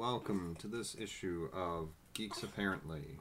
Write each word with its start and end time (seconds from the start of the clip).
welcome 0.00 0.56
to 0.58 0.66
this 0.66 0.96
issue 0.98 1.50
of 1.52 1.90
Geeks 2.14 2.42
Apparently. 2.42 3.18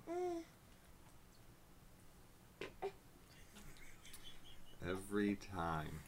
Every 4.89 5.37
time. 5.53 5.99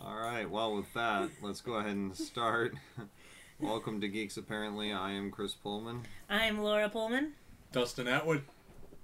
Alright, 0.00 0.48
well, 0.48 0.76
with 0.76 0.94
that, 0.94 1.30
let's 1.42 1.60
go 1.60 1.74
ahead 1.74 1.96
and 1.96 2.16
start. 2.16 2.74
welcome 3.60 4.00
to 4.00 4.06
Geeks 4.06 4.36
Apparently. 4.36 4.92
I 4.92 5.10
am 5.10 5.32
Chris 5.32 5.54
Pullman. 5.54 6.04
I'm 6.30 6.62
Laura 6.62 6.88
Pullman. 6.88 7.32
Dustin 7.72 8.06
Atwood. 8.06 8.44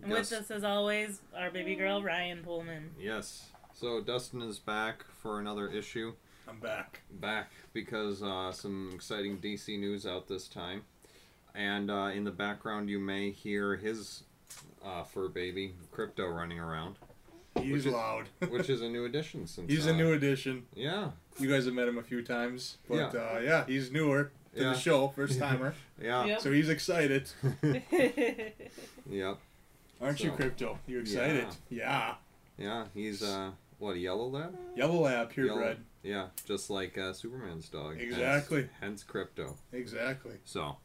And 0.00 0.12
with 0.12 0.32
us, 0.32 0.48
as 0.48 0.62
always, 0.62 1.22
our 1.36 1.50
baby 1.50 1.74
girl, 1.74 2.04
Ryan 2.04 2.44
Pullman. 2.44 2.92
Yes. 3.00 3.46
So, 3.74 4.00
Dustin 4.00 4.42
is 4.42 4.60
back 4.60 5.02
for 5.22 5.40
another 5.40 5.66
issue. 5.66 6.12
I'm 6.48 6.59
back. 6.59 7.00
Back 7.11 7.50
because 7.72 8.22
uh, 8.22 8.52
some 8.52 8.90
exciting 8.95 9.39
DC 9.39 9.79
news 9.79 10.07
out 10.07 10.29
this 10.29 10.49
time. 10.49 10.82
And 11.54 11.90
uh, 11.90 12.11
in 12.14 12.25
the 12.25 12.30
background, 12.30 12.89
you 12.89 12.99
may 12.99 13.30
hear 13.30 13.76
his 13.76 14.25
uh, 14.85 15.02
fur 15.04 15.29
baby, 15.29 15.75
Crypto, 15.90 16.26
running 16.29 16.58
around. 16.58 16.96
He's 17.57 17.72
Which 17.72 17.86
is- 17.86 17.93
loud. 17.93 18.25
which 18.49 18.71
is 18.71 18.80
a 18.80 18.89
new 18.89 19.04
addition 19.04 19.46
since 19.46 19.71
he's 19.71 19.86
a 19.86 19.90
uh, 19.93 19.96
new 19.96 20.13
addition. 20.14 20.64
yeah 20.75 21.11
You 21.39 21.50
guys 21.50 21.66
have 21.66 21.75
met 21.75 21.86
him 21.86 21.99
a 21.99 22.02
few 22.02 22.22
times, 22.22 22.79
but 22.88 22.96
Yeah. 22.96 23.21
uh, 23.36 23.38
yeah, 23.40 23.66
he's 23.66 23.93
newer 23.93 24.30
to 24.57 24.63
Yeah. 24.63 24.72
the 24.72 24.79
show, 24.79 25.08
first 25.08 25.38
timer. 25.46 25.74
yeah 26.00 26.24
Yep. 26.24 26.40
so 26.40 26.50
he's 26.50 26.71
excited, 26.71 27.29
yep 29.11 29.38
aren't 30.00 30.21
you, 30.24 30.30
Crypto? 30.32 30.79
You're 30.86 31.02
excited? 31.02 31.46
Yeah. 31.68 32.14
yeah 32.58 32.86
he's 32.94 33.22
uh 33.22 33.50
what 33.78 33.97
a 33.97 33.98
yellow 33.98 34.28
lab 34.28 34.56
Yellow 34.74 35.00
lab, 35.02 35.30
Yellow- 35.36 35.48
purebred. 35.55 35.78
Yeah 36.02 36.27
just 36.47 36.70
like 36.70 36.97
uh, 36.98 37.12
superman's 37.12 37.69
dog 37.69 38.00
Exactly. 38.00 38.69
hence, 38.80 39.02
crypto 39.02 39.56
Exactly. 39.72 40.34
so 40.44 40.77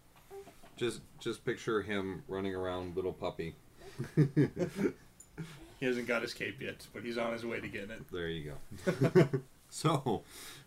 just 0.75 1.01
just 1.19 1.43
picture 1.45 1.81
him 1.81 2.23
running 2.27 2.53
around 2.55 2.95
little 2.95 3.13
puppy 3.13 3.55
He 5.79 5.85
hasn't 5.85 6.07
got 6.07 6.23
his 6.23 6.33
cape 6.33 6.59
yet, 6.59 6.87
but 6.91 7.03
he's 7.03 7.19
on 7.19 7.33
his 7.33 7.45
way 7.45 7.59
to 7.59 7.67
getting 7.67 7.91
it. 7.91 8.01
there 8.11 8.29
you 8.29 8.53
go 8.85 9.27
so 9.69 10.23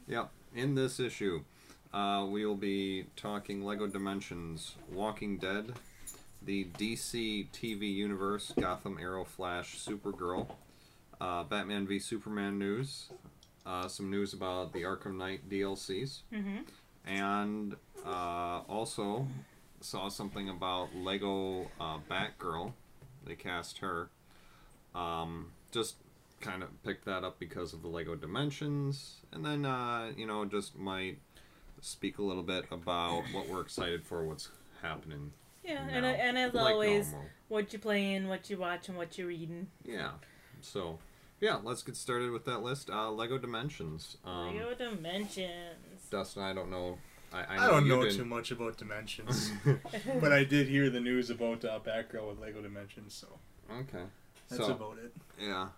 yep 0.07 0.31
in 0.55 0.75
this 0.75 1.01
issue 1.01 1.43
uh, 1.93 2.25
we 2.31 2.47
will 2.47 2.55
be 2.57 3.07
talking 3.17 3.65
lego 3.65 3.87
dimensions 3.89 4.77
walking 4.93 5.37
dead 5.37 5.73
the 6.43 6.67
dc 6.79 7.47
tv 7.53 7.93
universe 7.93 8.53
gotham 8.61 8.99
arrow 9.01 9.25
flash 9.25 9.79
supergirl 9.79 10.47
uh, 11.21 11.43
batman 11.45 11.87
v 11.87 11.99
superman 11.99 12.59
news 12.59 13.09
uh, 13.67 13.87
some 13.89 14.11
news 14.11 14.33
about 14.33 14.73
the 14.73 14.83
arkham 14.83 15.17
knight 15.17 15.49
dlcs 15.49 16.21
hmm 16.33 16.59
and 17.07 17.75
uh, 18.07 18.61
also 18.69 19.27
saw 19.81 20.09
something 20.09 20.49
about 20.51 20.95
lego 20.95 21.71
uh, 21.81 21.97
batgirl. 22.11 22.73
They 23.25 23.35
cast 23.35 23.79
her. 23.79 24.11
Um, 24.95 25.53
just 25.73 25.97
kind 26.43 26.63
of 26.63 26.69
picked 26.85 27.07
that 27.07 27.25
up 27.25 27.39
because 27.39 27.73
of 27.73 27.81
the 27.83 27.89
lego 27.89 28.15
dimensions. 28.15 29.21
And 29.33 29.45
then 29.45 29.65
uh, 29.65 30.13
you 30.17 30.27
know 30.27 30.45
just 30.45 30.77
might 30.79 31.19
speak 31.81 32.19
a 32.19 32.23
little 32.23 32.43
bit 32.43 32.67
about 32.71 33.23
what 33.33 33.49
we're 33.49 33.63
excited 33.63 34.05
for 34.05 34.23
what's 34.25 34.51
happening 34.83 35.33
Yeah, 35.65 35.87
now, 35.87 35.93
and, 35.95 36.07
and 36.07 36.39
as 36.39 36.53
like 36.53 36.73
always, 36.75 37.11
normal. 37.13 37.29
what 37.49 37.73
you 37.73 37.79
playing, 37.79 38.29
what 38.29 38.51
you 38.51 38.59
watching, 38.59 38.97
what 38.97 39.17
you 39.17 39.27
reading. 39.27 39.69
yeah 39.85 40.11
so 40.61 40.99
yeah 41.41 41.59
let's 41.63 41.83
get 41.83 41.97
started 41.97 42.31
with 42.31 42.45
that 42.45 42.63
list 42.63 42.91
uh, 42.91 43.11
lego 43.11 43.39
dimensions 43.39 44.17
um, 44.25 44.57
Lego 44.57 44.75
Dimensions. 44.75 46.07
dustin 46.11 46.43
i 46.43 46.53
don't 46.53 46.71
know 46.71 46.99
i, 47.33 47.39
I, 47.41 47.67
I, 47.67 47.71
don't 47.71 47.89
know 47.89 48.03
didn't- 48.03 48.19
too 48.19 48.25
much 48.25 48.51
about 48.51 48.77
dimensions, 48.77 49.53
but 50.21 50.33
I 50.33 50.45
did 50.45 50.69
hear 50.69 50.91
the 50.91 51.01
news 51.01 51.31
about 51.31 51.65
uh, 51.65 51.79
Batgirl 51.79 52.29
with 52.29 52.41
Lego 52.41 52.61
Dimensions, 52.61 53.15
so 53.15 53.29
okay 53.73 54.05
that's 54.49 54.67
so 54.67 54.73
about 54.73 54.99
it. 54.99 55.13
Yeah, 55.41 55.69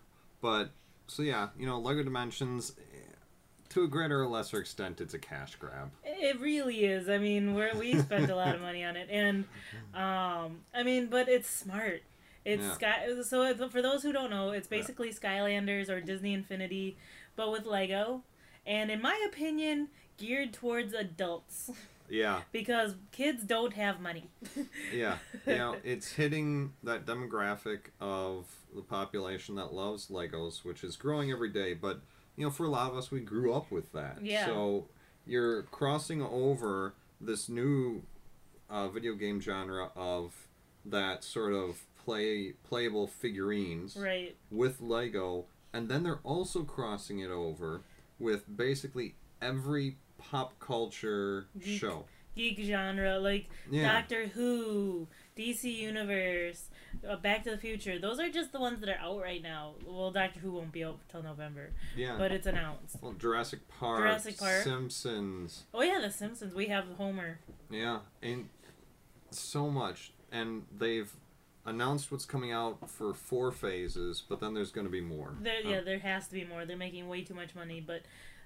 but 0.41 0.71
so 1.07 1.21
yeah, 1.21 1.49
you 1.57 1.67
know, 1.67 1.79
Lego 1.79 2.03
Dimensions, 2.03 2.73
to 3.69 3.83
a 3.83 3.87
greater 3.87 4.21
or 4.21 4.27
lesser 4.27 4.59
extent, 4.59 4.99
it's 4.99 5.13
a 5.13 5.19
cash 5.19 5.55
grab. 5.55 5.91
It 6.03 6.39
really 6.39 6.85
is. 6.85 7.07
I 7.07 7.17
mean, 7.19 7.53
we're, 7.53 7.75
we 7.75 7.99
spent 7.99 8.29
a 8.29 8.35
lot 8.35 8.55
of 8.55 8.61
money 8.61 8.83
on 8.83 8.95
it, 8.95 9.09
and 9.11 9.45
um, 9.93 10.61
I 10.73 10.83
mean, 10.83 11.07
but 11.07 11.29
it's 11.29 11.49
smart. 11.49 12.01
It's 12.45 12.63
Yeah. 12.63 12.73
Sky. 12.73 13.23
So 13.23 13.69
for 13.69 13.81
those 13.81 14.03
who 14.03 14.11
don't 14.11 14.29
know, 14.29 14.51
it's 14.51 14.67
basically 14.67 15.13
Skylanders 15.13 15.89
or 15.89 16.01
Disney 16.01 16.33
Infinity, 16.33 16.97
but 17.35 17.51
with 17.51 17.65
Lego, 17.65 18.23
and 18.65 18.91
in 18.91 19.01
my 19.01 19.21
opinion, 19.27 19.89
geared 20.17 20.53
towards 20.53 20.93
adults 20.93 21.71
Yeah, 22.09 22.41
because 22.51 22.95
kids 23.11 23.43
don't 23.43 23.73
have 23.73 23.99
money. 23.99 24.29
yeah, 24.93 25.17
you 25.47 25.57
know, 25.57 25.77
it's 25.83 26.11
hitting 26.13 26.73
that 26.83 27.05
demographic 27.05 27.79
of 27.99 28.45
the 28.75 28.81
population 28.81 29.55
that 29.55 29.73
loves 29.73 30.07
Legos, 30.07 30.63
which 30.63 30.83
is 30.83 30.95
growing 30.95 31.31
every 31.31 31.49
day. 31.49 31.73
But 31.73 32.01
you 32.35 32.45
know, 32.45 32.51
for 32.51 32.65
a 32.65 32.69
lot 32.69 32.91
of 32.91 32.97
us, 32.97 33.11
we 33.11 33.19
grew 33.21 33.53
up 33.53 33.71
with 33.71 33.91
that. 33.93 34.17
Yeah. 34.21 34.45
So 34.45 34.87
you're 35.25 35.63
crossing 35.63 36.21
over 36.21 36.93
this 37.21 37.47
new 37.47 38.03
uh, 38.69 38.87
video 38.89 39.13
game 39.15 39.39
genre 39.39 39.89
of 39.95 40.47
that 40.85 41.23
sort 41.23 41.53
of 41.53 41.81
play 42.03 42.53
playable 42.63 43.07
figurines. 43.07 43.95
right. 43.97 44.35
with 44.51 44.81
Lego, 44.81 45.45
and 45.73 45.89
then 45.89 46.03
they're 46.03 46.19
also 46.23 46.63
crossing 46.63 47.19
it 47.19 47.31
over 47.31 47.81
with 48.19 48.43
basically 48.55 49.15
every 49.41 49.97
pop 50.17 50.59
culture 50.59 51.47
Geek. 51.59 51.79
show. 51.79 52.05
Geek 52.35 52.59
genre 52.63 53.19
like 53.19 53.47
Yeah, 53.69 53.91
Doctor 53.91 54.25
Who, 54.27 55.07
DC 55.37 55.65
Universe, 55.71 56.69
uh, 57.07 57.15
Back 57.17 57.43
to 57.43 57.51
the 57.51 57.57
Future. 57.59 57.99
Those 57.99 58.19
are 58.19 58.29
just 58.29 58.51
the 58.51 58.59
ones 58.59 58.79
that 58.79 58.89
are 58.89 58.97
out 58.99 59.21
right 59.21 59.41
now. 59.41 59.73
Well, 59.85 60.09
Doctor 60.09 60.39
Who 60.39 60.51
won't 60.53 60.71
be 60.71 60.83
out 60.83 60.97
till 61.09 61.21
November, 61.21 61.69
yeah. 61.95 62.15
but 62.17 62.31
it's 62.31 62.47
announced. 62.47 62.97
well, 63.01 63.13
Jurassic 63.13 63.67
Park, 63.67 63.99
Jurassic 63.99 64.37
Park. 64.39 64.63
Simpsons, 64.63 65.63
Oh 65.75 65.83
yeah, 65.83 65.99
The 66.01 66.09
Simpsons. 66.09 66.55
We 66.55 66.67
have 66.67 66.85
Homer. 66.97 67.37
yeah, 67.69 67.99
and 68.23 68.49
so 69.29 69.69
much. 69.69 70.11
And 70.31 70.63
they've 70.75 71.13
announced 71.65 72.11
what's 72.11 72.25
coming 72.25 72.51
out 72.51 72.89
for 72.89 73.13
four 73.13 73.51
phases, 73.51 74.23
but 74.27 74.39
then 74.39 74.53
there's 74.53 74.71
going 74.71 74.85
to 74.85 74.91
be 74.91 75.01
more. 75.01 75.33
There, 75.41 75.59
Um, 75.63 75.69
yeah, 75.71 75.81
there 75.81 75.99
has 75.99 76.27
to 76.27 76.33
be 76.33 76.43
more. 76.45 76.65
They're 76.65 76.77
making 76.77 77.07
way 77.07 77.23
too 77.23 77.33
much 77.33 77.55
money, 77.55 77.79
but 77.81 78.01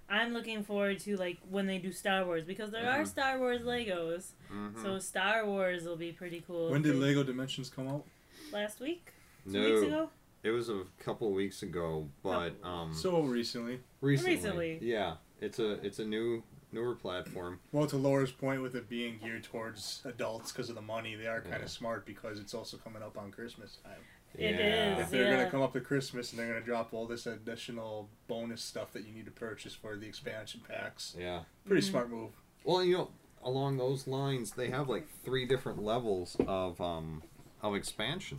I'm 0.10 0.34
looking 0.34 0.64
forward 0.64 1.00
to 1.00 1.18
like 1.18 1.38
when 1.50 1.66
they 1.68 1.80
do 1.80 1.92
Star 1.92 2.24
Wars 2.26 2.44
because 2.46 2.72
there 2.72 2.90
are 2.90 3.02
Mhm. 3.04 3.08
Star 3.08 3.40
Wars 3.40 3.62
Legos. 3.62 4.32
mhm. 4.52 4.82
So 4.82 5.00
Star 5.00 5.46
Wars 5.46 5.84
will 5.86 5.98
be 5.98 6.12
pretty 6.12 6.42
cool. 6.48 6.70
When 6.72 6.82
did 6.82 6.94
They- 6.96 7.00
Lego 7.00 7.24
Dimensions 7.24 7.70
come 7.70 7.88
out? 7.88 8.06
Last 8.54 8.80
week? 8.80 9.12
Two 9.46 9.52
no, 9.52 9.70
weeks 9.70 9.82
ago? 9.82 10.10
it 10.44 10.52
was 10.52 10.70
a 10.70 10.84
couple 11.00 11.32
weeks 11.32 11.62
ago, 11.64 12.08
but 12.24 12.54
um, 12.64 12.94
So 12.94 13.22
recently. 13.22 13.80
recently, 14.00 14.36
Recently. 14.36 14.80
yeah, 14.82 15.18
it's 15.42 15.60
a 15.60 15.72
it's 15.86 16.00
a 16.00 16.06
new 16.06 16.44
newer 16.72 16.96
platform. 16.96 17.60
Well, 17.72 17.88
to 17.88 17.98
Laura's 17.98 18.32
point, 18.32 18.62
with 18.62 18.76
it 18.76 18.90
being 18.90 19.18
geared 19.24 19.44
towards 19.44 20.02
adults 20.06 20.52
because 20.52 20.70
of 20.70 20.76
the 20.76 20.82
money, 20.82 21.16
they 21.16 21.28
are 21.28 21.42
kind 21.42 21.56
Yeah. 21.58 21.64
of 21.64 21.70
smart 21.72 22.06
because 22.06 22.40
it's 22.40 22.54
also 22.54 22.78
coming 22.78 23.02
up 23.02 23.18
on 23.18 23.32
Christmas 23.32 23.78
time. 23.84 24.02
It 24.36 24.56
yeah. 24.56 24.98
is. 24.98 25.00
If 25.06 25.10
they're 25.10 25.24
Yeah. 25.24 25.38
gonna 25.38 25.50
come 25.50 25.62
up 25.62 25.74
to 25.74 25.82
Christmas 25.82 26.32
and 26.32 26.40
they're 26.40 26.48
gonna 26.54 26.66
drop 26.66 26.94
all 26.94 27.08
this 27.08 27.26
additional 27.26 28.10
bonus 28.28 28.62
stuff 28.62 28.92
that 28.94 29.06
you 29.06 29.14
need 29.14 29.26
to 29.26 29.32
purchase 29.32 29.74
for 29.74 29.96
the 29.96 30.06
expansion 30.08 30.62
packs, 30.68 31.16
Yeah. 31.18 31.44
pretty 31.66 31.82
Mhm. 31.86 31.90
smart 31.90 32.10
move. 32.10 32.32
Well, 32.64 32.84
you 32.84 32.98
know, 32.98 33.12
along 33.44 33.78
those 33.78 34.06
lines, 34.08 34.52
they 34.52 34.70
have 34.70 34.90
like 34.90 35.08
three 35.24 35.46
different 35.46 35.82
levels 35.82 36.36
of 36.46 36.80
um 36.82 37.24
of 37.64 37.74
expansion. 37.74 38.38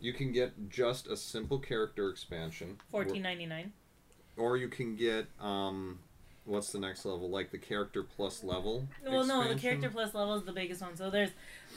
You 0.00 0.14
can 0.14 0.32
get 0.32 0.70
just 0.70 1.06
a 1.08 1.16
simple 1.16 1.58
character 1.58 2.08
expansion, 2.08 2.80
Fourteen 2.90 3.22
ninety 3.22 3.44
nine. 3.44 3.72
or, 4.36 4.52
or 4.52 4.56
you 4.56 4.68
can 4.68 4.96
get 4.96 5.26
um, 5.40 5.98
what's 6.46 6.72
the 6.72 6.78
next 6.78 7.04
level? 7.04 7.28
Like 7.28 7.50
the 7.50 7.58
character 7.58 8.02
plus 8.02 8.42
level. 8.42 8.88
Well, 9.04 9.26
no, 9.26 9.46
the 9.46 9.58
character 9.58 9.90
plus 9.90 10.14
level 10.14 10.34
is 10.34 10.44
the 10.44 10.52
biggest 10.52 10.80
one. 10.80 10.96
So 10.96 11.10
there's 11.10 11.30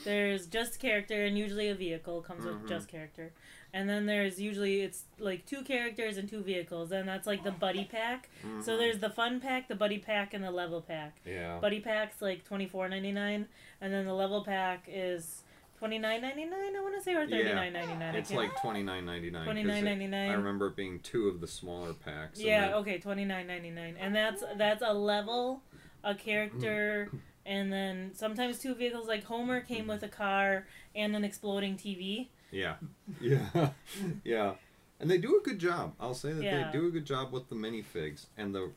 there's 0.06 0.46
just 0.48 0.80
character, 0.80 1.26
and 1.26 1.38
usually 1.38 1.68
a 1.70 1.76
vehicle 1.76 2.22
comes 2.22 2.46
Mhm. 2.46 2.62
with 2.62 2.70
just 2.70 2.88
character, 2.88 3.34
and 3.74 3.90
then 3.90 4.06
there's 4.06 4.40
usually 4.40 4.82
it's 4.82 5.04
like 5.20 5.46
two 5.46 5.62
characters 5.64 6.18
and 6.18 6.30
two 6.30 6.42
vehicles, 6.42 6.92
and 6.94 7.08
that's 7.08 7.28
like 7.28 7.44
the 7.44 7.52
buddy 7.52 7.84
pack. 7.84 8.30
So 8.62 8.76
Mhm. 8.76 8.78
there's 8.78 9.00
the 9.00 9.10
fun 9.10 9.40
pack, 9.42 9.68
the 9.68 9.76
buddy 9.76 9.98
pack, 9.98 10.34
and 10.34 10.44
the 10.44 10.52
level 10.52 10.82
pack. 10.82 11.18
yeah. 11.26 11.58
Buddy 11.60 11.82
pack's 11.82 12.22
like 12.22 12.46
twenty 12.46 12.68
four 12.68 12.88
ninety 12.88 13.12
nine, 13.12 13.48
and 13.82 13.92
then 13.94 14.06
the 14.06 14.14
level 14.14 14.44
pack 14.46 14.86
is 14.88 15.44
twenty 15.80 15.98
nine 15.98 16.22
ninety 16.22 16.46
nine. 16.46 16.76
I 16.76 16.82
want 16.82 16.96
to 16.96 17.02
say 17.02 17.16
or 17.16 17.24
Yeah. 17.24 17.38
thirty 17.38 17.54
nine 17.56 17.74
ninety 17.74 17.96
nine. 17.96 18.16
It's 18.16 18.32
like 18.32 18.60
twenty 18.62 18.84
nine 18.84 19.06
ninety 19.06 19.32
nine. 19.32 19.46
Twenty 19.46 19.64
nine 19.64 19.84
ninety 19.86 20.08
nine. 20.08 20.30
I 20.30 20.34
remember 20.34 20.68
it 20.68 20.76
being 20.76 21.00
two 21.00 21.28
of 21.28 21.42
the 21.42 21.48
smaller 21.48 21.94
packs. 21.94 22.40
Yeah, 22.40 22.68
then- 22.68 22.74
okay, 22.76 23.00
twenty 23.00 23.26
nine 23.26 23.48
ninety 23.48 23.72
nine, 23.72 23.96
and 24.00 24.14
that's 24.16 24.44
that's 24.58 24.84
a 24.86 24.94
level, 24.94 25.64
a 26.04 26.14
character, 26.14 27.10
and 27.46 27.72
then 27.74 28.12
sometimes 28.14 28.60
two 28.60 28.76
vehicles. 28.76 29.08
Like 29.08 29.24
Homer 29.24 29.62
came 29.62 29.88
with 29.88 30.04
a 30.04 30.10
car 30.10 30.68
and 30.94 31.16
an 31.16 31.24
exploding 31.24 31.76
TV. 31.78 32.28
Yeah. 32.52 32.76
Yeah. 33.22 33.70
yeah. 34.24 34.54
And 35.02 35.10
they 35.10 35.18
do 35.18 35.40
a 35.40 35.42
good 35.42 35.60
job. 35.60 35.94
I'll 36.00 36.14
say 36.14 36.34
that 36.34 36.44
Yeah. 36.44 36.66
they 36.72 36.78
do 36.78 36.88
a 36.88 36.92
good 36.92 37.06
job 37.06 37.32
with 37.32 37.48
the 37.48 37.56
minifigs. 37.56 38.26
And 38.38 38.54
the 38.54 38.72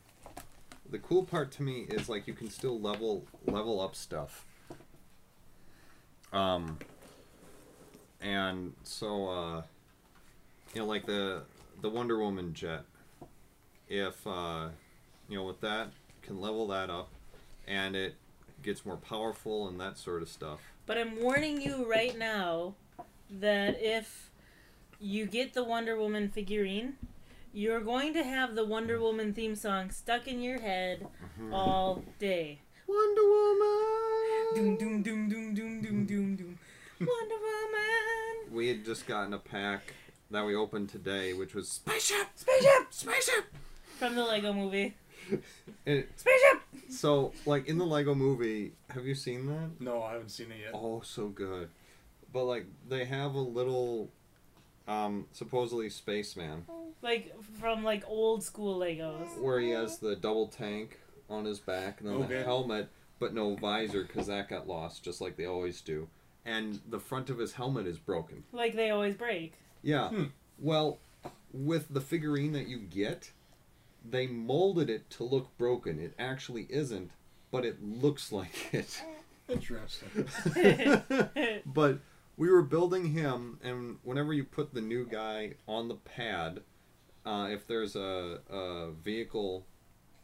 the 0.89 0.99
cool 0.99 1.23
part 1.25 1.51
to 1.53 1.63
me 1.63 1.85
is 1.89 2.07
like 2.07 2.27
you 2.27 2.33
can 2.33 2.49
still 2.49 2.79
level 2.79 3.25
level 3.45 3.81
up 3.81 3.93
stuff. 3.95 4.45
Um, 6.31 6.79
and 8.23 8.73
so, 8.83 9.27
uh, 9.29 9.61
you 10.73 10.81
know, 10.81 10.87
like 10.87 11.05
the 11.05 11.43
the 11.81 11.89
Wonder 11.89 12.17
Woman 12.17 12.53
jet, 12.53 12.83
if 13.89 14.25
uh, 14.25 14.69
you 15.29 15.37
know, 15.37 15.43
with 15.43 15.61
that, 15.61 15.89
can 16.21 16.39
level 16.39 16.67
that 16.67 16.89
up, 16.89 17.09
and 17.67 17.95
it 17.95 18.15
gets 18.63 18.85
more 18.85 18.97
powerful 18.97 19.67
and 19.67 19.79
that 19.79 19.97
sort 19.97 20.21
of 20.21 20.29
stuff. 20.29 20.61
But 20.85 20.97
I'm 20.97 21.21
warning 21.21 21.61
you 21.61 21.89
right 21.89 22.17
now 22.17 22.75
that 23.29 23.77
if 23.81 24.29
you 24.99 25.25
get 25.25 25.53
the 25.53 25.63
Wonder 25.63 25.97
Woman 25.97 26.29
figurine, 26.29 26.93
you're 27.53 27.81
going 27.81 28.13
to 28.13 28.23
have 28.23 28.55
the 28.55 28.65
Wonder 28.65 28.99
Woman 28.99 29.33
theme 29.33 29.55
song 29.55 29.91
stuck 29.91 30.27
in 30.27 30.41
your 30.41 30.59
head 30.59 31.05
all 31.51 32.03
day. 32.19 32.59
Wonder 32.87 33.21
Woman. 33.23 34.77
Doom 34.77 34.77
doom 34.77 35.03
doom 35.03 35.29
doom 35.29 35.55
doom 35.55 35.81
doom 35.81 36.05
doom 36.05 36.35
doom. 36.35 36.52
Wonder 37.07 37.35
Woman. 37.35 38.53
We 38.55 38.67
had 38.67 38.85
just 38.85 39.07
gotten 39.07 39.33
a 39.33 39.39
pack 39.39 39.93
that 40.31 40.45
we 40.45 40.55
opened 40.55 40.89
today, 40.89 41.33
which 41.33 41.53
was 41.53 41.69
spaceship, 41.69 42.27
Spaceship 42.35 42.87
spaceship. 42.91 43.45
from 43.97 44.15
the 44.15 44.23
Lego 44.23 44.53
Movie. 44.53 44.95
And 45.85 46.03
Spaceship. 46.17 46.61
so, 46.89 47.31
like 47.45 47.67
in 47.67 47.77
the 47.77 47.85
Lego 47.85 48.13
Movie, 48.13 48.73
have 48.89 49.05
you 49.05 49.15
seen 49.15 49.47
that? 49.47 49.69
No, 49.79 50.03
I 50.03 50.13
haven't 50.13 50.29
seen 50.29 50.51
it 50.51 50.57
yet. 50.65 50.71
Oh, 50.73 51.01
so 51.03 51.27
good. 51.27 51.69
But 52.33 52.43
like 52.45 52.65
they 52.89 53.05
have 53.05 53.33
a 53.35 53.39
little, 53.39 54.09
um, 54.87 55.27
supposedly 55.31 55.89
spaceman 55.89 56.65
Like 57.01 57.33
from 57.59 57.83
like 57.85 58.03
old 58.07 58.43
school 58.43 58.79
Legos. 58.79 59.39
where 59.41 59.59
he 59.61 59.69
has 59.69 59.97
the 59.99 60.15
double 60.15 60.47
tank 60.47 60.99
on 61.29 61.45
his 61.45 61.59
back 61.59 62.01
and 62.01 62.09
then 62.09 62.27
the 62.29 62.43
helmet, 62.43 62.89
but 63.19 63.33
no 63.33 63.55
visor 63.55 64.03
because 64.03 64.27
that 64.27 64.49
got 64.49 64.67
lost, 64.67 65.03
just 65.03 65.21
like 65.21 65.37
they 65.37 65.45
always 65.45 65.79
do. 65.81 66.07
And 66.45 66.79
the 66.89 66.99
front 66.99 67.29
of 67.29 67.37
his 67.37 67.53
helmet 67.53 67.87
is 67.87 67.97
broken. 67.97 68.43
Like 68.51 68.75
they 68.75 68.89
always 68.89 69.15
break. 69.15 69.53
Yeah. 69.81 70.09
Hmm. 70.09 70.23
Well, 70.59 70.99
with 71.53 71.87
the 71.89 72.01
figurine 72.01 72.51
that 72.53 72.67
you 72.67 72.79
get, 72.79 73.31
they 74.03 74.27
molded 74.27 74.89
it 74.89 75.09
to 75.11 75.23
look 75.23 75.55
broken. 75.57 75.99
It 75.99 76.13
actually 76.19 76.67
isn't, 76.69 77.11
but 77.51 77.63
it 77.65 77.83
looks 77.83 78.31
like 78.31 78.73
it. 78.73 79.01
Interesting. 79.47 80.27
but 81.65 81.99
we 82.37 82.49
were 82.49 82.61
building 82.61 83.05
him, 83.05 83.59
and 83.63 83.97
whenever 84.03 84.33
you 84.33 84.43
put 84.43 84.73
the 84.73 84.81
new 84.81 85.05
guy 85.05 85.53
on 85.67 85.87
the 85.87 85.95
pad, 85.95 86.61
uh, 87.25 87.47
if 87.49 87.67
there's 87.67 87.95
a, 87.95 88.39
a 88.49 88.91
vehicle 88.91 89.65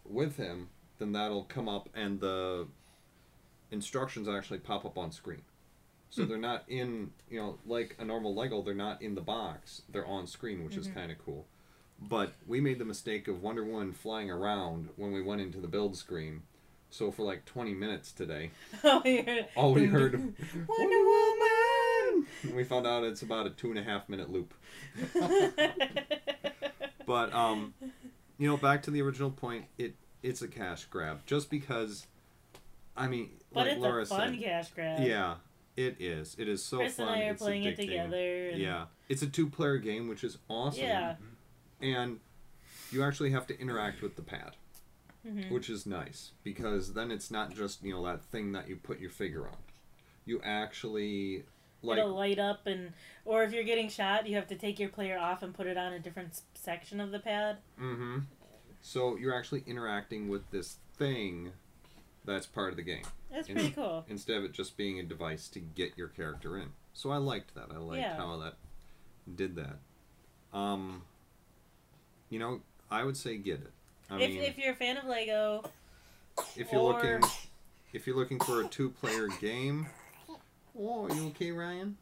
with 0.03 0.37
him, 0.37 0.69
then 0.97 1.11
that'll 1.11 1.43
come 1.43 1.69
up, 1.69 1.89
and 1.93 2.19
the 2.19 2.67
instructions 3.71 4.27
actually 4.27 4.59
pop 4.59 4.85
up 4.85 4.97
on 4.97 5.11
screen. 5.11 5.41
So 6.11 6.25
they're 6.25 6.37
not 6.37 6.63
in, 6.67 7.11
you 7.29 7.39
know, 7.39 7.57
like 7.67 7.95
a 7.99 8.05
normal 8.05 8.33
Lego, 8.33 8.61
they're 8.63 8.73
not 8.73 9.01
in 9.01 9.13
the 9.15 9.21
box. 9.21 9.83
They're 9.89 10.05
on 10.07 10.25
screen, 10.27 10.63
which 10.65 10.75
is 10.75 10.87
kind 10.87 11.11
of 11.11 11.17
cool. 11.23 11.45
But 12.01 12.33
we 12.47 12.59
made 12.61 12.79
the 12.79 12.85
mistake 12.85 13.27
of 13.27 13.43
Wonder 13.43 13.63
Woman 13.63 13.91
flying 13.93 14.31
around 14.31 14.89
when 14.95 15.11
we 15.11 15.21
went 15.21 15.41
into 15.41 15.59
the 15.59 15.67
build 15.67 15.95
screen. 15.97 16.41
So 16.89 17.11
for 17.11 17.21
like 17.23 17.45
20 17.45 17.73
minutes 17.75 18.11
today, 18.11 18.49
Oh, 18.83 19.01
you're- 19.05 19.45
all 19.55 19.73
we 19.73 19.85
heard 19.85 20.13
dum. 20.13 20.33
Wonder 20.67 20.97
Woman. 20.97 22.55
We 22.55 22.63
found 22.63 22.87
out 22.87 23.03
it's 23.03 23.21
about 23.21 23.45
a 23.45 23.51
two 23.51 23.69
and 23.69 23.77
a 23.77 23.83
half 23.83 24.09
minute 24.09 24.31
loop. 24.31 24.53
But 27.05 27.33
um, 27.33 27.73
you 28.37 28.47
know, 28.47 28.57
back 28.57 28.83
to 28.83 28.91
the 28.91 29.01
original 29.01 29.31
point, 29.31 29.65
it 29.77 29.95
it's 30.21 30.41
a 30.43 30.47
cash 30.47 30.85
grab 30.85 31.21
just 31.25 31.49
because. 31.49 32.05
I 32.95 33.07
mean, 33.07 33.31
but 33.53 33.61
like 33.65 33.71
it's 33.77 33.81
Laura 33.81 34.03
a 34.03 34.05
fun 34.05 34.33
said, 34.33 34.43
cash 34.43 34.69
grab. 34.71 34.99
yeah, 35.01 35.35
it 35.79 35.95
is. 35.99 36.35
It 36.37 36.47
is 36.49 36.63
so 36.63 36.77
Chris 36.79 36.95
fun. 36.97 37.07
and 37.07 37.21
I 37.23 37.27
are 37.27 37.31
it's 37.31 37.41
playing 37.41 37.63
it 37.63 37.75
together. 37.77 38.49
And 38.49 38.61
Yeah, 38.61 38.85
it's 39.07 39.21
a 39.21 39.27
two-player 39.27 39.77
game, 39.77 40.07
which 40.09 40.23
is 40.23 40.37
awesome. 40.49 40.83
Yeah. 40.83 41.15
and 41.81 42.19
you 42.91 43.03
actually 43.03 43.31
have 43.31 43.47
to 43.47 43.57
interact 43.59 44.01
with 44.01 44.15
the 44.17 44.21
pad, 44.21 44.57
Mhm. 45.25 45.49
which 45.51 45.69
is 45.69 45.85
nice 45.85 46.31
because 46.43 46.93
then 46.93 47.11
it's 47.11 47.31
not 47.31 47.55
just 47.55 47.81
you 47.83 47.93
know 47.93 48.03
that 48.05 48.25
thing 48.25 48.51
that 48.51 48.67
you 48.67 48.75
put 48.75 48.99
your 48.99 49.09
figure 49.11 49.47
on. 49.47 49.55
You 50.25 50.41
actually 50.43 51.45
like 51.81 51.99
It'll 51.99 52.11
light 52.13 52.39
up, 52.39 52.67
and 52.67 52.91
or 53.23 53.43
if 53.43 53.53
you're 53.53 53.63
getting 53.63 53.87
shot, 53.87 54.27
you 54.27 54.35
have 54.35 54.47
to 54.47 54.55
take 54.55 54.79
your 54.79 54.89
player 54.89 55.17
off 55.17 55.41
and 55.43 55.53
put 55.53 55.65
it 55.67 55.77
on 55.77 55.93
a 55.93 55.99
different 55.99 56.41
section 56.53 56.99
of 56.99 57.11
the 57.11 57.19
pad. 57.19 57.59
Mm-hmm. 57.79 58.19
So 58.81 59.15
you're 59.15 59.33
actually 59.35 59.63
interacting 59.65 60.27
with 60.27 60.49
this 60.51 60.77
thing 60.97 61.53
that's 62.25 62.45
part 62.45 62.71
of 62.71 62.75
the 62.75 62.83
game 62.83 63.03
That's 63.31 63.47
In- 63.47 63.55
pretty 63.55 63.71
cool. 63.71 64.05
instead 64.09 64.37
of 64.37 64.43
it 64.43 64.53
just 64.53 64.75
being 64.77 64.99
a 64.99 65.03
device 65.03 65.47
to 65.49 65.59
get 65.59 65.97
your 65.97 66.07
character 66.07 66.57
in. 66.57 66.69
So 66.93 67.11
I 67.11 67.17
liked 67.17 67.53
that. 67.55 67.67
I 67.71 67.77
liked 67.77 68.01
Yeah. 68.01 68.15
how 68.15 68.37
that 68.37 68.55
did 69.35 69.55
that. 69.55 69.77
Um, 70.57 71.03
you 72.29 72.39
know, 72.39 72.61
I 72.89 73.03
would 73.03 73.15
say 73.17 73.37
get 73.37 73.61
it. 73.61 73.71
I 74.09 74.19
if, 74.19 74.29
mean, 74.31 74.41
if 74.41 74.57
you're 74.57 74.71
a 74.73 74.75
fan 74.75 74.97
of 74.97 75.05
Lego, 75.05 75.63
if 76.55 76.71
you're 76.71 76.81
or- 76.81 76.93
looking, 76.93 77.29
if 77.93 78.07
you're 78.07 78.15
looking 78.15 78.39
for 78.39 78.61
a 78.63 78.67
two-player 78.67 79.27
game, 79.39 79.87
oh, 80.77 81.05
are 81.05 81.13
you 81.15 81.27
okay, 81.27 81.51
Ryan? 81.51 81.97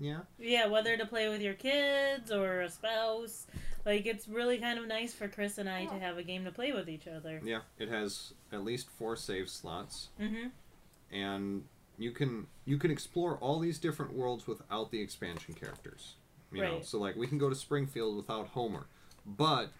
Yeah. 0.00 0.20
yeah, 0.38 0.66
whether 0.66 0.96
to 0.96 1.06
play 1.06 1.28
with 1.28 1.40
your 1.40 1.54
kids 1.54 2.30
or 2.30 2.60
a 2.60 2.70
spouse, 2.70 3.48
like 3.84 4.06
it's 4.06 4.28
really 4.28 4.58
kind 4.58 4.78
of 4.78 4.86
nice 4.86 5.12
for 5.12 5.26
Chris 5.26 5.58
and 5.58 5.68
I 5.68 5.86
to 5.86 5.98
have 5.98 6.18
a 6.18 6.22
game 6.22 6.44
to 6.44 6.52
play 6.52 6.70
with 6.72 6.88
each 6.88 7.08
other. 7.08 7.40
Yeah. 7.44 7.62
It 7.80 7.88
has 7.88 8.32
at 8.52 8.62
least 8.62 8.88
four 8.90 9.16
save 9.16 9.48
slots. 9.50 10.10
Mm-hmm. 10.20 10.48
And 11.12 11.64
you 11.98 12.12
can 12.12 12.46
you 12.64 12.78
can 12.78 12.90
explore 12.90 13.36
all 13.38 13.58
these 13.58 13.78
different 13.78 14.12
worlds 14.14 14.46
without 14.46 14.90
the 14.90 15.00
expansion 15.00 15.54
characters. 15.54 16.14
You 16.52 16.62
know, 16.62 16.80
so 16.80 16.98
like 16.98 17.16
we 17.16 17.26
can 17.26 17.36
go 17.38 17.48
to 17.50 17.54
Springfield 17.54 18.16
without 18.16 18.48
Homer, 18.48 18.86
but 19.26 19.70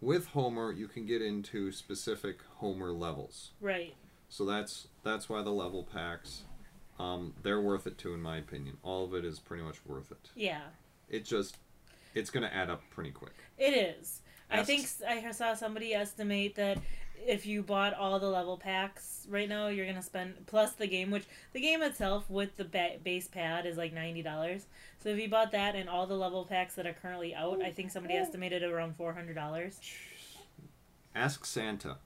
with 0.00 0.26
Homer 0.28 0.70
you 0.72 0.88
can 0.88 1.06
get 1.06 1.22
into 1.22 1.72
specific 1.72 2.38
Homer 2.56 2.92
levels. 2.92 3.52
Right. 3.60 3.94
So 4.28 4.44
that's 4.44 4.88
that's 5.04 5.28
why 5.28 5.42
the 5.42 5.50
level 5.50 5.84
packs, 5.84 6.42
um, 6.98 7.32
they're 7.42 7.60
worth 7.60 7.86
it 7.86 7.96
too 7.98 8.12
in 8.12 8.20
my 8.20 8.36
opinion. 8.38 8.76
All 8.82 9.04
of 9.04 9.14
it 9.14 9.24
is 9.24 9.38
pretty 9.38 9.62
much 9.62 9.78
worth 9.86 10.10
it. 10.10 10.30
Yeah, 10.34 10.60
It 11.08 11.24
just 11.24 11.56
it's 12.14 12.28
gonna 12.30 12.50
add 12.52 12.68
up 12.68 12.82
pretty 12.90 13.10
quick. 13.10 13.34
it 13.56 13.72
is. 13.72 14.20
I 14.52 14.62
think 14.64 14.86
I 15.08 15.30
saw 15.32 15.54
somebody 15.54 15.94
estimate 15.94 16.54
that 16.56 16.78
if 17.26 17.46
you 17.46 17.62
bought 17.62 17.94
all 17.94 18.18
the 18.18 18.28
level 18.28 18.56
packs 18.56 19.26
right 19.30 19.48
now, 19.48 19.68
you're 19.68 19.86
gonna 19.86 20.02
spend 20.02 20.46
plus 20.46 20.72
the 20.72 20.86
game, 20.86 21.10
which 21.10 21.24
the 21.52 21.60
game 21.60 21.82
itself 21.82 22.28
with 22.28 22.56
the 22.56 22.64
ba- 22.64 22.96
base 23.02 23.28
pad 23.28 23.64
is 23.66 23.76
like 23.76 23.92
ninety 23.92 24.22
dollars. 24.22 24.66
So 25.02 25.08
if 25.10 25.18
you 25.18 25.28
bought 25.28 25.52
that 25.52 25.74
and 25.74 25.88
all 25.88 26.06
the 26.06 26.16
level 26.16 26.44
packs 26.44 26.74
that 26.74 26.86
are 26.86 26.92
currently 26.92 27.34
out, 27.34 27.62
I 27.62 27.70
think 27.70 27.90
somebody 27.90 28.14
estimated 28.14 28.62
around 28.62 28.96
four 28.96 29.12
hundred 29.12 29.34
dollars. 29.34 29.80
Ask 31.14 31.44
Santa. 31.44 31.96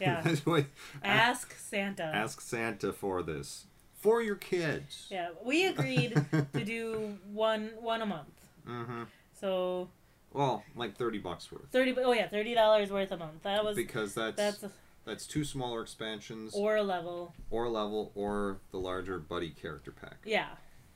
Yeah. 0.00 0.22
What- 0.44 0.66
Ask 1.02 1.56
Santa. 1.58 2.04
ask 2.04 2.40
Santa 2.40 2.92
for 2.92 3.22
this 3.22 3.66
for 3.94 4.22
your 4.22 4.36
kids. 4.36 5.06
Yeah, 5.10 5.30
we 5.44 5.66
agreed 5.66 6.14
to 6.52 6.64
do 6.64 7.18
one 7.32 7.70
one 7.80 8.02
a 8.02 8.06
month. 8.06 8.28
Mm-hmm. 8.68 9.02
So 9.40 9.88
Well, 10.32 10.62
like 10.76 10.96
thirty 10.96 11.18
bucks 11.18 11.50
worth. 11.50 11.70
thirty. 11.70 11.94
Oh 11.98 12.12
yeah, 12.12 12.28
thirty 12.28 12.54
dollars 12.54 12.90
worth 12.90 13.10
a 13.10 13.16
month. 13.16 13.42
That 13.42 13.64
was 13.64 13.76
because 13.76 14.14
that's 14.14 14.36
that's 14.36 14.64
that's, 15.04 15.26
two 15.26 15.44
smaller 15.44 15.82
expansions 15.82 16.54
or, 16.54 16.76
a 16.76 16.82
level 16.82 17.34
or 17.50 17.64
a 17.64 17.70
level. 17.70 18.12
or 18.14 18.58
the 18.70 18.78
larger 18.78 19.18
buddy 19.18 19.50
character 19.50 19.90
pack. 19.90 20.18
Yeah, 20.24 20.48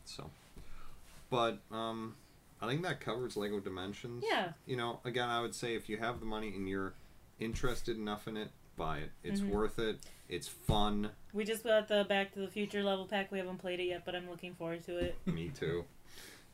So, 0.05 0.31
but 1.31 1.59
um, 1.73 2.15
I 2.61 2.69
think 2.69 2.83
that 2.83 3.01
covers 3.01 3.37
Lego 3.37 3.61
Dimensions. 3.61 4.23
Yeah. 4.29 4.53
You 4.67 4.77
know, 4.77 5.01
again, 5.05 5.29
I 5.29 5.41
would 5.41 5.55
say 5.55 5.75
if 5.75 5.89
you 5.89 5.97
have 5.97 6.21
the 6.21 6.27
money 6.27 6.49
and 6.55 6.69
you're 6.69 6.93
interested 7.41 7.97
enough 7.97 8.29
in 8.29 8.37
it, 8.37 8.51
buy 8.77 8.99
it. 8.99 9.11
It's 9.25 9.41
Mhm. 9.41 9.51
worth 9.51 9.79
it. 9.79 9.99
It's 10.29 10.49
fun. 10.49 11.11
we 11.33 11.45
just 11.45 11.65
got 11.65 11.89
the 11.89 12.05
Back 12.09 12.33
to 12.35 12.41
the 12.41 12.49
Future 12.49 12.83
level 12.85 13.07
pack. 13.07 13.33
We 13.33 13.39
haven't 13.39 13.59
played 13.59 13.81
it 13.81 13.85
yet, 13.87 14.05
but 14.05 14.15
I'm 14.15 14.29
looking 14.31 14.55
forward 14.55 14.85
to 14.85 14.97
it. 14.99 15.17
Me 15.27 15.49
too. 15.49 15.85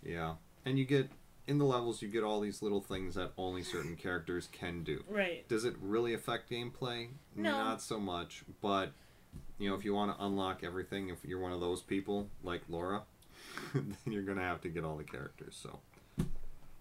Yeah, 0.03 0.37
and 0.65 0.79
you 0.79 0.85
get 0.87 1.11
in 1.51 1.59
the 1.59 1.65
levels 1.65 2.01
you 2.01 2.07
get 2.07 2.23
all 2.23 2.39
these 2.39 2.63
little 2.63 2.81
things 2.81 3.17
that 3.17 3.33
only 3.37 3.65
certain 3.65 3.97
characters 3.97 4.49
can 4.53 4.85
do. 4.85 5.03
Right. 5.09 5.47
Does 5.49 5.65
it 5.65 5.75
really 5.83 6.15
affect 6.15 6.49
gameplay? 6.49 7.09
No. 7.35 7.51
Not 7.51 7.83
so 7.83 7.99
much, 7.99 8.45
but 8.63 8.93
you 9.59 9.69
know, 9.69 9.75
if 9.75 9.85
you 9.85 9.93
want 9.93 10.17
to 10.17 10.25
unlock 10.25 10.63
everything, 10.63 11.09
if 11.09 11.19
you're 11.25 11.41
one 11.41 11.53
of 11.53 11.61
those 11.61 11.83
people 11.83 12.29
like 12.45 12.63
Laura, 12.69 13.03
then 13.75 13.97
you're 14.07 14.23
gonna 14.23 14.43
have 14.43 14.61
to 14.61 14.69
get 14.69 14.85
all 14.85 14.97
the 14.97 15.03
characters. 15.03 15.59
So, 15.61 15.81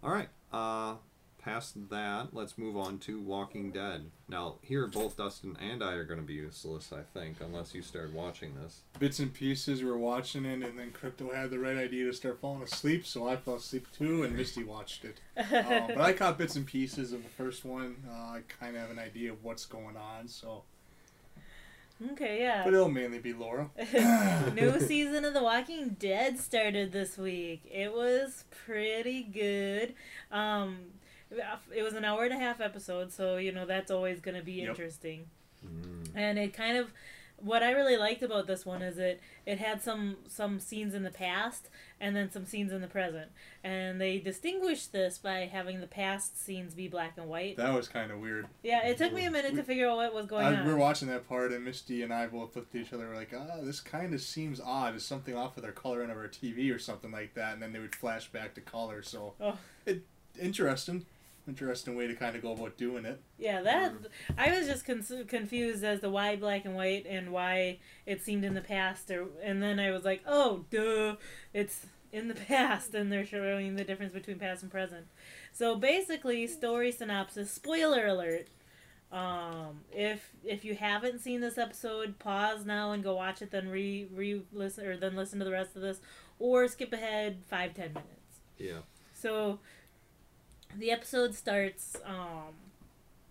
all 0.03 0.11
right. 0.11 0.29
Uh, 0.53 0.95
past 1.39 1.89
that, 1.89 2.29
let's 2.33 2.57
move 2.57 2.77
on 2.77 2.99
to 2.99 3.19
Walking 3.19 3.71
Dead. 3.71 4.11
Now, 4.27 4.55
here 4.61 4.85
both 4.87 5.17
Dustin 5.17 5.57
and 5.59 5.83
I 5.83 5.93
are 5.93 6.03
gonna 6.03 6.21
be 6.21 6.33
useless, 6.35 6.91
I 6.93 7.01
think, 7.17 7.37
unless 7.41 7.73
you 7.73 7.81
started 7.81 8.13
watching 8.13 8.55
this. 8.55 8.81
Bits 8.99 9.19
and 9.19 9.33
pieces, 9.33 9.81
we 9.81 9.89
were 9.89 9.97
watching 9.97 10.45
it, 10.45 10.63
and 10.63 10.77
then 10.77 10.91
Crypto 10.91 11.33
had 11.33 11.49
the 11.49 11.59
right 11.59 11.77
idea 11.77 12.05
to 12.05 12.13
start 12.13 12.39
falling 12.39 12.63
asleep, 12.63 13.05
so 13.05 13.27
I 13.27 13.37
fell 13.37 13.55
asleep 13.55 13.87
too, 13.97 14.23
and 14.23 14.35
Misty 14.35 14.63
watched 14.63 15.05
it. 15.05 15.19
Uh, 15.49 15.87
but 15.87 16.01
I 16.01 16.13
caught 16.13 16.37
bits 16.37 16.55
and 16.55 16.65
pieces 16.65 17.11
of 17.13 17.23
the 17.23 17.29
first 17.29 17.63
one. 17.65 17.95
Uh, 18.07 18.13
I 18.13 18.41
kind 18.59 18.75
of 18.75 18.81
have 18.81 18.91
an 18.91 18.99
idea 18.99 19.31
of 19.31 19.43
what's 19.43 19.65
going 19.65 19.95
on, 19.97 20.27
so 20.27 20.63
Okay, 22.11 22.39
yeah. 22.39 22.63
But 22.63 22.73
it'll 22.73 22.89
mainly 22.89 23.19
be 23.19 23.33
Laura. 23.33 23.69
New 24.55 24.79
season 24.79 25.25
of 25.25 25.33
The 25.33 25.43
Walking 25.43 25.97
Dead 25.99 26.39
started 26.39 26.91
this 26.91 27.17
week. 27.17 27.63
It 27.69 27.93
was 27.93 28.45
pretty 28.65 29.23
good. 29.23 29.95
Um, 30.31 30.77
it 31.31 31.83
was 31.83 31.93
an 31.93 32.05
hour 32.05 32.23
and 32.23 32.33
a 32.33 32.37
half 32.39 32.59
episode, 32.61 33.11
so 33.11 33.37
you 33.37 33.51
know 33.51 33.65
that's 33.65 33.91
always 33.91 34.19
going 34.19 34.35
to 34.37 34.43
be 34.43 34.53
Yep. 34.53 34.69
interesting. 34.69 35.25
Mm. 35.65 36.07
And 36.15 36.39
it 36.39 36.53
kind 36.53 36.77
of, 36.77 36.91
what 37.37 37.61
I 37.63 37.71
really 37.71 37.97
liked 37.97 38.23
about 38.23 38.47
this 38.47 38.65
one 38.65 38.81
is 38.81 38.97
it 38.97 39.21
it 39.45 39.59
had 39.59 39.81
some 39.81 40.17
some 40.27 40.59
scenes 40.59 40.93
in 40.93 41.03
the 41.03 41.11
past 41.11 41.69
and 42.01 42.15
then 42.15 42.31
some 42.31 42.45
scenes 42.45 42.71
in 42.71 42.81
the 42.81 42.87
present, 42.87 43.29
and 43.63 43.99
they 43.99 44.17
distinguished 44.19 44.91
this 44.93 45.17
by 45.17 45.49
having 45.51 45.81
the 45.81 45.87
past 45.87 46.41
scenes 46.41 46.73
be 46.73 46.87
black 46.87 47.13
and 47.17 47.27
white. 47.27 47.57
That 47.57 47.73
was 47.73 47.87
kind 47.89 48.09
of 48.11 48.19
weird. 48.19 48.47
Yeah, 48.63 48.85
it 48.87 48.97
took 48.97 49.11
me 49.13 49.25
a 49.25 49.31
minute 49.31 49.55
to 49.55 49.63
figure 49.63 49.87
out 49.89 49.97
what 49.97 50.13
was 50.13 50.25
going 50.25 50.45
I, 50.45 50.55
on. 50.55 50.65
we 50.65 50.71
were 50.71 50.77
watching 50.79 51.09
that 51.09 51.27
part, 51.27 51.51
and 51.51 51.63
Misty 51.65 52.01
and 52.03 52.13
I 52.13 52.27
both 52.27 52.55
looked 52.55 52.73
at 52.73 52.81
each 52.81 52.93
other. 52.93 53.07
We're 53.09 53.15
like, 53.15 53.33
"Ah, 53.37 53.57
this 53.61 53.81
kind 53.81 54.13
of 54.13 54.21
seems 54.21 54.59
odd. 54.61 54.95
Is 54.95 55.05
something 55.05 55.35
off 55.35 55.55
with 55.57 55.65
our 55.65 55.71
coloring 55.73 56.09
of 56.09 56.17
our 56.17 56.27
TV 56.29 56.73
or 56.73 56.79
something 56.79 57.11
like 57.11 57.33
that?" 57.35 57.53
And 57.53 57.61
then 57.61 57.73
they 57.73 57.79
would 57.79 57.95
flash 57.95 58.29
back 58.31 58.55
to 58.55 58.61
color. 58.61 59.01
So, 59.03 59.33
Oh. 59.41 59.57
it 59.85 60.03
interesting, 60.39 61.05
interesting 61.47 61.95
way 61.95 62.07
to 62.07 62.15
kind 62.15 62.35
of 62.35 62.41
go 62.41 62.53
about 62.53 62.77
doing 62.77 63.05
it. 63.05 63.21
Yeah, 63.37 63.61
that 63.61 63.93
I 64.37 64.57
was 64.57 64.67
just 64.67 64.85
con- 64.85 65.25
confused 65.27 65.83
as 65.83 66.01
to 66.01 66.09
why 66.09 66.35
black 66.35 66.65
and 66.65 66.75
white 66.75 67.05
and 67.07 67.31
why 67.31 67.79
it 68.05 68.23
seemed 68.23 68.43
in 68.43 68.53
the 68.53 68.61
past, 68.61 69.09
or 69.11 69.27
and 69.43 69.61
then 69.61 69.79
I 69.79 69.91
was 69.91 70.03
like, 70.03 70.21
oh, 70.27 70.65
duh, 70.69 71.15
it's 71.53 71.85
in 72.11 72.27
the 72.27 72.33
past, 72.47 72.93
and 72.93 73.11
they're 73.11 73.25
showing 73.25 73.75
the 73.75 73.83
difference 73.83 74.13
between 74.13 74.39
past 74.39 74.63
and 74.63 74.71
present. 74.71 75.07
So 75.51 75.75
basically, 75.75 76.47
story 76.47 76.91
synopsis. 76.91 77.51
Spoiler 77.51 78.07
alert. 78.07 78.47
Um, 79.11 79.81
if 79.91 80.31
if 80.43 80.63
you 80.63 80.75
haven't 80.75 81.19
seen 81.19 81.41
this 81.41 81.57
episode, 81.57 82.19
pause 82.19 82.65
now 82.65 82.91
and 82.91 83.03
go 83.03 83.15
watch 83.15 83.41
it. 83.41 83.51
Then 83.51 83.69
re 83.69 84.07
re 84.13 84.43
listen 84.53 84.85
or 84.85 84.97
then 84.97 85.15
listen 85.15 85.39
to 85.39 85.45
the 85.45 85.51
rest 85.51 85.75
of 85.75 85.81
this, 85.81 85.99
or 86.37 86.67
skip 86.67 86.93
ahead 86.93 87.41
five 87.49 87.73
ten 87.73 87.93
minutes. 87.93 88.41
Yeah. 88.57 88.79
So 89.13 89.59
the 90.77 90.91
episode 90.91 91.33
starts 91.35 91.97
um 92.05 92.53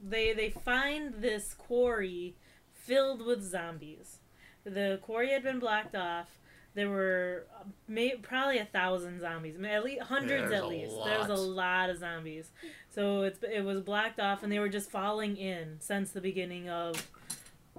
they 0.02 0.32
they 0.32 0.50
find 0.50 1.14
this 1.20 1.54
quarry 1.54 2.34
filled 2.72 3.24
with 3.24 3.42
zombies. 3.42 4.18
The 4.64 4.98
quarry 5.02 5.30
had 5.30 5.42
been 5.42 5.58
blocked 5.58 5.94
off. 5.94 6.38
There 6.74 6.88
were 6.88 7.46
uh, 7.58 7.64
may, 7.88 8.14
probably 8.16 8.58
a 8.58 8.64
thousand 8.64 9.20
zombies, 9.20 9.56
I 9.56 9.60
mean, 9.60 9.70
at 9.70 9.84
least 9.84 10.02
hundreds 10.02 10.50
there's 10.50 10.52
at 10.52 10.62
a 10.62 10.66
least. 10.66 10.94
There 11.04 11.18
was 11.18 11.28
a 11.28 11.34
lot. 11.34 11.56
lot 11.56 11.90
of 11.90 11.98
zombies. 11.98 12.50
So 12.90 13.22
it's 13.22 13.38
it 13.42 13.64
was 13.64 13.80
blocked 13.80 14.20
off, 14.20 14.42
and 14.42 14.52
they 14.52 14.58
were 14.58 14.68
just 14.68 14.90
falling 14.90 15.36
in 15.36 15.76
since 15.80 16.10
the 16.10 16.20
beginning 16.20 16.68
of 16.68 17.10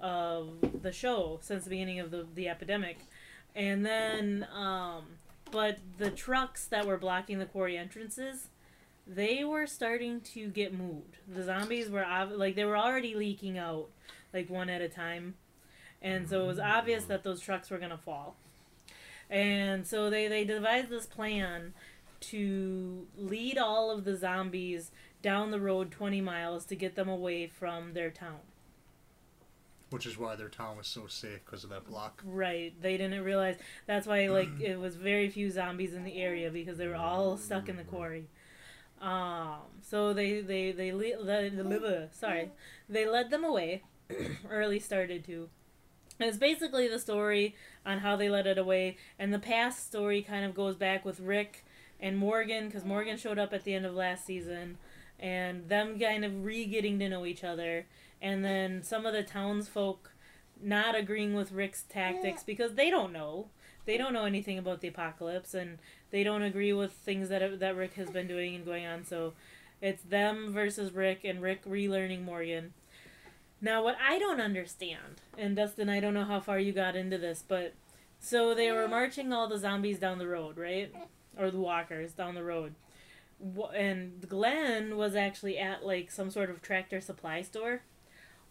of 0.02 0.82
the 0.82 0.92
show, 0.92 1.40
since 1.42 1.64
the 1.64 1.70
beginning 1.70 2.00
of 2.00 2.12
the 2.12 2.28
the 2.36 2.50
epidemic, 2.50 3.00
and 3.56 3.86
then 3.86 4.48
um, 4.54 5.06
but 5.52 5.80
the 5.98 6.12
trucks 6.12 6.66
that 6.68 6.86
were 6.86 6.98
blocking 6.98 7.40
the 7.40 7.46
quarry 7.46 7.78
entrances 7.78 8.50
they 9.10 9.44
were 9.44 9.66
starting 9.66 10.22
to 10.22 10.50
get 10.50 10.74
moved. 10.74 11.18
The 11.28 11.44
zombies 11.44 11.90
were 11.90 12.06
ob- 12.06 12.32
like 12.32 12.56
they 12.56 12.66
were 12.66 12.78
already 12.78 13.16
leaking 13.16 13.58
out, 13.58 13.90
like 14.34 14.50
one 14.50 14.70
at 14.70 14.82
a 14.82 14.90
time, 14.90 15.34
and 16.02 16.30
so 16.30 16.44
it 16.44 16.48
was 16.48 16.60
obvious 16.60 17.06
that 17.06 17.24
those 17.24 17.42
trucks 17.42 17.70
were 17.70 17.80
gonna 17.80 17.98
fall. 17.98 18.36
And 19.30 19.86
so 19.86 20.10
they 20.10 20.28
they 20.28 20.46
devised 20.46 20.90
this 20.90 21.08
plan 21.08 21.74
to 22.22 23.08
lead 23.18 23.58
all 23.58 23.90
of 23.92 24.04
the 24.04 24.16
zombies 24.16 24.92
down 25.22 25.52
the 25.52 25.60
road 25.60 25.92
20 25.92 26.22
miles 26.22 26.66
to 26.66 26.76
get 26.76 26.96
them 26.96 27.10
away 27.10 27.48
from 27.48 27.94
their 27.94 28.10
town. 28.10 28.40
Which 29.90 30.06
is 30.06 30.18
why 30.20 30.36
their 30.36 30.50
town 30.50 30.78
was 30.78 30.88
so 30.88 31.08
safe 31.08 31.40
because 31.46 31.64
of 31.64 31.72
that 31.72 31.88
block. 31.88 32.22
Right. 32.24 32.74
They 32.80 32.96
didn't 32.98 33.24
realize 33.24 33.56
that's 33.88 34.06
why 34.06 34.28
like 34.28 34.50
it 34.60 34.78
was 34.78 34.96
very 34.96 35.30
few 35.30 35.50
zombies 35.50 35.94
in 35.96 36.04
the 36.04 36.22
area 36.22 36.52
because 36.52 36.78
they 36.78 36.88
were 36.88 36.96
all 36.96 37.38
stuck 37.38 37.70
in 37.70 37.78
the 37.78 37.84
quarry. 37.84 38.26
Um 39.02 39.60
so 39.82 40.14
they 40.14 40.42
they 40.42 40.72
they 40.72 40.92
le- 40.92 41.22
le- 41.22 41.50
le- 41.64 42.10
sorry. 42.14 42.52
They 42.88 43.08
led 43.08 43.30
them 43.30 43.44
away 43.44 43.84
or 44.50 44.62
at 44.62 44.70
least 44.70 44.86
started 44.86 45.24
to. 45.26 45.50
And 46.20 46.28
it's 46.28 46.38
basically 46.38 46.88
the 46.88 47.00
story 47.00 47.56
on 47.86 48.00
how 48.00 48.16
they 48.18 48.30
led 48.30 48.46
it 48.46 48.58
away 48.58 48.98
and 49.18 49.34
the 49.34 49.40
past 49.40 49.88
story 49.88 50.22
kind 50.22 50.44
of 50.46 50.54
goes 50.54 50.76
back 50.76 51.06
with 51.06 51.20
Rick 51.22 51.66
and 52.00 52.18
Morgan 52.18 52.70
cuz 52.70 52.84
Morgan 52.84 53.18
showed 53.18 53.40
up 53.40 53.54
at 53.54 53.64
the 53.64 53.74
end 53.74 53.86
of 53.86 53.94
last 53.96 54.26
season 54.26 54.78
and 55.18 55.70
them 55.70 55.98
kind 56.00 56.26
of 56.26 56.44
re-getting 56.46 57.00
to 57.00 57.10
know 57.10 57.26
each 57.26 57.44
other 57.44 57.86
and 58.22 58.44
then 58.44 58.84
some 58.84 59.06
of 59.06 59.14
the 59.14 59.24
townsfolk 59.24 60.12
not 60.62 60.94
agreeing 60.96 61.34
with 61.34 61.52
Rick's 61.54 61.84
tactics 61.84 62.44
because 62.44 62.74
they 62.76 62.90
don't 62.90 63.14
know. 63.14 63.48
They 63.86 63.98
don't 63.98 64.14
know 64.14 64.26
anything 64.26 64.58
about 64.58 64.82
the 64.82 64.90
apocalypse 64.90 65.54
and 65.54 65.78
they 66.12 66.24
don't 66.24 66.42
agree 66.42 66.74
with 66.74 66.92
things 66.92 67.30
that 67.30 67.60
that 67.60 67.76
Rick 67.76 67.94
has 67.96 68.10
been 68.10 68.28
doing 68.28 68.56
and 68.56 68.66
going 68.66 68.86
on. 68.86 69.06
So 69.06 69.34
it's 69.82 70.04
them 70.04 70.52
versus 70.52 70.92
Rick 70.92 71.24
and 71.24 71.42
Rick 71.42 71.66
relearning 71.66 72.24
Morgan. 72.24 72.74
Now 73.62 73.84
what 73.84 73.98
I 74.02 74.20
don't 74.20 74.42
understand, 74.42 75.22
and 75.38 75.56
Dustin, 75.56 75.90
I 75.90 76.00
don't 76.00 76.14
know 76.14 76.26
how 76.26 76.40
far 76.40 76.60
you 76.60 76.72
got 76.72 76.96
into 76.96 77.18
this, 77.18 77.44
but 77.46 77.74
so 78.20 78.54
they 78.54 78.72
were 78.72 78.88
marching 78.88 79.34
all 79.34 79.48
the 79.48 79.58
zombies 79.58 80.00
down 80.00 80.18
the 80.18 80.28
road, 80.28 80.58
right? 80.58 80.94
Or 81.38 81.52
the 81.52 81.60
walkers 81.60 82.14
down 82.14 82.36
the 82.36 82.44
road. 82.44 82.76
And 83.76 84.28
Glenn 84.28 84.98
was 84.98 85.16
actually 85.16 85.58
at 85.58 85.86
like 85.86 86.12
some 86.12 86.30
sort 86.30 86.50
of 86.50 86.62
tractor 86.62 87.02
supply 87.02 87.42
store 87.42 87.82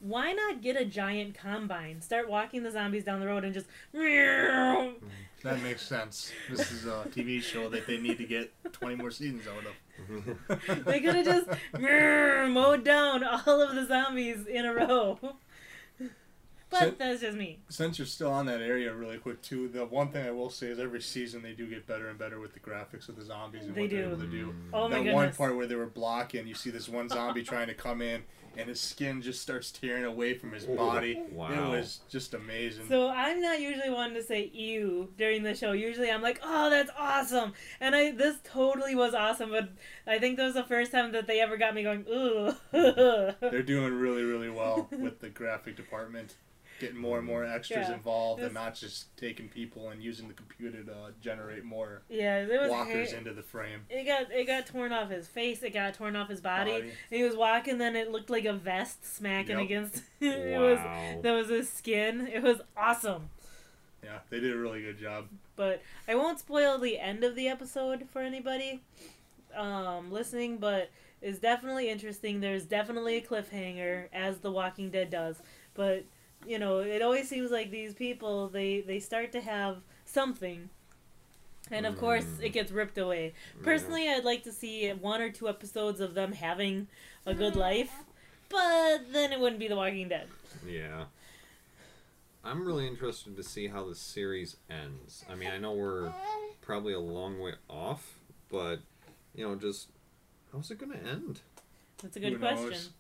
why 0.01 0.33
not 0.33 0.63
get 0.63 0.81
a 0.81 0.85
giant 0.85 1.37
combine? 1.37 2.01
Start 2.01 2.29
walking 2.29 2.63
the 2.63 2.71
zombies 2.71 3.05
down 3.05 3.21
the 3.21 3.27
road 3.27 3.45
and 3.45 3.53
just. 3.53 3.67
Mm-hmm. 3.95 5.07
That 5.43 5.63
makes 5.63 5.83
sense. 5.87 6.33
This 6.51 6.73
is 6.73 6.87
a 6.87 7.07
TV 7.11 7.41
show 7.43 7.69
that 7.69 7.87
they 7.87 7.97
need 7.99 8.19
to 8.19 8.25
get 8.25 8.53
20 8.73 8.97
more 8.97 9.11
seasons 9.11 9.45
out 9.47 9.65
of. 9.67 10.85
They 10.85 11.01
could 11.01 11.15
have 11.17 11.25
just 11.25 11.49
mowed 11.81 12.85
down 12.85 13.25
all 13.25 13.61
of 13.63 13.75
the 13.75 13.87
zombies 13.87 14.47
in 14.47 14.65
a 14.65 14.75
row. 14.75 15.19
But 16.71 16.81
So- 16.81 16.91
that's 16.99 17.21
just 17.23 17.37
me. 17.39 17.61
Since 17.71 17.99
you're 17.99 18.05
still 18.07 18.31
on 18.31 18.45
that 18.45 18.61
area, 18.61 18.93
really 18.93 19.17
quick 19.17 19.41
too, 19.41 19.69
the 19.69 19.87
one 19.87 20.09
thing 20.09 20.27
I 20.27 20.31
will 20.33 20.51
say 20.51 20.67
is 20.67 20.79
every 20.79 21.01
season 21.01 21.41
they 21.43 21.53
do 21.55 21.67
get 21.67 21.87
better 21.87 22.11
and 22.11 22.19
better 22.19 22.41
with 22.41 22.53
the 22.53 22.61
graphics 22.61 23.09
of 23.09 23.17
the 23.17 23.25
zombies 23.25 23.65
and 23.65 23.75
They 23.75 23.83
what 23.83 23.91
they're 23.91 24.05
able 24.05 24.19
to 24.19 24.27
do. 24.27 24.55
Oh 24.75 24.87
my 24.87 25.03
that 25.03 25.15
one 25.15 25.33
part 25.33 25.57
where 25.57 25.67
they 25.67 25.77
were 25.77 25.87
blocking, 25.87 26.47
you 26.47 26.55
see 26.55 26.69
this 26.69 26.87
one 26.87 27.09
zombie 27.09 27.43
trying 27.55 27.69
to 27.69 27.75
come 27.75 28.03
in, 28.03 28.23
and 28.59 28.69
his 28.69 28.81
skin 28.81 29.23
just 29.23 29.41
starts 29.41 29.71
tearing 29.71 30.05
away 30.05 30.35
from 30.35 30.53
his 30.53 30.67
body. 30.67 31.23
Wow. 31.39 31.73
It 31.73 31.79
was 31.79 32.01
just 32.09 32.35
amazing. 32.35 32.89
So 32.89 33.11
I'm 33.11 33.41
not 33.41 33.61
usually 33.61 33.91
one 33.91 34.13
to 34.15 34.23
say 34.23 34.51
ew 34.53 35.09
during 35.17 35.45
the 35.45 35.55
show. 35.55 35.73
Usually 35.73 36.11
I'm 36.11 36.23
like, 36.23 36.41
oh, 36.43 36.69
that's 36.69 36.91
awesome. 36.99 37.53
And 37.81 37.95
I 37.95 38.11
this 38.11 38.39
totally 38.43 38.97
was 38.97 39.15
awesome, 39.15 39.51
but 39.51 39.69
I 40.07 40.19
think 40.19 40.37
that 40.37 40.45
was 40.45 40.55
the 40.55 40.65
first 40.65 40.91
time 40.91 41.13
that 41.13 41.27
they 41.29 41.41
ever 41.41 41.57
got 41.57 41.75
me 41.75 41.85
going, 41.85 42.05
ooh. 42.09 42.53
They're 42.73 43.63
doing 43.63 43.93
really, 43.95 44.23
really 44.23 44.51
well 44.51 44.89
with 44.91 45.21
the 45.21 45.29
graphic 45.29 45.77
department, 45.77 46.35
getting 46.79 46.97
more 46.99 47.19
and 47.19 47.27
more 47.27 47.45
extras 47.45 47.89
Yeah. 47.89 47.95
involved, 47.95 48.43
and 48.43 48.55
not 48.55 48.75
just 48.75 49.17
taking 49.17 49.49
people 49.49 49.91
and 49.91 50.03
using 50.03 50.29
the 50.29 50.35
computer 50.35 50.83
to 50.85 51.13
generate 51.21 51.65
more 51.65 52.03
yeah, 52.09 52.45
there 52.45 52.61
was 52.61 52.71
walkers 52.71 53.11
hair- 53.11 53.19
into 53.19 53.33
the 53.33 53.43
frame. 53.43 53.81
It 53.91 54.05
got 54.05 54.31
it 54.31 54.47
got 54.47 54.67
torn 54.67 54.93
off 54.93 55.11
his 55.11 55.27
face. 55.29 55.63
It 55.63 55.75
got 55.75 55.95
torn 55.95 56.15
off 56.17 56.29
his 56.29 56.41
body. 56.41 56.71
Body. 56.73 56.83
And 57.11 57.19
he 57.19 57.23
was 57.25 57.37
walking, 57.37 57.79
then 57.79 57.97
it 57.97 58.11
looked 58.11 58.31
like 58.31 58.45
a 58.45 58.53
vest 58.53 59.05
smacking 59.05 59.57
Yep. 59.59 59.65
against. 59.65 60.03
it 60.21 60.59
was 60.61 60.79
Wow. 60.79 61.21
that 61.23 61.33
was 61.33 61.49
his 61.49 61.69
skin. 61.71 62.27
It 62.27 62.43
was 62.43 62.61
awesome. 62.77 63.31
Yeah, 64.05 64.19
they 64.31 64.39
did 64.41 64.53
a 64.55 64.57
really 64.59 64.81
good 64.83 64.99
job. 64.99 65.27
But 65.57 65.83
I 66.07 66.15
won't 66.15 66.39
spoil 66.39 66.79
the 66.79 66.99
end 67.01 67.25
of 67.25 67.35
the 67.35 67.49
episode 67.49 68.07
for 68.13 68.21
anybody 68.23 68.81
um, 69.57 70.13
listening. 70.13 70.59
But 70.59 70.91
it's 71.21 71.41
definitely 71.41 71.91
interesting. 71.91 72.41
There's 72.41 72.65
definitely 72.65 73.17
a 73.17 73.21
cliffhanger, 73.23 74.07
as 74.13 74.39
The 74.39 74.53
Walking 74.53 74.91
Dead 74.91 75.11
does. 75.11 75.43
But 75.75 76.05
you 76.47 76.59
know, 76.59 76.79
it 76.79 77.03
always 77.03 77.29
seems 77.29 77.51
like 77.51 77.71
these 77.71 77.95
people 77.95 78.49
they 78.49 78.81
they 78.81 79.01
start 79.01 79.33
to 79.33 79.41
have 79.41 79.79
something. 80.05 80.71
And 81.71 81.85
of 81.85 81.99
course, 81.99 82.25
Mm. 82.25 82.45
it 82.45 82.49
gets 82.51 82.73
ripped 82.73 82.97
away. 82.97 83.35
Personally, 83.63 84.09
I'd 84.09 84.25
like 84.25 84.43
to 84.45 84.53
see 84.53 84.89
one 84.91 85.21
or 85.21 85.31
two 85.31 85.49
episodes 85.51 86.01
of 86.01 86.15
them 86.15 86.33
having 86.33 86.89
a 87.27 87.35
good 87.35 87.57
life, 87.57 87.93
but 88.49 89.13
then 89.13 89.33
it 89.33 89.39
wouldn't 89.41 89.59
be 89.61 89.69
The 89.69 89.77
Walking 89.77 90.09
Dead. 90.09 90.29
Yeah. 90.67 91.05
I'm 92.43 92.65
really 92.67 92.87
interested 92.87 93.37
to 93.37 93.43
see 93.43 93.67
how 93.69 93.87
the 93.87 93.95
series 93.95 94.57
ends. 94.71 95.25
I 95.31 95.35
mean, 95.35 95.51
I 95.51 95.59
know 95.59 95.73
we're 95.73 96.11
probably 96.63 96.95
a 96.95 97.01
long 97.01 97.39
way 97.39 97.53
off, 97.69 98.19
but 98.51 98.79
you 99.35 99.47
know, 99.47 99.55
just 99.57 99.89
how's 100.53 100.71
it 100.71 100.79
going 100.79 100.93
to 100.93 100.99
end? 101.07 101.41
That's 102.03 102.17
a 102.17 102.21
good 102.21 102.33
Who 102.35 102.39
knows? 102.39 102.91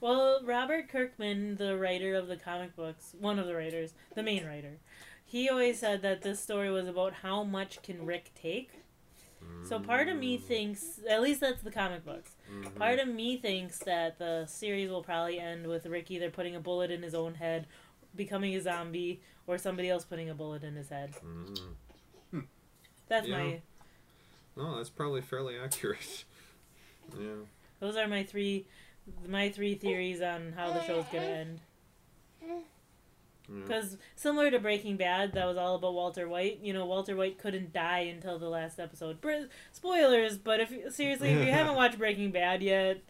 Well, 0.00 0.40
Robert 0.44 0.88
Kirkman, 0.88 1.56
the 1.56 1.76
writer 1.76 2.14
of 2.14 2.28
the 2.28 2.36
comic 2.36 2.76
books, 2.76 3.14
one 3.18 3.38
of 3.38 3.46
the 3.46 3.54
writers, 3.54 3.94
the 4.14 4.22
main 4.22 4.44
writer, 4.46 4.78
he 5.24 5.48
always 5.48 5.78
said 5.78 6.02
that 6.02 6.22
this 6.22 6.40
story 6.40 6.70
was 6.70 6.86
about 6.86 7.14
how 7.14 7.42
much 7.44 7.82
can 7.82 8.04
Rick 8.06 8.32
take. 8.34 8.70
So 9.62 9.78
part 9.78 10.08
of 10.08 10.16
me 10.16 10.38
thinks, 10.38 10.98
at 11.08 11.22
least 11.22 11.40
that's 11.40 11.62
the 11.62 11.70
comic 11.70 12.04
books. 12.04 12.32
Mhm. 12.50 12.74
Part 12.74 12.98
of 12.98 13.06
me 13.06 13.36
thinks 13.36 13.78
that 13.80 14.18
the 14.18 14.44
series 14.46 14.90
will 14.90 15.04
probably 15.04 15.38
end 15.38 15.68
with 15.68 15.86
Rick 15.86 16.10
either 16.10 16.30
putting 16.30 16.56
a 16.56 16.60
bullet 16.60 16.90
in 16.90 17.02
his 17.02 17.14
own 17.14 17.34
head, 17.34 17.66
becoming 18.16 18.54
a 18.56 18.60
zombie 18.60 19.20
or 19.46 19.56
somebody 19.56 19.88
else 19.88 20.04
putting 20.04 20.28
a 20.28 20.34
bullet 20.34 20.64
in 20.64 20.74
his 20.74 20.88
head. 20.88 21.14
Mm. 22.32 22.46
That's 23.08 23.28
Yeah. 23.28 23.38
my. 23.38 23.62
No, 24.56 24.76
that's 24.78 24.90
probably 24.90 25.20
fairly 25.22 25.56
accurate. 25.56 26.24
Yeah. 27.16 27.34
Those 27.78 27.94
are 27.96 28.08
my 28.08 28.24
three, 28.24 28.66
my 29.26 29.48
three 29.50 29.74
theories 29.74 30.20
on 30.22 30.52
how 30.56 30.72
the 30.72 30.82
show's 30.84 31.04
gonna 31.12 31.24
end. 31.24 31.60
yeah. 32.46 32.58
Because 33.48 33.96
similar 34.16 34.50
to 34.50 34.58
Breaking 34.58 34.96
Bad, 34.96 35.32
that 35.34 35.46
was 35.46 35.56
all 35.56 35.76
about 35.76 35.94
Walter 35.94 36.28
White. 36.28 36.58
You 36.62 36.72
know, 36.72 36.84
Walter 36.84 37.14
White 37.14 37.38
couldn't 37.38 37.72
die 37.72 38.00
until 38.12 38.40
the 38.40 38.48
last 38.48 38.80
episode. 38.80 39.20
Br- 39.20 39.46
spoilers, 39.70 40.36
but 40.36 40.58
if 40.58 40.70
seriously, 40.92 41.30
if 41.30 41.46
you 41.46 41.52
haven't 41.52 41.76
watched 41.76 41.96
Breaking 41.96 42.32
Bad 42.32 42.60
yet, 42.60 43.02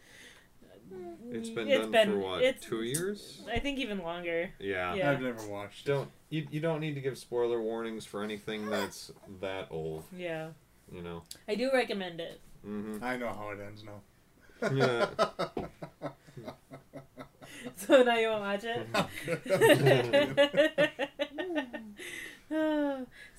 It's 1.30 1.48
been 1.48 1.68
it's 1.68 1.80
done 1.84 1.90
been- 1.90 2.10
for 2.12 2.18
what? 2.18 2.42
it's- 2.42 2.62
Two 2.62 2.82
years? 2.82 3.40
I 3.50 3.58
think 3.60 3.78
even 3.78 4.02
longer. 4.02 4.50
Yeah. 4.58 4.94
Yeah. 4.94 5.10
I've 5.10 5.22
never 5.22 5.46
watched. 5.48 5.86
Don't 5.86 6.10
you, 6.28 6.46
you 6.50 6.60
don't 6.60 6.80
need 6.80 6.94
to 6.96 7.00
give 7.00 7.16
spoiler 7.16 7.62
warnings 7.62 8.04
for 8.04 8.22
anything 8.22 8.68
that's 8.68 9.10
that 9.40 9.68
old, 9.70 10.04
Yeah, 10.14 10.48
you 10.92 11.00
know. 11.00 11.22
I 11.48 11.54
do 11.54 11.70
recommend 11.72 12.20
it. 12.20 12.40
Mm-hmm. 12.66 13.02
I 13.02 13.16
know 13.16 13.28
how 13.28 13.50
it 13.50 13.58
ends 13.64 13.84
now. 13.84 14.00
Yeah. 14.62 15.06
So 17.76 18.02
now 18.02 18.16
you 18.16 18.28
won't 18.28 18.40
watch 18.40 18.64
it. 18.64 18.86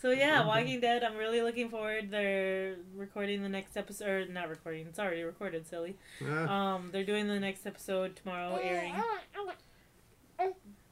so 0.01 0.11
yeah, 0.11 0.45
Walking 0.45 0.79
Dead. 0.79 1.03
I'm 1.03 1.17
really 1.17 1.41
looking 1.41 1.69
forward. 1.69 2.11
They're 2.11 2.75
recording 2.95 3.41
the 3.41 3.49
next 3.49 3.75
episode, 3.77 4.29
or 4.29 4.31
not 4.31 4.49
recording. 4.49 4.85
It's 4.87 4.99
already 4.99 5.23
recorded. 5.23 5.67
Silly. 5.67 5.97
Yeah. 6.21 6.73
Um, 6.75 6.89
they're 6.91 7.03
doing 7.03 7.27
the 7.27 7.39
next 7.39 7.65
episode 7.65 8.15
tomorrow, 8.15 8.59
airing. 8.61 8.93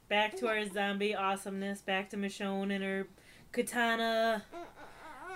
Back 0.08 0.36
to 0.38 0.48
our 0.48 0.64
zombie 0.66 1.14
awesomeness. 1.14 1.82
Back 1.82 2.10
to 2.10 2.16
Michonne 2.16 2.74
and 2.74 2.82
her 2.82 3.06
katana. 3.52 4.42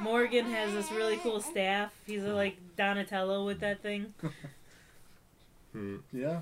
Morgan 0.00 0.46
has 0.46 0.72
this 0.72 0.90
really 0.90 1.18
cool 1.18 1.40
staff. 1.40 1.92
He's 2.06 2.24
a, 2.24 2.32
like 2.32 2.56
Donatello 2.76 3.44
with 3.44 3.60
that 3.60 3.82
thing. 3.82 4.14
Hmm. 5.72 5.96
yeah. 6.12 6.40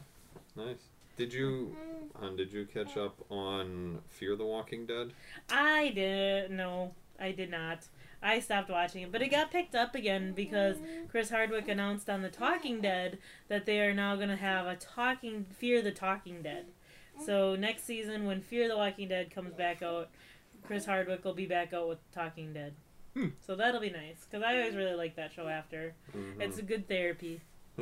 Nice. 0.56 0.88
Did 1.16 1.32
you, 1.32 1.76
hon, 2.14 2.36
did 2.36 2.52
you 2.52 2.64
catch 2.66 2.96
up 2.96 3.18
on 3.28 3.98
Fear 4.08 4.36
the 4.36 4.44
Walking 4.44 4.86
Dead? 4.86 5.12
I 5.50 5.90
did 5.94 6.50
no, 6.50 6.94
I 7.18 7.32
did 7.32 7.50
not. 7.50 7.86
I 8.22 8.40
stopped 8.40 8.68
watching 8.70 9.02
it, 9.02 9.12
but 9.12 9.22
it 9.22 9.28
got 9.28 9.50
picked 9.50 9.74
up 9.74 9.94
again 9.94 10.32
because 10.32 10.76
Chris 11.08 11.30
Hardwick 11.30 11.68
announced 11.68 12.08
on 12.10 12.22
The 12.22 12.28
Talking 12.28 12.80
Dead 12.80 13.18
that 13.48 13.64
they 13.66 13.80
are 13.80 13.94
now 13.94 14.16
going 14.16 14.28
to 14.28 14.36
have 14.36 14.66
a 14.66 14.74
talking 14.76 15.44
Fear 15.58 15.82
the 15.82 15.92
Talking 15.92 16.42
Dead. 16.42 16.66
So 17.24 17.54
next 17.56 17.84
season, 17.84 18.26
when 18.26 18.40
Fear 18.40 18.68
the 18.68 18.76
Walking 18.76 19.08
Dead 19.08 19.32
comes 19.32 19.54
back 19.54 19.82
out, 19.82 20.08
Chris 20.64 20.84
Hardwick 20.86 21.24
will 21.24 21.34
be 21.34 21.46
back 21.46 21.72
out 21.72 21.88
with 21.88 21.98
Talking 22.12 22.52
Dead. 22.52 22.74
Hmm. 23.14 23.28
So 23.44 23.54
that'll 23.56 23.80
be 23.80 23.90
nice 23.90 24.24
because 24.28 24.44
I 24.44 24.56
always 24.56 24.74
really 24.76 24.94
like 24.94 25.16
that 25.16 25.32
show. 25.32 25.48
After 25.48 25.94
Mhm. 26.16 26.40
it's 26.40 26.58
a 26.58 26.62
good 26.62 26.86
therapy 26.88 27.40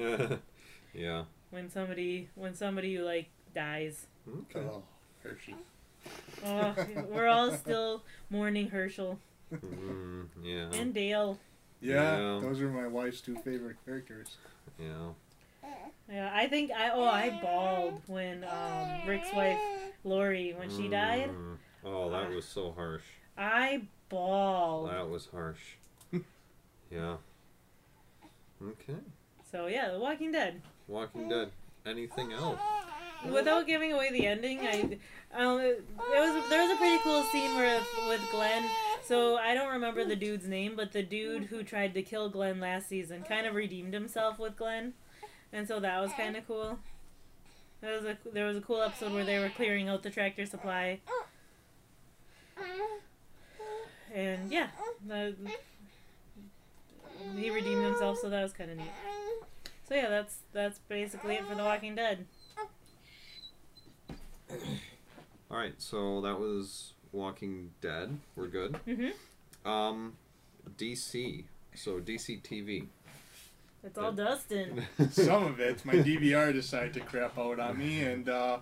yeah. 0.95 1.25
When 1.50 1.71
somebody 1.71 2.29
when 2.35 2.55
somebody 2.55 2.99
like 2.99 3.29
dies. 3.55 4.07
Okay. 4.29 4.61
Oh, 4.67 4.83
Hershey. 5.23 5.55
Oh, 6.45 6.75
we're 7.11 7.26
all 7.26 7.53
still 7.53 8.03
mourning 8.31 8.69
Herschel 8.69 9.19
Mm, 9.53 10.26
yeah. 10.43 10.71
and 10.73 10.93
Dale. 10.93 11.38
Yeah, 11.81 11.95
Yeah. 12.35 12.41
those 12.41 12.61
are 12.61 12.69
my 12.71 12.87
wife's 12.88 13.21
two 13.21 13.37
favorite 13.37 13.76
characters. 13.85 14.37
Yeah. 14.79 15.11
Yeah, 16.09 16.31
I 16.33 16.47
think 16.47 16.71
I 16.71 16.91
oh 16.91 17.05
I 17.05 17.31
bawled 17.43 18.00
when 18.07 18.45
um, 18.45 19.09
Rick's 19.09 19.33
wife 19.33 19.59
Lori 20.05 20.55
when 20.57 20.71
she 20.71 20.87
died. 20.88 21.31
Mm. 21.31 21.57
Oh, 21.85 22.11
that 22.11 22.31
was 22.31 22.45
so 22.45 22.73
harsh. 22.73 23.03
I 23.37 23.83
bawled. 24.09 24.91
That 24.91 25.09
was 25.09 25.26
harsh. 25.26 25.61
yeah. 26.90 27.16
Okay. 28.62 28.99
So 29.51 29.66
yeah, 29.66 29.90
The 29.90 29.99
Walking 29.99 30.31
Dead. 30.33 30.62
Walking 30.88 31.29
Dead. 31.29 31.51
Anything 31.85 32.33
else? 32.33 32.59
Without 33.31 33.66
giving 33.66 33.92
away 33.92 34.11
the 34.12 34.27
ending, 34.27 34.61
I 34.61 34.99
um 35.35 35.61
it 35.61 35.85
was 35.99 36.49
there 36.49 36.62
was 36.62 36.72
a 36.72 36.77
pretty 36.77 36.99
cool 37.03 37.22
scene 37.25 37.55
where 37.57 37.81
with 38.09 38.20
Glenn. 38.31 38.64
So 39.05 39.37
I 39.37 39.55
don't 39.55 39.72
remember 39.72 40.05
the 40.05 40.16
dude's 40.16 40.46
name, 40.46 40.75
but 40.77 40.92
the 40.92 41.03
dude 41.03 41.44
who 41.44 41.62
tried 41.62 41.94
to 41.94 42.03
kill 42.03 42.29
Glenn 42.29 42.61
last 42.61 42.88
season 42.88 43.22
kind 43.22 43.46
of 43.46 43.55
redeemed 43.55 43.94
himself 43.94 44.38
with 44.38 44.57
Glenn, 44.57 44.94
and 45.53 45.66
so 45.66 45.81
that 45.81 46.01
was 46.01 46.12
kind 46.12 46.37
of 46.37 46.46
cool. 46.46 46.79
There 47.81 47.94
was 47.94 48.05
a 48.05 48.18
there 48.33 48.46
was 48.46 48.57
a 48.57 48.61
cool 48.61 48.83
episode 48.83 49.12
where 49.12 49.25
they 49.25 49.38
were 49.38 49.51
clearing 49.51 49.88
out 49.88 50.03
the 50.03 50.11
tractor 50.11 50.44
supply, 50.46 51.01
and 54.14 54.51
yeah, 54.51 54.68
the, 55.07 55.35
he 57.37 57.51
redeemed 57.51 57.85
himself, 57.85 58.18
so 58.18 58.29
that 58.29 58.42
was 58.42 58.53
kind 58.53 58.70
of 58.70 58.77
neat. 58.79 58.92
So 59.88 59.94
yeah, 59.94 60.09
that's 60.09 60.38
that's 60.53 60.79
basically 60.81 61.37
it 61.37 61.46
for 61.46 61.55
The 61.55 61.62
Walking 61.62 61.94
Dead. 61.94 62.27
All 65.51 65.57
right. 65.57 65.75
So 65.79 66.20
that 66.22 66.38
was 66.38 66.94
Walking 67.12 67.70
Dead. 67.81 68.18
We're 68.35 68.49
good. 68.49 68.79
Mm-hmm. 68.87 69.68
Um, 69.68 70.14
DC. 70.77 71.44
So 71.75 72.01
DC 72.01 72.42
TV. 72.42 72.87
It's 73.85 73.99
all 73.99 74.11
Dustin. 74.11 74.85
Some 75.12 75.44
of 75.44 75.61
it, 75.61 75.85
my 75.85 75.92
DVR 75.92 76.53
decided 76.53 76.92
to 76.94 77.01
crap 77.01 77.38
out 77.38 77.61
on 77.61 77.79
me, 77.79 78.03
and 78.03 78.29
uh, 78.29 78.59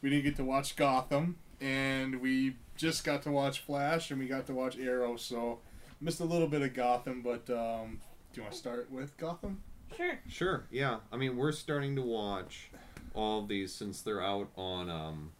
we 0.00 0.08
didn't 0.08 0.24
get 0.24 0.36
to 0.36 0.44
watch 0.44 0.76
Gotham, 0.76 1.36
and 1.60 2.22
we 2.22 2.56
just 2.74 3.04
got 3.04 3.20
to 3.24 3.30
watch 3.30 3.60
Flash, 3.60 4.10
and 4.10 4.18
we 4.18 4.26
got 4.26 4.46
to 4.46 4.54
watch 4.54 4.78
Arrow, 4.78 5.16
so 5.16 5.58
missed 6.00 6.20
a 6.20 6.24
little 6.24 6.48
bit 6.48 6.62
of 6.62 6.72
Gotham. 6.72 7.20
But 7.20 7.50
um, 7.50 8.00
do 8.32 8.40
you 8.40 8.42
want 8.44 8.52
to 8.52 8.58
start 8.58 8.90
with 8.90 9.14
Gotham? 9.18 9.62
Sure. 9.96 10.18
Sure. 10.28 10.64
Yeah. 10.70 10.98
I 11.12 11.16
mean, 11.16 11.36
we're 11.36 11.52
starting 11.52 11.96
to 11.96 12.02
watch 12.02 12.70
all 13.14 13.40
of 13.40 13.48
these 13.48 13.72
since 13.74 14.02
they're 14.02 14.22
out 14.22 14.48
on 14.56 14.88
um, 14.90 15.32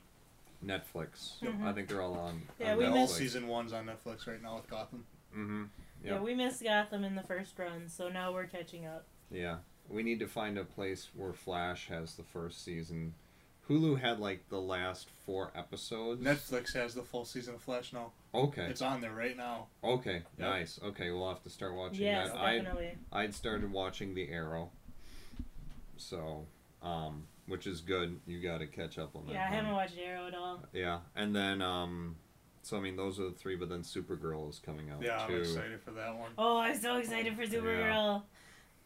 Netflix. 0.65 1.39
Mhm. 1.41 1.65
I 1.65 1.73
think 1.73 1.89
they're 1.89 2.03
all 2.03 2.15
on. 2.19 2.43
Yeah, 2.61 2.73
on 2.73 2.79
we 2.79 2.85
All 2.85 2.93
Netflix. 2.93 2.95
missed- 3.03 3.17
season 3.17 3.49
one's 3.49 3.73
on 3.73 3.87
Netflix 3.87 4.27
right 4.27 4.43
now 4.43 4.57
with 4.57 4.69
Gotham. 4.71 5.05
Mm-hmm. 5.37 5.65
Yeah. 6.05 6.21
We 6.21 6.35
missed 6.35 6.63
Gotham 6.63 7.05
in 7.05 7.15
the 7.15 7.23
first 7.23 7.59
run, 7.59 7.89
so 7.89 8.09
now 8.09 8.33
we're 8.33 8.47
catching 8.47 8.87
up. 8.87 9.07
Yeah. 9.31 9.59
We 9.89 10.03
need 10.03 10.21
to 10.21 10.27
find 10.29 10.59
a 10.59 10.65
place 10.65 11.09
where 11.15 11.33
Flash 11.33 11.89
has 11.89 12.15
the 12.15 12.23
first 12.23 12.65
season. 12.65 13.15
Hulu 13.69 14.01
had 14.01 14.19
like 14.19 14.49
the 14.49 14.61
last 14.61 15.09
four 15.25 15.53
episodes. 15.55 16.21
Netflix 16.23 16.75
has 16.75 16.95
the 16.95 17.03
full 17.03 17.25
season 17.25 17.55
of 17.55 17.61
Flash 17.63 17.93
now. 17.93 18.11
Okay. 18.35 18.63
It's 18.67 18.83
on 18.83 19.01
there 19.01 19.13
right 19.13 19.37
now. 19.37 19.67
Okay. 19.85 20.15
Yep. 20.15 20.25
Nice. 20.39 20.81
Okay, 20.85 21.11
we'll 21.11 21.29
have 21.29 21.43
to 21.45 21.51
start 21.51 21.75
watching 21.75 22.03
Yes, 22.03 22.31
that. 22.31 22.39
I 22.39 22.57
definitely. 22.59 22.93
I'd 23.13 23.35
started 23.35 23.71
watching 23.71 24.15
The 24.15 24.29
Arrow. 24.31 24.71
So, 25.97 26.47
um, 26.83 27.25
which 27.47 27.67
is 27.67 27.81
good. 27.81 28.19
You 28.27 28.41
got 28.41 28.59
to 28.59 28.67
catch 28.67 28.99
up 28.99 29.15
on 29.15 29.27
that. 29.27 29.35
Yeah, 29.35 29.45
I 29.49 29.55
haven't 29.55 29.73
watched 29.73 29.95
Arrow 30.03 30.27
at 30.27 30.35
all. 30.35 30.65
Yeah, 30.73 30.99
and 31.15 31.35
then 31.35 31.63
um, 31.63 32.17
so 32.63 32.77
I 32.77 32.81
mean 32.81 32.97
those 32.97 33.21
are 33.21 33.25
the 33.25 33.31
three, 33.37 33.55
but 33.55 33.69
then 33.69 33.83
Supergirl 33.83 34.51
is 34.51 34.59
coming 34.59 34.91
out 34.91 35.03
Yeah, 35.03 35.21
I'm 35.23 35.29
too. 35.29 35.37
excited 35.37 35.81
for 35.83 35.93
that 35.93 36.17
one. 36.17 36.31
Oh, 36.37 36.59
I'm 36.59 36.77
so 36.81 36.97
excited 36.97 37.37
for 37.37 37.45
Supergirl. 37.45 38.23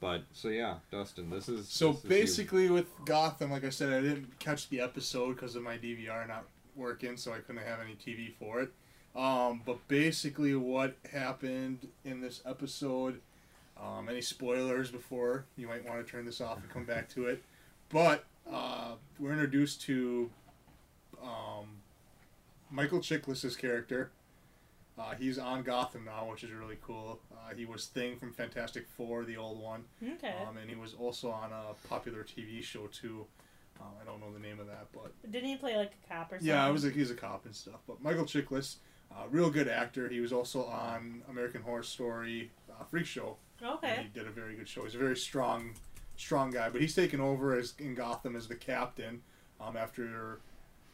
But 0.00 0.22
so 0.32 0.48
yeah, 0.48 0.76
Dustin, 0.90 1.30
this 1.30 1.48
is 1.48 1.68
So 1.68 1.92
this 1.92 2.02
is 2.02 2.08
basically, 2.08 2.70
with 2.70 2.86
Gotham, 3.04 3.50
like 3.50 3.64
I 3.64 3.70
said, 3.70 3.92
I 3.92 4.00
didn't 4.02 4.38
catch 4.38 4.68
the 4.68 4.80
episode 4.80 5.36
because 5.36 5.56
of 5.56 5.62
my 5.62 5.78
DVR 5.78 6.28
not 6.28 6.44
working, 6.74 7.16
so 7.16 7.32
I 7.32 7.38
couldn't 7.38 7.62
have 7.64 7.80
any 7.80 7.94
TV 7.94 8.32
for 8.34 8.60
it. 8.60 8.70
Um, 9.16 9.62
but 9.64 9.86
basically, 9.88 10.54
what 10.54 10.96
happened 11.10 11.88
in 12.04 12.20
this 12.20 12.42
episode? 12.44 13.20
Um, 13.82 14.08
any 14.08 14.22
spoilers 14.22 14.90
before 14.90 15.44
you 15.56 15.68
might 15.68 15.86
want 15.86 16.04
to 16.04 16.10
turn 16.10 16.24
this 16.24 16.40
off 16.40 16.58
and 16.58 16.70
come 16.70 16.84
back 16.84 17.08
to 17.10 17.26
it. 17.26 17.42
But 17.90 18.24
uh, 18.50 18.92
we're 19.18 19.32
introduced 19.32 19.82
to 19.82 20.30
um, 21.22 21.66
Michael 22.70 23.00
Chiklis's 23.00 23.56
character. 23.56 24.10
Uh, 24.98 25.14
he's 25.18 25.38
on 25.38 25.62
Gotham 25.62 26.04
now, 26.06 26.26
which 26.30 26.42
is 26.42 26.50
really 26.52 26.78
cool. 26.82 27.20
Uh, 27.32 27.54
he 27.54 27.66
was 27.66 27.86
Thing 27.86 28.16
from 28.16 28.32
Fantastic 28.32 28.86
Four, 28.88 29.24
the 29.24 29.36
old 29.36 29.60
one. 29.60 29.84
Okay. 30.02 30.34
Um, 30.48 30.56
and 30.56 30.70
he 30.70 30.76
was 30.76 30.94
also 30.94 31.30
on 31.30 31.50
a 31.52 31.74
popular 31.88 32.22
TV 32.24 32.62
show 32.62 32.86
too. 32.86 33.26
Um, 33.78 33.88
I 34.00 34.04
don't 34.06 34.20
know 34.20 34.32
the 34.32 34.38
name 34.40 34.58
of 34.58 34.66
that, 34.68 34.86
but 34.94 35.12
Didn't 35.30 35.48
he 35.50 35.56
play 35.56 35.76
like 35.76 35.92
a 36.04 36.08
cop 36.08 36.32
or 36.32 36.36
something? 36.36 36.48
yeah, 36.48 36.66
I 36.66 36.70
was 36.70 36.86
a, 36.86 36.90
he's 36.90 37.10
a 37.10 37.14
cop 37.14 37.44
and 37.44 37.54
stuff. 37.54 37.80
But 37.86 38.02
Michael 38.02 38.24
Chiklis, 38.24 38.76
uh, 39.12 39.24
real 39.30 39.50
good 39.50 39.68
actor. 39.68 40.08
He 40.08 40.20
was 40.20 40.32
also 40.32 40.64
on 40.64 41.22
American 41.28 41.60
Horror 41.60 41.82
Story, 41.82 42.50
uh, 42.70 42.84
Freak 42.84 43.04
Show. 43.04 43.36
Okay. 43.62 44.00
he 44.02 44.08
did 44.18 44.26
a 44.26 44.30
very 44.30 44.54
good 44.54 44.66
show. 44.68 44.84
He's 44.84 44.94
a 44.94 44.98
very 44.98 45.16
strong, 45.16 45.74
strong 46.16 46.50
guy. 46.50 46.70
But 46.70 46.80
he's 46.80 46.94
taken 46.94 47.20
over 47.20 47.54
as 47.54 47.74
in 47.78 47.94
Gotham 47.94 48.34
as 48.34 48.48
the 48.48 48.54
captain 48.54 49.20
um, 49.60 49.76
after 49.76 50.40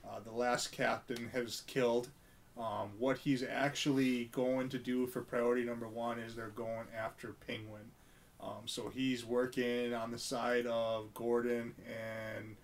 uh, 0.04 0.18
the 0.24 0.32
last 0.32 0.72
captain 0.72 1.30
has 1.32 1.62
killed. 1.68 2.08
Um, 2.58 2.90
what 2.98 3.18
he's 3.18 3.42
actually 3.42 4.26
going 4.26 4.68
to 4.70 4.78
do 4.78 5.06
for 5.06 5.22
priority 5.22 5.64
number 5.64 5.88
one 5.88 6.18
is 6.18 6.34
they're 6.34 6.48
going 6.48 6.86
after 6.96 7.34
Penguin. 7.46 7.90
Um, 8.40 8.66
so 8.66 8.90
he's 8.92 9.24
working 9.24 9.94
on 9.94 10.10
the 10.10 10.18
side 10.18 10.66
of 10.66 11.14
Gordon 11.14 11.74
and 11.86 12.56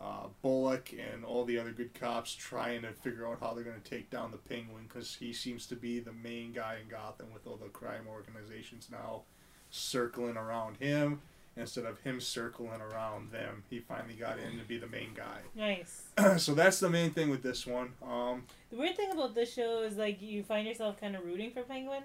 uh, 0.00 0.28
Bullock 0.42 0.92
and 0.92 1.24
all 1.24 1.44
the 1.44 1.58
other 1.58 1.72
good 1.72 1.92
cops 1.92 2.34
trying 2.34 2.82
to 2.82 2.92
figure 2.92 3.28
out 3.28 3.38
how 3.40 3.52
they're 3.52 3.64
going 3.64 3.80
to 3.80 3.90
take 3.90 4.10
down 4.10 4.30
the 4.30 4.38
Penguin 4.38 4.84
because 4.88 5.14
he 5.14 5.32
seems 5.32 5.66
to 5.66 5.76
be 5.76 6.00
the 6.00 6.12
main 6.12 6.52
guy 6.52 6.78
in 6.82 6.88
Gotham 6.88 7.26
with 7.32 7.46
all 7.46 7.56
the 7.56 7.68
crime 7.68 8.06
organizations 8.08 8.88
now 8.90 9.22
circling 9.70 10.36
around 10.36 10.76
him 10.78 11.20
instead 11.56 11.84
of 11.84 12.00
him 12.00 12.20
circling 12.20 12.80
around 12.80 13.32
them. 13.32 13.64
He 13.68 13.80
finally 13.80 14.14
got 14.14 14.38
in 14.38 14.58
to 14.58 14.64
be 14.64 14.78
the 14.78 14.86
main 14.86 15.10
guy. 15.14 15.40
Nice. 15.54 16.04
so 16.42 16.54
that's 16.54 16.80
the 16.80 16.88
main 16.90 17.10
thing 17.10 17.28
with 17.30 17.42
this 17.42 17.66
one. 17.66 17.92
Um, 18.02 18.44
The 18.70 18.76
weird 18.76 18.96
thing 18.96 19.10
about 19.10 19.34
this 19.34 19.52
show 19.52 19.82
is 19.82 19.96
like 19.96 20.22
you 20.22 20.42
find 20.42 20.66
yourself 20.66 21.00
kind 21.00 21.16
of 21.16 21.24
rooting 21.24 21.50
for 21.50 21.62
Penguin. 21.62 22.02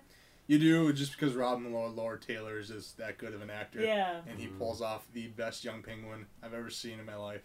you 0.47 0.59
do 0.59 0.91
just 0.93 1.11
because 1.13 1.33
Robin 1.35 1.71
Lord, 1.73 1.93
Lord 1.95 2.21
Taylor 2.21 2.59
is 2.59 2.67
just 2.69 2.97
that 2.97 3.17
good 3.17 3.33
of 3.33 3.41
an 3.41 3.49
actor. 3.49 3.81
Yeah, 3.81 4.21
And 4.27 4.39
he 4.39 4.47
Mm. 4.47 4.57
pulls 4.59 4.81
off 4.81 5.07
the 5.13 5.27
best 5.27 5.63
young 5.63 5.81
penguin 5.83 6.25
I've 6.43 6.53
ever 6.53 6.69
seen 6.69 6.99
in 6.99 7.05
my 7.05 7.15
life. 7.15 7.41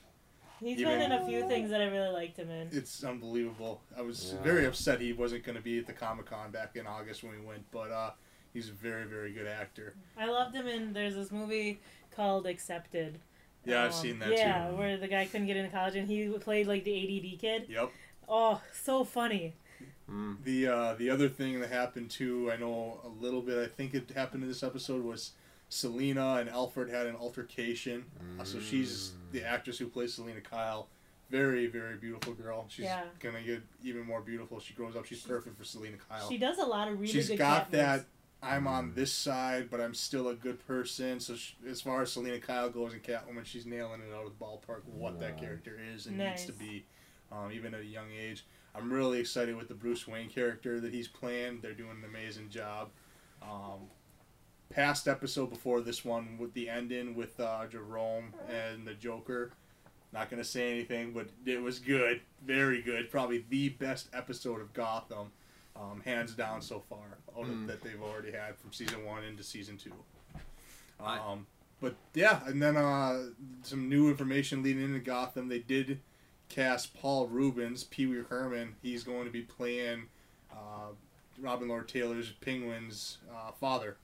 he's 0.59 0.79
Even- 0.79 0.99
been 0.99 1.11
in 1.11 1.23
a 1.23 1.27
few 1.27 1.49
things 1.49 1.71
that 1.71 1.81
I 1.81 1.87
really 1.87 2.13
liked 2.13 2.37
him 2.37 2.51
in. 2.51 2.69
It's 2.73 3.03
unbelievable. 3.03 3.81
I 3.97 4.03
was 4.03 4.35
Yeah. 4.35 4.43
very 4.43 4.67
upset 4.67 5.01
he 5.01 5.15
wasn't 5.15 5.43
going 5.45 5.57
to 5.57 5.63
be 5.63 5.79
at 5.79 5.87
the 5.87 5.95
Comic 5.95 6.27
Con 6.27 6.51
back 6.51 6.77
in 6.77 6.87
August 6.87 7.23
when 7.23 7.33
we 7.33 7.41
went, 7.47 7.71
but 7.71 7.91
uh, 7.91 8.11
he's 8.53 8.69
a 8.69 8.73
very, 8.73 9.05
very 9.05 9.33
good 9.33 9.47
actor. 9.47 9.95
I 10.19 10.27
loved 10.27 10.55
him 10.55 10.67
in. 10.67 10.93
There's 10.93 11.15
this 11.15 11.31
movie 11.31 11.81
called 12.15 12.47
Accepted. 12.47 13.19
Yeah, 13.65 13.85
I've 13.85 13.93
Um, 13.93 14.01
seen 14.01 14.19
that 14.21 14.31
Yeah, 14.33 14.69
too. 14.71 14.77
where 14.77 14.97
the 14.97 15.09
guy 15.09 15.27
couldn't 15.27 15.47
get 15.47 15.57
into 15.57 15.71
college 15.71 15.95
and 15.97 16.09
he 16.09 16.29
played 16.39 16.67
like 16.67 16.85
the 16.85 16.95
ADD 16.95 17.37
kid. 17.39 17.67
Yep. 17.69 17.91
Oh, 18.29 18.61
so 18.73 19.05
funny. 19.05 19.55
Mm. 20.11 20.43
The 20.45 20.67
uh, 20.67 20.95
the 20.95 21.11
other 21.11 21.29
thing 21.29 21.61
that 21.61 21.71
happened 21.71 22.11
too, 22.11 22.51
I 22.51 22.57
know 22.57 23.01
a 23.05 23.09
little 23.23 23.43
bit. 23.43 23.59
I 23.59 23.67
think 23.69 23.95
it 23.95 24.11
happened 24.15 24.43
in 24.43 24.49
this 24.49 24.63
episode 24.63 25.05
was 25.05 25.33
Selina 25.69 26.37
and 26.41 26.49
Alfred 26.49 26.89
had 26.91 27.07
an 27.07 27.15
altercation. 27.17 28.05
Uh, 28.39 28.45
so 28.45 28.59
she's 28.61 29.13
the 29.33 29.45
actress 29.45 29.79
who 29.79 29.87
plays 29.87 30.15
Selina 30.15 30.41
Kyle. 30.41 30.89
Very, 31.31 31.67
very 31.69 31.97
beautiful 31.97 32.33
girl. 32.33 32.65
She's 32.69 32.87
Yeah. 32.87 33.05
gonna 33.21 33.41
get 33.43 33.63
even 33.85 34.03
more 34.05 34.21
beautiful. 34.21 34.59
She 34.59 34.75
grows 34.75 34.97
up. 34.97 35.05
She's 35.07 35.21
perfect 35.21 35.57
for 35.57 35.63
Selina 35.65 35.97
Kyle. 36.09 36.29
She 36.29 36.39
does 36.39 36.59
a 36.59 36.65
lot 36.67 36.89
of 36.89 36.95
really 36.99 37.13
She's 37.13 37.29
good 37.29 37.39
got 37.39 37.71
that. 37.71 37.99
moves. 37.99 38.09
I'm 38.43 38.67
on 38.67 38.95
this 38.95 39.13
side, 39.13 39.69
but 39.71 39.81
I'm 39.81 39.93
still 39.95 40.29
a 40.29 40.35
good 40.35 40.65
person. 40.67 41.21
So 41.21 41.35
sh 41.37 41.53
as 41.69 41.81
far 41.81 42.03
as 42.03 42.13
Selina 42.13 42.39
Kyle 42.39 42.71
goes 42.71 42.95
in 42.95 43.01
Catwoman, 43.01 43.45
she's 43.45 43.67
nailing 43.67 44.01
it 44.01 44.15
out 44.15 44.27
of 44.27 44.33
the 44.39 44.45
ballpark. 44.45 44.85
What 44.87 45.21
that 45.21 45.39
character 45.39 45.79
is 45.95 46.07
and 46.07 46.17
Nice. 46.19 46.41
needs 46.41 46.47
to 46.47 46.53
be, 46.53 46.85
um, 47.31 47.53
even 47.53 47.75
at 47.75 47.81
a 47.81 47.85
young 47.87 48.11
age. 48.19 48.47
I'm 48.75 48.91
really 48.93 49.19
excited 49.21 49.57
with 49.57 49.69
the 49.69 49.75
Bruce 49.75 50.07
Wayne 50.09 50.29
character 50.31 50.81
that 50.81 50.93
he's 50.95 51.09
playing. 51.09 51.61
They're 51.61 51.75
doing 51.75 51.99
an 52.03 52.05
amazing 52.05 52.49
job. 52.51 52.91
Um, 53.43 53.89
past 54.71 55.09
episode 55.09 55.51
before 55.51 55.81
this 55.81 56.05
one 56.05 56.39
with 56.39 56.55
the 56.55 56.69
ending 56.69 57.15
with 57.15 57.39
uh, 57.41 57.67
Jerome 57.67 58.33
and 58.49 58.87
the 58.87 58.95
Joker. 58.95 59.51
Not 60.13 60.31
gonna 60.31 60.45
say 60.45 60.73
anything, 60.73 61.13
but 61.13 61.29
it 61.47 61.61
was 61.61 61.79
good, 61.79 62.21
very 62.45 62.81
good. 62.81 63.11
Probably 63.11 63.45
the 63.49 63.69
best 63.71 64.09
episode 64.13 64.61
of 64.61 64.73
Gotham, 64.73 65.31
um, 65.81 66.01
hands 66.05 66.35
down 66.35 66.61
so 66.61 66.81
far, 66.89 67.19
out 67.37 67.45
of, 67.45 67.49
Mm. 67.49 67.67
that 67.69 67.83
they've 67.83 68.03
already 68.03 68.33
had 68.33 68.57
from 68.59 68.73
season 68.73 69.05
one 69.05 69.25
into 69.25 69.43
season 69.43 69.77
two. 69.79 69.93
I- 71.01 71.19
Um, 71.19 71.47
but 71.81 71.97
yeah, 72.15 72.47
and 72.47 72.61
then 72.63 72.77
uh, 72.77 73.31
some 73.63 73.89
new 73.89 74.09
information 74.11 74.63
leading 74.63 74.83
into 74.83 74.99
Gotham. 75.01 75.49
They 75.49 75.61
did 75.61 76.01
cast 76.51 76.93
Paul 76.95 77.29
Reubens, 77.29 77.85
Pee 77.85 78.07
Wee 78.07 78.23
Herman. 78.29 78.77
He's 78.83 79.03
going 79.05 79.25
to 79.25 79.31
be 79.31 79.43
playing 79.43 80.09
uh, 80.53 80.89
Robin 81.39 81.69
Lord 81.69 81.89
Taylor's 81.89 82.33
Penguin's 82.33 83.19
uh, 83.35 83.53
father. 83.53 83.97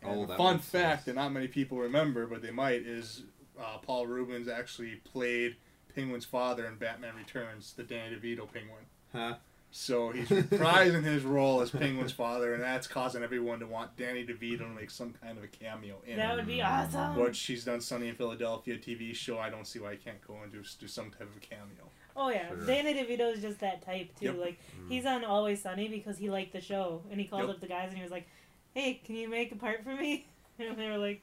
And 0.00 0.10
Oh, 0.20 0.22
a 0.22 0.26
that 0.26 0.38
fun 0.38 0.58
fact 0.58 1.00
sense. 1.00 1.04
that 1.04 1.14
not 1.16 1.32
many 1.32 1.48
people 1.48 1.78
remember, 1.78 2.26
but 2.26 2.40
they 2.40 2.50
might, 2.50 2.82
is 2.86 3.24
uh, 3.60 3.76
Paul 3.78 4.06
Reubens 4.06 4.48
actually 4.48 4.94
played 4.96 5.56
Penguin's 5.94 6.24
father 6.24 6.66
in 6.66 6.76
Batman 6.76 7.14
Returns, 7.16 7.74
the 7.74 7.82
Danny 7.82 8.16
DeVito 8.16 8.50
Penguin. 8.50 8.86
Huh? 9.12 9.34
So 9.74 10.10
he's 10.10 10.28
reprising 10.28 11.02
his 11.02 11.24
role 11.24 11.62
as 11.62 11.70
Penguin's 11.70 12.12
father, 12.12 12.52
and 12.52 12.62
that's 12.62 12.86
causing 12.86 13.22
everyone 13.22 13.58
to 13.60 13.66
want 13.66 13.96
Danny 13.96 14.22
DeVito 14.24 14.58
to 14.58 14.68
make 14.68 14.90
some 14.90 15.14
kind 15.22 15.38
of 15.38 15.44
a 15.44 15.48
cameo 15.48 15.96
in 16.06 16.18
That 16.18 16.36
would 16.36 16.46
be 16.46 16.60
awesome. 16.60 17.16
What 17.16 17.34
she's 17.34 17.64
done, 17.64 17.80
Sunny 17.80 18.08
in 18.08 18.14
Philadelphia 18.14 18.76
TV 18.76 19.14
show. 19.14 19.38
I 19.38 19.48
don't 19.48 19.66
see 19.66 19.78
why 19.78 19.92
he 19.92 19.96
can't 19.96 20.20
go 20.26 20.36
and 20.42 20.52
do, 20.52 20.62
do 20.78 20.86
some 20.86 21.10
type 21.10 21.22
of 21.22 21.36
a 21.36 21.40
cameo. 21.40 21.88
Oh 22.14 22.28
yeah, 22.28 22.48
Sure. 22.48 22.66
Danny 22.66 22.92
DeVito 22.92 23.34
is 23.34 23.40
just 23.40 23.60
that 23.60 23.80
type 23.82 24.10
too. 24.20 24.26
Yep. 24.26 24.36
Like 24.38 24.58
Mm. 24.78 24.90
he's 24.90 25.06
on 25.06 25.24
Always 25.24 25.62
Sunny 25.62 25.88
because 25.88 26.18
he 26.18 26.28
liked 26.28 26.52
the 26.52 26.60
show, 26.60 27.00
and 27.10 27.18
he 27.18 27.26
called 27.26 27.44
Yep. 27.46 27.50
up 27.54 27.60
the 27.62 27.66
guys 27.68 27.88
and 27.88 27.96
he 27.96 28.02
was 28.02 28.12
like, 28.12 28.26
"Hey, 28.74 29.00
can 29.02 29.16
you 29.16 29.26
make 29.30 29.50
a 29.52 29.56
part 29.56 29.82
for 29.84 29.94
me?" 29.94 30.26
And 30.58 30.76
they 30.76 30.90
were 30.90 30.98
like, 30.98 31.22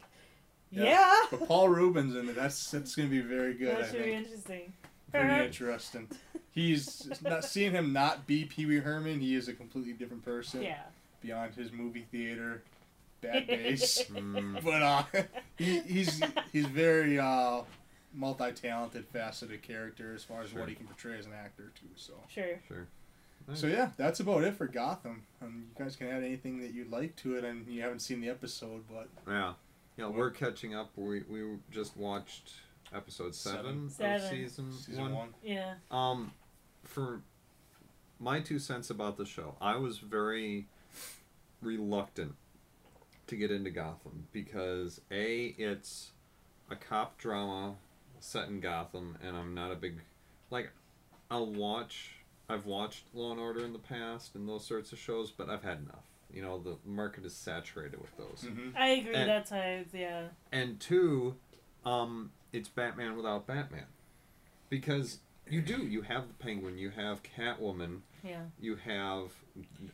Yeah. 0.72 0.84
"Yeah." 0.86 1.16
But 1.30 1.48
Paul 1.48 1.70
Reubens 1.70 2.16
in 2.16 2.28
it, 2.30 2.36
that's 2.36 2.72
that's 2.72 2.96
gonna 2.96 3.10
be 3.10 3.22
very 3.22 3.54
good. 3.54 3.78
that 3.78 3.84
I 3.84 3.92
should 3.92 4.04
be 4.04 4.14
interesting. 4.14 4.74
Pretty 5.12 5.46
interesting. 5.46 6.08
He's 6.52 7.10
not 7.22 7.46
seeing 7.46 7.72
him 7.72 7.94
not 7.94 8.28
be 8.28 8.46
Pee 8.46 8.66
Wee 8.66 8.78
Herman. 8.80 9.20
He 9.20 9.36
is 9.36 9.48
a 9.48 9.54
completely 9.54 9.94
different 9.94 10.24
person 10.26 10.62
Yeah. 10.64 10.82
beyond 11.22 11.54
his 11.56 11.72
movie 11.72 12.06
theater 12.12 12.64
bad 13.22 13.48
days. 13.48 14.04
Mm. 14.12 14.64
but 14.64 14.82
uh, 14.82 15.04
he, 15.58 15.80
he's 15.82 16.22
he's 16.52 16.66
very 16.66 17.20
uh, 17.20 17.62
multi-talented, 18.14 19.06
faceted 19.14 19.62
character 19.62 20.14
as 20.16 20.24
far 20.24 20.42
as 20.42 20.50
Sure. 20.50 20.60
what 20.62 20.70
he 20.70 20.76
can 20.76 20.86
portray 20.88 21.18
as 21.18 21.26
an 21.26 21.34
actor 21.34 21.72
too. 21.80 21.88
So. 21.96 22.14
Sure. 22.28 22.60
Sure. 22.68 22.88
So 23.54 23.66
yeah, 23.68 23.90
that's 23.98 24.20
about 24.20 24.44
it 24.44 24.54
for 24.56 24.68
Gotham. 24.68 25.24
Um, 25.42 25.66
you 25.76 25.84
guys 25.84 25.96
can 25.96 26.08
add 26.08 26.24
anything 26.24 26.60
that 26.62 26.72
you'd 26.74 26.92
like 26.92 27.16
to 27.18 27.36
it, 27.36 27.44
and 27.44 27.66
you 27.68 27.82
haven't 27.82 28.00
seen 28.02 28.22
the 28.22 28.30
episode, 28.30 28.84
but 28.90 29.08
Yeah. 29.28 29.54
Yeah, 29.98 30.08
we're 30.08 30.30
catching 30.32 30.76
up. 30.76 30.92
We 30.96 31.24
we 31.30 31.58
just 31.72 31.98
watched 31.98 32.52
episode 32.94 33.36
seven, 33.36 33.90
Seven. 33.90 34.16
of 34.16 34.22
Seven. 34.22 34.30
season, 34.30 34.74
season 34.74 35.02
one. 35.04 35.14
one. 35.16 35.30
Yeah. 35.44 35.74
Um, 35.92 36.32
for 36.84 37.22
my 38.20 38.40
two 38.40 38.60
cents 38.60 38.90
about 38.90 39.18
the 39.18 39.26
show, 39.26 39.56
I 39.62 39.76
was 39.78 40.00
very 40.00 40.68
reluctant 41.62 42.36
to 43.28 43.36
get 43.36 43.52
into 43.52 43.70
Gotham 43.70 44.28
because 44.32 45.02
a 45.12 45.56
it's 45.58 46.12
a 46.70 46.76
cop 46.76 47.18
drama 47.18 47.76
set 48.20 48.48
in 48.48 48.60
Gotham, 48.60 49.18
and 49.26 49.36
I'm 49.38 49.54
not 49.54 49.72
a 49.72 49.76
big 49.76 50.00
like. 50.50 50.72
I'll 51.32 51.52
watch. 51.54 52.14
I've 52.50 52.66
watched 52.66 53.04
Law 53.14 53.30
and 53.32 53.40
Order 53.40 53.64
in 53.64 53.72
the 53.74 53.78
past 53.80 54.34
and 54.34 54.50
those 54.50 54.66
sorts 54.66 54.92
of 54.92 54.98
shows, 54.98 55.30
but 55.30 55.48
I've 55.52 55.62
had 55.64 55.78
enough. 55.78 56.04
You 56.34 56.42
know, 56.42 56.58
the 56.60 56.78
market 56.84 57.24
is 57.24 57.36
saturated 57.36 58.02
with 58.02 58.18
those. 58.18 58.50
Mm-hmm. 58.50 58.76
I 58.76 58.88
agree. 58.88 59.14
And- 59.14 59.30
that's 59.30 59.52
how. 59.52 59.60
It's, 59.60 59.94
yeah. 59.94 60.30
and 60.52 60.80
two, 60.80 61.36
um, 61.86 62.32
it's 62.52 62.70
Batman 62.70 63.16
without 63.16 63.46
Batman, 63.48 63.86
because 64.70 65.20
you 65.50 65.62
do 65.62 65.78
you 65.86 66.02
have 66.04 66.28
the 66.28 66.34
Penguin, 66.36 66.78
you 66.78 66.90
have 66.92 67.22
Catwoman, 67.24 68.02
Yeah. 68.24 68.42
you 68.60 68.76
have 68.76 69.32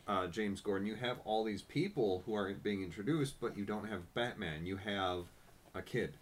uh, 0.06 0.26
James 0.26 0.60
Gordon, 0.60 0.86
you 0.86 0.96
have 0.96 1.18
all 1.24 1.44
these 1.44 1.62
people 1.62 2.22
who 2.26 2.34
are 2.34 2.52
being 2.52 2.82
introduced, 2.82 3.40
but 3.40 3.56
you 3.56 3.64
don't 3.64 3.88
have 3.88 4.12
Batman. 4.14 4.66
You 4.66 4.76
have 4.76 5.24
a 5.74 5.82
kid. 5.82 6.14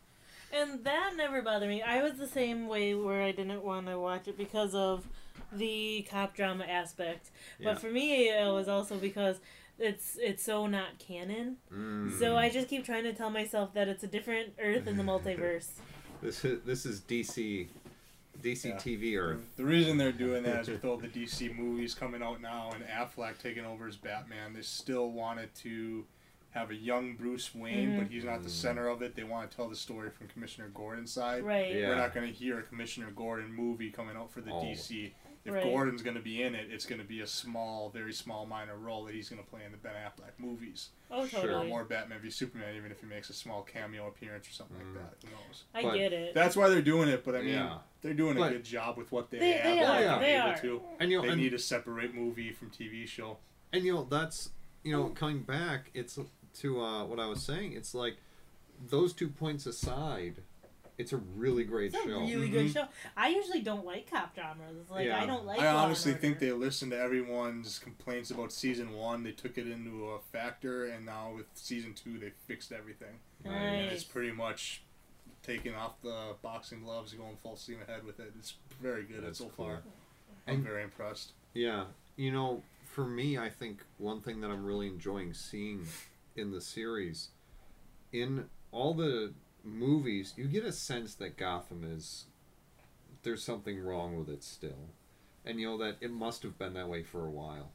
And 0.52 0.84
that 0.84 1.14
never 1.16 1.42
bothered 1.42 1.68
me. 1.68 1.82
I 1.82 2.02
was 2.02 2.14
the 2.14 2.28
same 2.28 2.68
way 2.68 2.94
where 2.94 3.22
I 3.22 3.32
didn't 3.32 3.64
want 3.64 3.86
to 3.88 3.98
watch 3.98 4.28
it 4.28 4.38
because 4.38 4.74
of 4.74 5.06
the 5.52 6.06
cop 6.08 6.34
drama 6.36 6.64
aspect. 6.64 7.30
Yeah. 7.58 7.72
But 7.72 7.80
for 7.80 7.90
me, 7.90 8.28
it 8.28 8.52
was 8.52 8.68
also 8.68 8.96
because 8.96 9.40
it's 9.78 10.16
it's 10.20 10.44
so 10.44 10.68
not 10.68 10.98
canon. 11.00 11.56
Mm. 11.72 12.16
So 12.20 12.36
I 12.36 12.50
just 12.50 12.68
keep 12.68 12.84
trying 12.84 13.02
to 13.04 13.12
tell 13.12 13.30
myself 13.30 13.74
that 13.74 13.88
it's 13.88 14.04
a 14.04 14.06
different 14.06 14.52
Earth 14.62 14.86
in 14.86 14.96
the 14.96 15.02
multiverse. 15.12 15.70
This 16.24 16.44
is 16.44 16.62
this 16.64 16.86
is 16.86 17.00
DC, 17.02 17.68
DC 18.42 18.64
Yeah. 18.70 18.76
TV 18.76 19.16
Earth. 19.18 19.40
The 19.56 19.64
reason 19.64 19.96
they're 19.98 20.10
doing 20.12 20.42
that 20.44 20.62
is 20.62 20.68
with 20.68 20.84
all 20.84 20.96
the 20.96 21.08
DC 21.08 21.54
movies 21.56 21.94
coming 21.94 22.22
out 22.22 22.40
now 22.40 22.70
and 22.74 22.82
Affleck 22.84 23.38
taking 23.38 23.64
over 23.64 23.86
as 23.86 23.96
Batman, 23.96 24.54
they 24.54 24.62
still 24.62 25.10
wanted 25.12 25.54
to 25.56 26.04
have 26.52 26.70
a 26.70 26.74
young 26.74 27.14
Bruce 27.16 27.52
Wayne, 27.54 27.90
Mhm. 27.90 27.98
but 27.98 28.06
he's 28.08 28.24
not 28.24 28.42
the 28.42 28.48
Mm. 28.48 28.52
center 28.52 28.88
of 28.88 29.02
it. 29.02 29.16
They 29.16 29.24
want 29.24 29.50
to 29.50 29.56
tell 29.56 29.68
the 29.68 29.74
story 29.76 30.08
from 30.10 30.28
Commissioner 30.28 30.68
Gordon's 30.72 31.12
side. 31.12 31.42
Right. 31.44 31.74
Yeah. 31.74 31.88
We're 31.88 31.96
not 31.96 32.14
going 32.14 32.26
to 32.28 32.32
hear 32.32 32.60
a 32.60 32.62
Commissioner 32.62 33.10
Gordon 33.10 33.52
movie 33.52 33.90
coming 33.90 34.16
out 34.16 34.30
for 34.30 34.40
the 34.40 34.52
Oh. 34.52 34.62
DC. 34.64 35.12
If 35.44 35.52
Right. 35.52 35.62
Gordon's 35.62 36.00
going 36.00 36.16
to 36.16 36.22
be 36.22 36.42
in 36.42 36.54
it, 36.54 36.68
it's 36.70 36.86
going 36.86 37.00
to 37.02 37.06
be 37.06 37.20
a 37.20 37.26
small, 37.26 37.90
very 37.90 38.14
small, 38.14 38.46
minor 38.46 38.76
role 38.78 39.04
that 39.04 39.14
he's 39.14 39.28
going 39.28 39.42
to 39.42 39.48
play 39.50 39.60
in 39.66 39.72
the 39.72 39.76
Ben 39.76 39.92
Affleck 39.94 40.32
movies. 40.38 40.88
Oh, 41.10 41.26
Sure. 41.26 41.58
Or 41.58 41.64
more 41.64 41.84
Batman 41.84 42.18
v 42.20 42.30
Superman, 42.30 42.74
even 42.76 42.90
if 42.90 43.00
he 43.00 43.06
makes 43.06 43.28
a 43.28 43.34
small 43.34 43.62
cameo 43.62 44.08
appearance 44.08 44.48
or 44.48 44.52
something 44.52 44.78
Mm. 44.78 44.94
like 44.96 45.20
that. 45.20 45.28
Who 45.28 45.34
knows? 45.34 45.64
I 45.74 45.82
But 45.82 45.94
get 45.96 46.12
it. 46.14 46.34
That's 46.34 46.56
why 46.56 46.70
they're 46.70 46.80
doing 46.80 47.10
it, 47.10 47.24
but 47.24 47.34
I 47.34 47.42
mean, 47.42 47.48
Yeah. 47.54 47.78
they're 48.00 48.14
doing 48.14 48.38
a 48.38 48.40
But- 48.40 48.52
good 48.52 48.64
job 48.64 48.96
with 48.96 49.12
what 49.12 49.30
they, 49.30 49.38
They- 49.38 49.52
have. 49.52 49.64
they 49.64 49.82
are, 49.84 50.00
they're 50.00 50.18
they 50.20 50.36
are. 50.36 50.58
to. 50.62 50.82
And 50.98 51.10
you 51.10 51.18
know, 51.18 51.22
They 51.24 51.32
and, 51.32 51.40
need 51.42 51.50
to 51.50 51.58
separate 51.58 52.14
movie 52.14 52.50
from 52.50 52.70
TV 52.70 53.04
show. 53.06 53.36
and 53.72 53.84
you 53.84 53.92
know 53.92 54.04
that's 54.04 54.50
you 54.82 54.92
know 54.92 55.08
coming 55.10 55.42
back. 55.42 55.90
It's 55.92 56.18
to 56.60 56.80
uh, 56.80 57.04
what 57.04 57.20
I 57.20 57.26
was 57.26 57.42
saying. 57.42 57.72
It's 57.74 57.94
like 57.94 58.16
those 58.88 59.12
two 59.12 59.28
points 59.28 59.66
aside, 59.66 60.42
it's 60.98 61.12
a 61.12 61.16
really 61.16 61.64
great 61.64 61.94
It's 61.94 62.04
a 62.04 62.08
show. 62.08 62.20
really 62.20 62.48
Mhm. 62.48 62.52
good 62.52 62.70
show. 62.72 62.86
I 63.16 63.28
usually 63.28 63.60
don't 63.60 63.84
like 63.84 64.08
cop 64.10 64.34
dramas. 64.34 64.88
Like 64.90 65.06
Yeah. 65.06 65.20
I 65.22 65.26
don't 65.26 65.44
like. 65.44 65.58
I 65.60 65.64
Law 65.64 65.68
and 65.70 65.78
honestly 65.78 66.14
think 66.14 66.38
they 66.38 66.52
listened 66.52 66.92
to 66.92 66.98
everyone's 66.98 67.78
complaints 67.78 68.30
about 68.30 68.52
season 68.52 68.92
one. 68.92 69.22
They 69.24 69.32
took 69.32 69.58
it 69.58 69.66
into 69.66 70.10
a 70.10 70.20
factor, 70.20 70.84
and 70.86 71.04
now 71.04 71.32
with 71.34 71.46
season 71.54 71.94
two, 71.94 72.18
they 72.18 72.30
fixed 72.46 72.70
everything. 72.72 73.18
Nice. 73.44 73.52
And 73.54 73.92
it's 73.92 74.04
pretty 74.04 74.32
much 74.32 74.82
taking 75.42 75.74
off 75.74 76.00
the 76.02 76.36
boxing 76.42 76.82
gloves 76.82 77.12
and 77.12 77.20
going 77.20 77.36
full 77.38 77.56
steam 77.56 77.82
ahead 77.82 78.04
with 78.04 78.18
it. 78.20 78.32
It's 78.38 78.54
very 78.80 79.02
good 79.04 79.24
That's 79.24 79.38
so 79.38 79.48
cool. 79.50 79.66
far. 79.66 79.82
I'm 80.46 80.54
And- 80.56 80.64
very 80.64 80.82
impressed. 80.82 81.32
Yeah, 81.54 81.86
you 82.16 82.30
know, 82.32 82.62
for 82.84 83.04
me, 83.06 83.36
I 83.36 83.48
think 83.50 83.82
one 83.98 84.20
thing 84.20 84.40
that 84.42 84.50
I'm 84.50 84.64
really 84.64 84.86
enjoying 84.86 85.34
seeing 85.34 85.86
in 86.36 86.50
the 86.50 86.60
series, 86.60 87.30
in 88.12 88.48
all 88.72 88.94
the 88.94 89.34
movies, 89.64 90.34
you 90.36 90.44
get 90.46 90.64
a 90.64 90.72
sense 90.72 91.14
that 91.16 91.36
Gotham 91.36 91.84
is 91.84 92.26
there's 93.22 93.42
something 93.42 93.82
wrong 93.82 94.18
with 94.18 94.28
it 94.28 94.42
still, 94.44 94.90
and 95.44 95.58
you 95.58 95.66
know 95.66 95.78
that 95.78 95.96
it 96.00 96.10
must 96.10 96.42
have 96.42 96.58
been 96.58 96.74
that 96.74 96.88
way 96.88 97.02
for 97.02 97.26
a 97.26 97.30
while. 97.30 97.70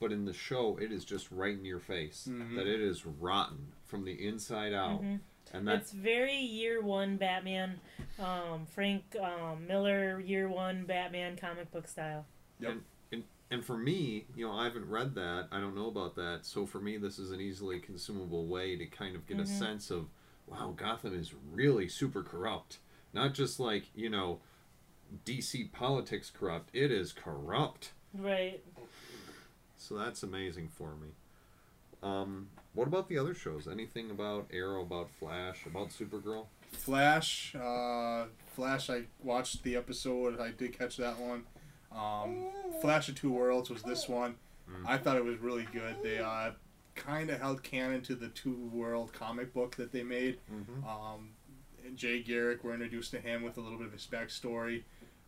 But 0.00 0.12
in 0.12 0.24
the 0.24 0.32
show, 0.34 0.76
it 0.78 0.92
is 0.92 1.04
just 1.04 1.30
right 1.30 1.56
in 1.56 1.64
your 1.64 1.78
face 1.78 2.28
Mhm. 2.30 2.56
that 2.56 2.66
it 2.66 2.80
is 2.80 3.06
rotten 3.06 3.72
from 3.86 4.04
the 4.04 4.26
inside 4.26 4.72
out, 4.74 5.00
Mhm. 5.02 5.20
and 5.52 5.66
that's 5.66 5.92
very 5.92 6.36
year 6.36 6.82
one 6.82 7.16
Batman, 7.16 7.80
um, 8.18 8.66
Frank 8.66 9.16
um, 9.16 9.66
Miller 9.66 10.20
year 10.20 10.48
one 10.48 10.84
Batman 10.84 11.36
comic 11.36 11.70
book 11.70 11.88
style. 11.88 12.26
And 12.60 13.24
and 13.50 13.62
for 13.62 13.76
me, 13.76 14.24
you 14.34 14.46
know, 14.46 14.52
I 14.52 14.64
haven't 14.64 14.88
read 14.88 15.14
that. 15.16 15.48
I 15.52 15.60
don't 15.60 15.74
know 15.74 15.88
about 15.88 16.14
that. 16.16 16.46
So 16.46 16.64
for 16.64 16.80
me, 16.80 16.96
this 16.96 17.18
is 17.18 17.32
an 17.32 17.40
easily 17.40 17.78
consumable 17.80 18.46
way 18.46 18.76
to 18.76 18.86
kind 18.86 19.14
of 19.14 19.26
get 19.26 19.38
a 19.38 19.42
Mhm. 19.42 19.46
sense 19.46 19.90
of, 19.90 20.08
wow, 20.46 20.74
Gotham 20.76 21.18
is 21.18 21.32
really 21.52 21.88
super 21.88 22.22
corrupt. 22.22 22.78
Not 23.12 23.34
just 23.34 23.60
like, 23.60 23.84
you 23.94 24.08
know, 24.08 24.40
DC 25.24 25.72
politics 25.72 26.30
corrupt. 26.30 26.70
It 26.72 26.90
is 26.90 27.12
corrupt. 27.12 27.92
Right. 28.14 28.62
So 29.76 29.96
that's 29.96 30.22
amazing 30.22 30.68
for 30.68 30.94
me. 30.94 31.08
Um, 32.02 32.48
what 32.74 32.88
about 32.88 33.08
the 33.08 33.18
other 33.18 33.34
shows? 33.34 33.68
Anything 33.68 34.10
about 34.10 34.48
Arrow, 34.52 34.82
about 34.82 35.10
Flash, 35.10 35.66
about 35.66 35.90
Supergirl? 35.90 36.46
Flash, 36.72 37.54
uh, 37.54 38.26
Flash. 38.56 38.90
I 38.90 39.02
watched 39.22 39.62
the 39.62 39.76
episode. 39.76 40.40
I 40.40 40.50
did 40.50 40.76
catch 40.76 40.96
that 40.96 41.18
one. 41.18 41.44
Um, 41.94 42.48
Flash 42.80 43.08
of 43.08 43.14
Two 43.14 43.30
Worlds 43.30 43.70
was 43.70 43.82
this 43.82 44.08
one. 44.08 44.36
Mm. 44.70 44.84
I 44.86 44.98
thought 44.98 45.16
it 45.16 45.24
was 45.24 45.38
really 45.38 45.66
good. 45.72 45.96
They 46.02 46.18
uh, 46.18 46.52
kind 46.94 47.30
of 47.30 47.40
held 47.40 47.62
canon 47.62 48.02
to 48.02 48.14
the 48.14 48.28
Two 48.28 48.70
World 48.72 49.12
comic 49.12 49.52
book 49.52 49.76
that 49.76 49.92
they 49.92 50.02
made. 50.02 50.38
Mm-hmm. 50.52 50.86
Um, 50.86 51.30
Jay 51.94 52.22
Garrick, 52.22 52.64
we're 52.64 52.74
introduced 52.74 53.10
to 53.12 53.20
him 53.20 53.42
with 53.42 53.56
a 53.56 53.60
little 53.60 53.78
bit 53.78 53.86
of 53.86 53.92
his 53.92 54.06
backstory. 54.06 54.82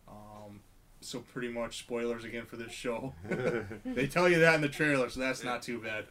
Um, 0.07 0.61
so 1.01 1.19
pretty 1.19 1.49
much 1.49 1.79
spoilers 1.79 2.23
again 2.23 2.45
for 2.45 2.55
this 2.55 2.71
show. 2.71 3.13
they 3.85 4.07
tell 4.07 4.29
you 4.29 4.39
that 4.39 4.55
in 4.55 4.61
the 4.61 4.69
trailer, 4.69 5.09
so 5.09 5.19
that's 5.19 5.43
not 5.43 5.61
too 5.61 5.79
bad. 5.79 6.05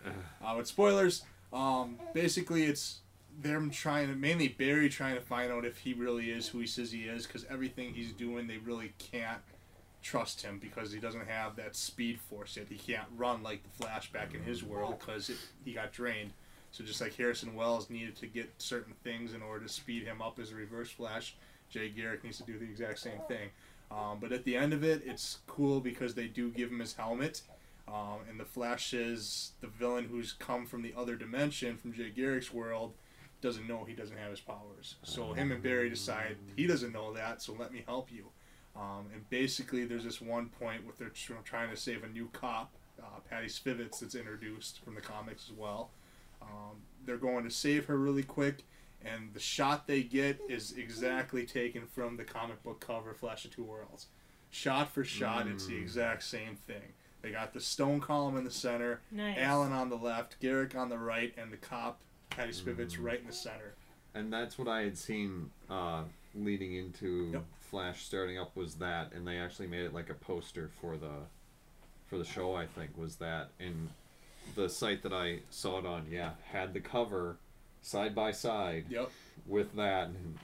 Uh, 0.45 0.57
but 0.57 0.69
spoilers, 0.69 1.25
um, 1.53 1.99
basically 2.13 2.65
it's 2.65 3.01
them 3.41 3.71
trying 3.71 4.09
to 4.09 4.15
mainly 4.15 4.49
Barry 4.49 4.89
trying 4.89 5.17
to 5.17 5.21
find 5.21 5.51
out 5.51 5.65
if 5.65 5.79
he 5.79 5.93
really 5.93 6.31
is 6.31 6.49
who 6.49 6.61
he 6.61 6.67
says 6.67 6.93
he 6.93 7.03
is, 7.03 7.27
because 7.27 7.45
everything 7.51 7.95
he's 7.95 8.13
doing 8.13 8.47
they 8.47 8.59
really 8.59 8.93
can't 8.99 9.41
trust 10.05 10.43
him 10.43 10.59
because 10.59 10.93
he 10.93 11.01
doesn't 11.01 11.27
have 11.27 11.57
that 11.57 11.75
speed 11.75 12.21
force 12.21 12.57
yet. 12.57 12.67
He 12.69 12.77
can't 12.77 13.09
run 13.17 13.43
like 13.43 13.63
the 13.63 13.71
Flash 13.71 14.13
back 14.13 14.35
in 14.35 14.43
his 14.43 14.63
world 14.63 14.99
because 15.01 15.31
he 15.65 15.73
got 15.73 15.93
drained. 15.93 16.33
So 16.71 16.85
just 16.85 17.01
like 17.01 17.17
Harrison 17.17 17.55
Wells 17.55 17.89
needed 17.89 18.15
to 18.17 18.27
get 18.27 18.51
certain 18.59 18.95
things 19.03 19.33
in 19.33 19.43
order 19.43 19.65
to 19.65 19.73
speed 19.73 20.05
him 20.05 20.21
up 20.21 20.39
as 20.39 20.53
a 20.53 20.55
Reverse 20.55 20.91
Flash, 20.91 21.37
Jay 21.71 21.89
Garrick 21.89 22.23
needs 22.23 22.37
to 22.39 22.45
do 22.45 22.59
the 22.59 22.65
exact 22.65 22.99
same 22.99 23.21
thing. 23.29 23.49
Um, 23.91 24.19
but 24.21 24.33
at 24.33 24.45
the 24.45 24.57
end 24.57 24.73
of 24.73 24.85
it, 24.85 25.03
it's 25.07 25.39
cool 25.47 25.81
because 25.81 26.15
they 26.15 26.27
do 26.27 26.51
give 26.51 26.71
him 26.71 26.81
his 26.81 26.95
helmet. 26.95 27.43
Um, 27.87 28.21
and 28.29 28.39
the 28.39 28.45
Flash 28.45 28.93
is 28.93 29.53
the 29.61 29.69
villain 29.69 30.07
who's 30.11 30.33
come 30.33 30.67
from 30.67 30.83
the 30.83 30.95
other 30.97 31.17
dimension, 31.17 31.77
from 31.77 31.93
Jay 31.93 32.11
Garrick's 32.11 32.53
world, 32.53 32.93
doesn't 33.41 33.69
know 33.69 33.85
he 33.85 33.95
doesn't 33.95 34.17
have 34.17 34.31
his 34.31 34.41
powers. 34.41 34.97
So 35.03 35.33
him 35.33 35.53
and 35.53 35.63
Barry 35.63 35.91
decide 35.91 36.37
he 36.57 36.67
doesn't 36.67 36.93
know 36.93 37.13
that, 37.13 37.43
so 37.43 37.55
let 37.59 37.73
me 37.73 37.85
help 37.87 38.11
you. 38.11 38.27
Um, 38.77 39.07
and 39.13 39.29
basically, 39.31 39.85
there's 39.85 40.05
this 40.05 40.21
one 40.21 40.49
point 40.49 40.85
where 40.85 40.95
they're 40.99 41.13
trying 41.45 41.71
to 41.71 41.77
save 41.77 42.03
a 42.05 42.09
new 42.09 42.29
cop, 42.33 42.73
uh, 43.01 43.21
Patty 43.29 43.47
Spivets, 43.47 44.01
that's 44.01 44.15
introduced 44.15 44.81
from 44.85 44.95
the 44.95 45.01
comics 45.01 45.49
as 45.51 45.57
well. 45.57 45.91
Um, 46.43 46.77
they're 47.07 47.17
going 47.17 47.45
to 47.45 47.51
save 47.51 47.87
her 47.87 47.97
really 47.97 48.23
quick, 48.25 48.65
and 49.05 49.33
the 49.33 49.41
shot 49.41 49.87
they 49.87 50.03
get 50.03 50.41
is 50.49 50.73
exactly 50.77 51.47
taken 51.47 51.87
from 51.87 52.17
the 52.17 52.25
comic 52.25 52.63
book 52.63 52.81
cover, 52.81 53.15
Flash 53.15 53.45
of 53.45 53.55
Two 53.55 53.65
Worlds. 53.65 54.07
Shot 54.51 54.91
for 54.93 55.05
shot, 55.05 55.47
it's 55.47 55.67
the 55.67 55.75
Mm. 55.75 55.83
exact 55.83 56.23
same 56.25 56.57
thing. 56.57 56.93
They 57.23 57.31
got 57.31 57.55
the 57.55 57.61
stone 57.61 58.01
column 58.01 58.37
in 58.37 58.45
the 58.45 58.51
center, 58.51 59.01
Nice. 59.11 59.39
Allen 59.39 59.73
on 59.73 59.89
the 59.89 59.97
left, 59.97 60.39
Garrick 60.41 60.75
on 60.77 60.89
the 60.91 60.99
right, 60.99 61.33
and 61.39 61.53
the 61.53 61.57
cop, 61.57 62.01
Patty 62.31 62.53
Spivets, 62.53 62.97
Mm. 62.99 63.05
right 63.05 63.21
in 63.21 63.27
the 63.27 63.33
center. 63.33 63.75
And 64.15 64.33
that's 64.33 64.59
what 64.59 64.69
I 64.69 64.83
had 64.83 64.97
seen 64.97 65.51
uh, 65.69 66.03
leading 66.35 66.75
into 66.75 67.31
Yep. 67.33 67.45
Flash 67.61 68.05
starting 68.05 68.39
up 68.39 68.55
was 68.57 68.75
that, 68.77 69.13
and 69.13 69.27
they 69.27 69.39
actually 69.39 69.67
made 69.67 69.81
it 69.85 69.93
like 69.93 70.09
a 70.11 70.15
poster 70.15 70.71
for 70.81 70.97
the 70.97 71.11
for 72.07 72.19
the 72.19 72.25
show. 72.25 72.55
I 72.55 72.67
think 72.67 72.97
was 72.97 73.17
that, 73.17 73.49
and 73.59 73.89
the 74.55 74.69
site 74.69 75.03
that 75.03 75.13
I 75.13 75.41
saw 75.51 75.79
it 75.79 75.87
on, 75.87 76.07
yeah, 76.09 76.33
had 76.53 76.73
the 76.73 76.81
cover 76.81 77.37
side 77.83 78.15
by 78.15 78.31
side 78.31 78.85
Yep. 78.89 79.11
with 79.47 79.75
that, 79.75 80.09
and 80.09 80.39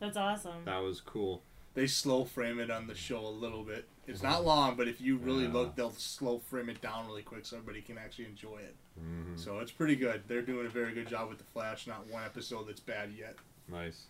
That's 0.00 0.16
awesome. 0.16 0.64
that 0.64 0.78
was 0.78 1.00
cool. 1.00 1.42
They 1.74 1.86
slow 1.86 2.24
frame 2.24 2.58
it 2.58 2.70
on 2.70 2.88
the 2.88 2.94
show 2.96 3.24
a 3.24 3.28
little 3.28 3.62
bit. 3.62 3.86
It's 4.06 4.22
not 4.22 4.44
long, 4.44 4.76
but 4.76 4.88
if 4.88 5.00
you 5.00 5.16
really 5.16 5.44
Yeah. 5.44 5.52
look, 5.52 5.76
they'll 5.76 5.92
slow 5.92 6.38
frame 6.40 6.68
it 6.68 6.80
down 6.80 7.06
really 7.06 7.22
quick 7.22 7.46
so 7.46 7.56
everybody 7.56 7.82
can 7.82 7.98
actually 7.98 8.26
enjoy 8.26 8.58
it. 8.58 8.74
hmm 8.98 9.36
So 9.36 9.60
it's 9.60 9.70
pretty 9.72 9.94
good. 9.96 10.24
They're 10.26 10.42
doing 10.42 10.66
a 10.66 10.70
very 10.70 10.92
good 10.92 11.06
job 11.08 11.28
with 11.28 11.38
the 11.38 11.44
Flash. 11.44 11.86
Not 11.86 12.06
one 12.08 12.24
episode 12.24 12.66
that's 12.66 12.80
bad 12.80 13.12
yet. 13.12 13.36
Nice. 13.68 14.06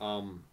Um, 0.00 0.44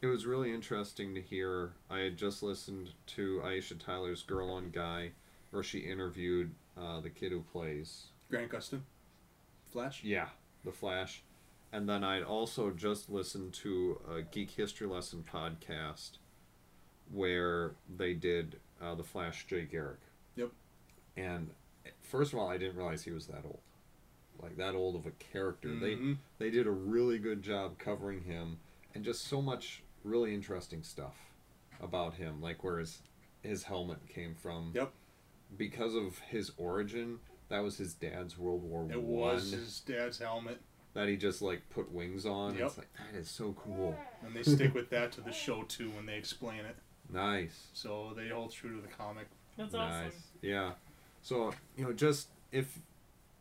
it 0.00 0.06
was 0.06 0.24
really 0.26 0.52
interesting 0.52 1.14
to 1.14 1.20
hear. 1.20 1.72
I 1.90 1.98
had 2.00 2.16
just 2.16 2.42
listened 2.42 2.90
to 3.08 3.40
Aisha 3.44 3.78
Tyler's 3.78 4.22
Girl 4.22 4.50
on 4.50 4.70
Guy, 4.70 5.12
where 5.50 5.62
she 5.62 5.80
interviewed 5.80 6.54
uh, 6.76 7.00
the 7.00 7.10
kid 7.10 7.32
who 7.32 7.42
plays 7.42 8.06
Grant 8.30 8.50
Gustin, 8.50 8.80
Flash. 9.72 10.02
Yeah, 10.04 10.28
The 10.64 10.72
Flash. 10.72 11.22
And 11.72 11.86
then 11.88 12.02
I'd 12.02 12.22
also 12.22 12.70
just 12.70 13.10
listened 13.10 13.52
to 13.54 14.00
a 14.10 14.22
Geek 14.22 14.52
History 14.52 14.86
Lesson 14.86 15.22
podcast 15.30 16.12
where 17.12 17.72
they 17.96 18.14
did 18.14 18.56
uh, 18.80 18.94
The 18.94 19.02
Flash 19.04 19.46
Jay 19.46 19.64
Garrick. 19.64 20.00
Yep. 20.36 20.50
And 21.16 21.50
first 22.02 22.32
of 22.32 22.38
all, 22.38 22.48
I 22.48 22.58
didn't 22.58 22.76
realize 22.76 23.02
he 23.02 23.10
was 23.10 23.26
that 23.26 23.44
old. 23.44 23.60
Like 24.40 24.56
that 24.56 24.74
old 24.74 24.94
of 24.94 25.04
a 25.06 25.10
character. 25.12 25.74
They 25.74 25.96
Mhm. 25.96 26.18
they 26.38 26.50
did 26.50 26.66
a 26.66 26.70
really 26.70 27.18
good 27.18 27.42
job 27.42 27.78
covering 27.78 28.22
him 28.22 28.60
and 28.94 29.04
just 29.04 29.22
so 29.24 29.42
much 29.42 29.82
really 30.04 30.32
interesting 30.32 30.82
stuff 30.84 31.16
about 31.80 32.14
him, 32.14 32.40
like 32.40 32.62
where 32.62 32.78
his 32.78 33.02
his 33.42 33.64
helmet 33.64 34.06
came 34.06 34.34
from. 34.36 34.72
Yep. 34.74 34.92
Because 35.56 35.94
of 35.96 36.18
his 36.20 36.52
origin, 36.56 37.18
that 37.48 37.60
was 37.60 37.78
his 37.78 37.94
dad's 37.94 38.38
World 38.38 38.62
War 38.62 38.82
One. 38.82 38.90
It 38.92 39.02
was 39.02 39.50
his 39.52 39.80
dad's 39.80 40.18
helmet, 40.18 40.60
that 40.94 41.08
he 41.08 41.16
just 41.16 41.42
like 41.42 41.68
put 41.70 41.90
wings 41.90 42.24
on. 42.24 42.54
Yep. 42.56 42.66
It's 42.66 42.78
like 42.78 42.92
that 42.94 43.18
is 43.18 43.28
so 43.28 43.54
cool. 43.54 43.98
and 44.22 44.36
they 44.36 44.42
stick 44.44 44.72
with 44.72 44.90
that 44.90 45.10
to 45.12 45.20
the 45.20 45.32
show 45.32 45.64
too 45.64 45.90
when 45.90 46.06
they 46.06 46.16
explain 46.16 46.64
it. 46.64 46.76
Nice. 47.12 47.68
So 47.72 48.12
they 48.16 48.28
hold 48.28 48.52
true 48.52 48.76
to 48.76 48.82
the 48.82 48.88
comic. 48.88 49.26
That's 49.56 49.72
nice. 49.72 50.06
awesome. 50.06 50.12
Yeah. 50.42 50.72
So, 51.22 51.52
you 51.76 51.84
know, 51.84 51.92
just 51.92 52.28
if 52.52 52.78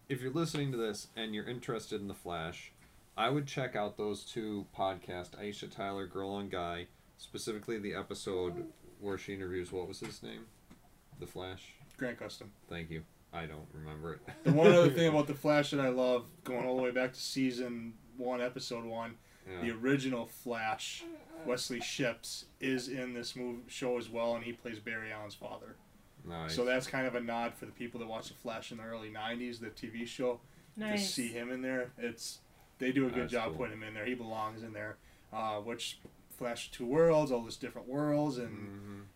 if 0.10 0.22
you're 0.22 0.32
listening 0.32 0.72
to 0.72 0.78
this 0.78 1.08
and 1.16 1.36
you're 1.36 1.48
interested 1.48 2.02
in 2.02 2.08
the 2.08 2.14
Flash, 2.14 2.72
I 3.18 3.30
would 3.30 3.48
check 3.48 3.76
out 3.76 3.98
those 3.98 4.24
two 4.24 4.66
podcasts, 4.78 5.32
Aisha 5.42 5.70
Tyler, 5.70 6.06
Girl 6.08 6.30
on 6.30 6.50
Guy, 6.50 6.88
specifically 7.18 7.78
the 7.78 7.94
episode 7.94 8.66
where 9.00 9.18
she 9.18 9.34
interviews 9.34 9.72
what 9.72 9.88
was 9.88 10.00
his 10.00 10.24
name? 10.24 10.46
The 11.20 11.28
Flash. 11.28 11.74
Grant 11.98 12.20
Gustin. 12.20 12.48
Thank 12.70 12.90
you. 12.92 13.04
I 13.34 13.46
don't 13.46 13.68
remember 13.74 14.14
it. 14.14 14.20
The 14.44 14.54
one 14.54 14.72
other 14.72 14.90
thing 14.90 15.08
about 15.10 15.28
the 15.28 15.34
Flash 15.34 15.72
that 15.72 15.80
I 15.80 15.90
love, 15.90 16.26
going 16.44 16.66
all 16.66 16.78
the 16.78 16.84
way 16.84 16.92
back 16.92 17.14
to 17.14 17.20
season 17.20 17.94
one, 18.18 18.42
episode 18.42 18.86
one, 18.86 19.16
the 19.62 19.72
original 19.72 20.26
Flash, 20.26 21.04
Wesley 21.46 21.80
Ships, 21.80 22.46
is 22.60 22.88
in 22.90 23.14
this 23.14 23.36
movie 23.36 23.62
show 23.68 23.98
as 23.98 24.10
well, 24.10 24.36
and 24.36 24.44
he 24.44 24.54
plays 24.54 24.80
Barry 24.80 25.12
Allen's 25.12 25.36
father. 25.36 25.76
Nice. 26.26 26.56
So 26.56 26.66
that's 26.66 26.88
kind 26.88 27.08
of 27.08 27.16
a 27.16 27.22
nod 27.22 27.54
for 27.54 27.66
the 27.66 27.72
people 27.72 28.00
that 28.02 28.08
watched 28.08 28.30
the 28.30 28.34
Flash 28.36 28.72
in 28.72 28.78
the 28.78 28.84
early 28.84 29.10
'90s, 29.10 29.60
the 29.60 29.68
TV 29.68 30.06
show. 30.08 30.40
Nice. 30.76 31.06
To 31.08 31.14
see 31.14 31.28
him 31.30 31.52
in 31.52 31.62
there, 31.62 31.92
it's 31.98 32.40
they 32.80 32.92
do 32.92 33.08
a 33.08 33.10
good 33.10 33.24
That's 33.24 33.32
job 33.32 33.50
cool. 33.50 33.58
putting 33.66 33.74
him 33.78 33.84
in 33.84 33.94
there. 33.94 34.06
He 34.06 34.14
belongs 34.14 34.62
in 34.64 34.74
there. 34.74 34.98
Uh, 35.32 35.58
which 35.60 36.00
Flash 36.38 36.70
two 36.72 36.86
worlds, 36.86 37.32
all 37.32 37.42
these 37.44 37.56
different 37.58 37.88
worlds, 37.88 38.38
and 38.38 38.58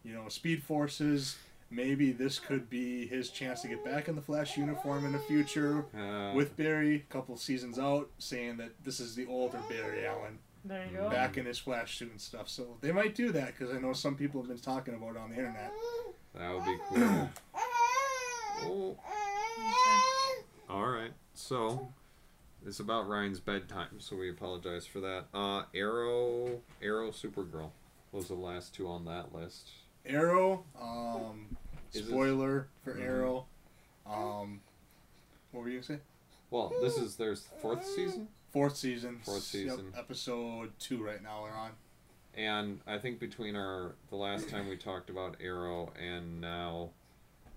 Mhm. 0.04 0.08
you 0.08 0.14
know, 0.14 0.28
Speed 0.30 0.64
Forces. 0.64 1.38
Maybe 1.70 2.12
this 2.12 2.38
could 2.38 2.70
be 2.70 3.08
his 3.08 3.30
chance 3.30 3.62
to 3.62 3.70
get 3.70 3.84
back 3.86 4.10
in 4.10 4.16
the 4.16 4.22
Flash 4.22 4.58
uniform 4.58 5.06
in 5.06 5.14
the 5.14 5.20
future 5.20 5.86
Uh, 5.96 6.34
with 6.36 6.58
Barry. 6.58 6.96
A 6.96 7.00
couple 7.14 7.38
seasons 7.38 7.80
out, 7.80 8.10
saying 8.18 8.58
that 8.58 8.84
this 8.84 9.00
is 9.00 9.16
the 9.16 9.26
older 9.28 9.62
Barry 9.70 10.06
Allen 10.06 10.40
There 10.64 10.86
you 10.92 10.98
go. 10.98 11.10
back 11.10 11.38
in 11.38 11.46
his 11.46 11.58
Flash 11.60 11.98
suit 11.98 12.12
and 12.12 12.22
stuff. 12.22 12.48
So 12.50 12.78
they 12.82 12.92
might 12.92 13.16
do 13.16 13.32
that 13.32 13.48
because 13.58 13.74
I 13.76 13.80
know 13.80 13.94
some 13.94 14.16
people 14.16 14.42
have 14.42 14.50
been 14.50 14.60
talking 14.60 14.94
about 14.94 15.12
it 15.12 15.18
on 15.18 15.30
the 15.32 15.36
internet. 15.38 15.72
that 16.36 16.54
would 16.54 16.66
be 16.66 16.78
cool. 16.90 17.30
Oh. 18.64 18.98
All 20.70 20.88
right. 20.88 21.12
So, 21.34 21.90
it's 22.66 22.80
about 22.80 23.08
Ryan's 23.10 23.40
bedtime, 23.40 24.00
so 24.00 24.16
we 24.16 24.30
apologize 24.30 24.86
for 24.86 25.00
that. 25.00 25.26
Uh, 25.34 25.64
Arrow, 25.74 26.62
Arrow, 26.82 27.10
Supergirl 27.10 27.72
was 28.12 28.28
the 28.28 28.36
last 28.36 28.76
two 28.76 28.88
on 28.88 29.06
that 29.06 29.34
list. 29.34 29.70
Arrow. 30.06 30.64
Um, 30.80 31.58
Is 31.94 32.02
it- 32.02 32.10
spoiler 32.10 32.68
for 32.84 32.94
Mhm. 32.94 33.02
Arrow. 33.02 33.48
Um, 34.06 34.62
what 35.52 35.62
were 35.64 35.70
you 35.70 35.78
gonna 35.82 36.00
say? 36.00 36.04
Well, 36.50 36.70
this 36.82 36.98
is 36.98 37.16
their 37.16 37.36
fourth 37.36 37.86
season, 37.86 38.28
Fourth 38.52 38.76
season. 38.78 39.20
Fourth 39.24 39.54
Yep, 39.54 39.64
season. 39.64 39.94
episode 39.98 40.72
two 40.80 41.04
right 41.04 41.22
now 41.24 41.44
we're 41.44 41.52
on. 41.52 41.72
and 42.36 42.80
I 42.88 42.98
think 42.98 43.20
between 43.20 43.56
our 43.56 43.96
the 44.10 44.16
last 44.18 44.50
time 44.50 44.68
we 44.68 44.78
talked 44.78 45.10
about 45.10 45.38
Arrow 45.42 45.92
and 46.00 46.42
now, 46.42 46.90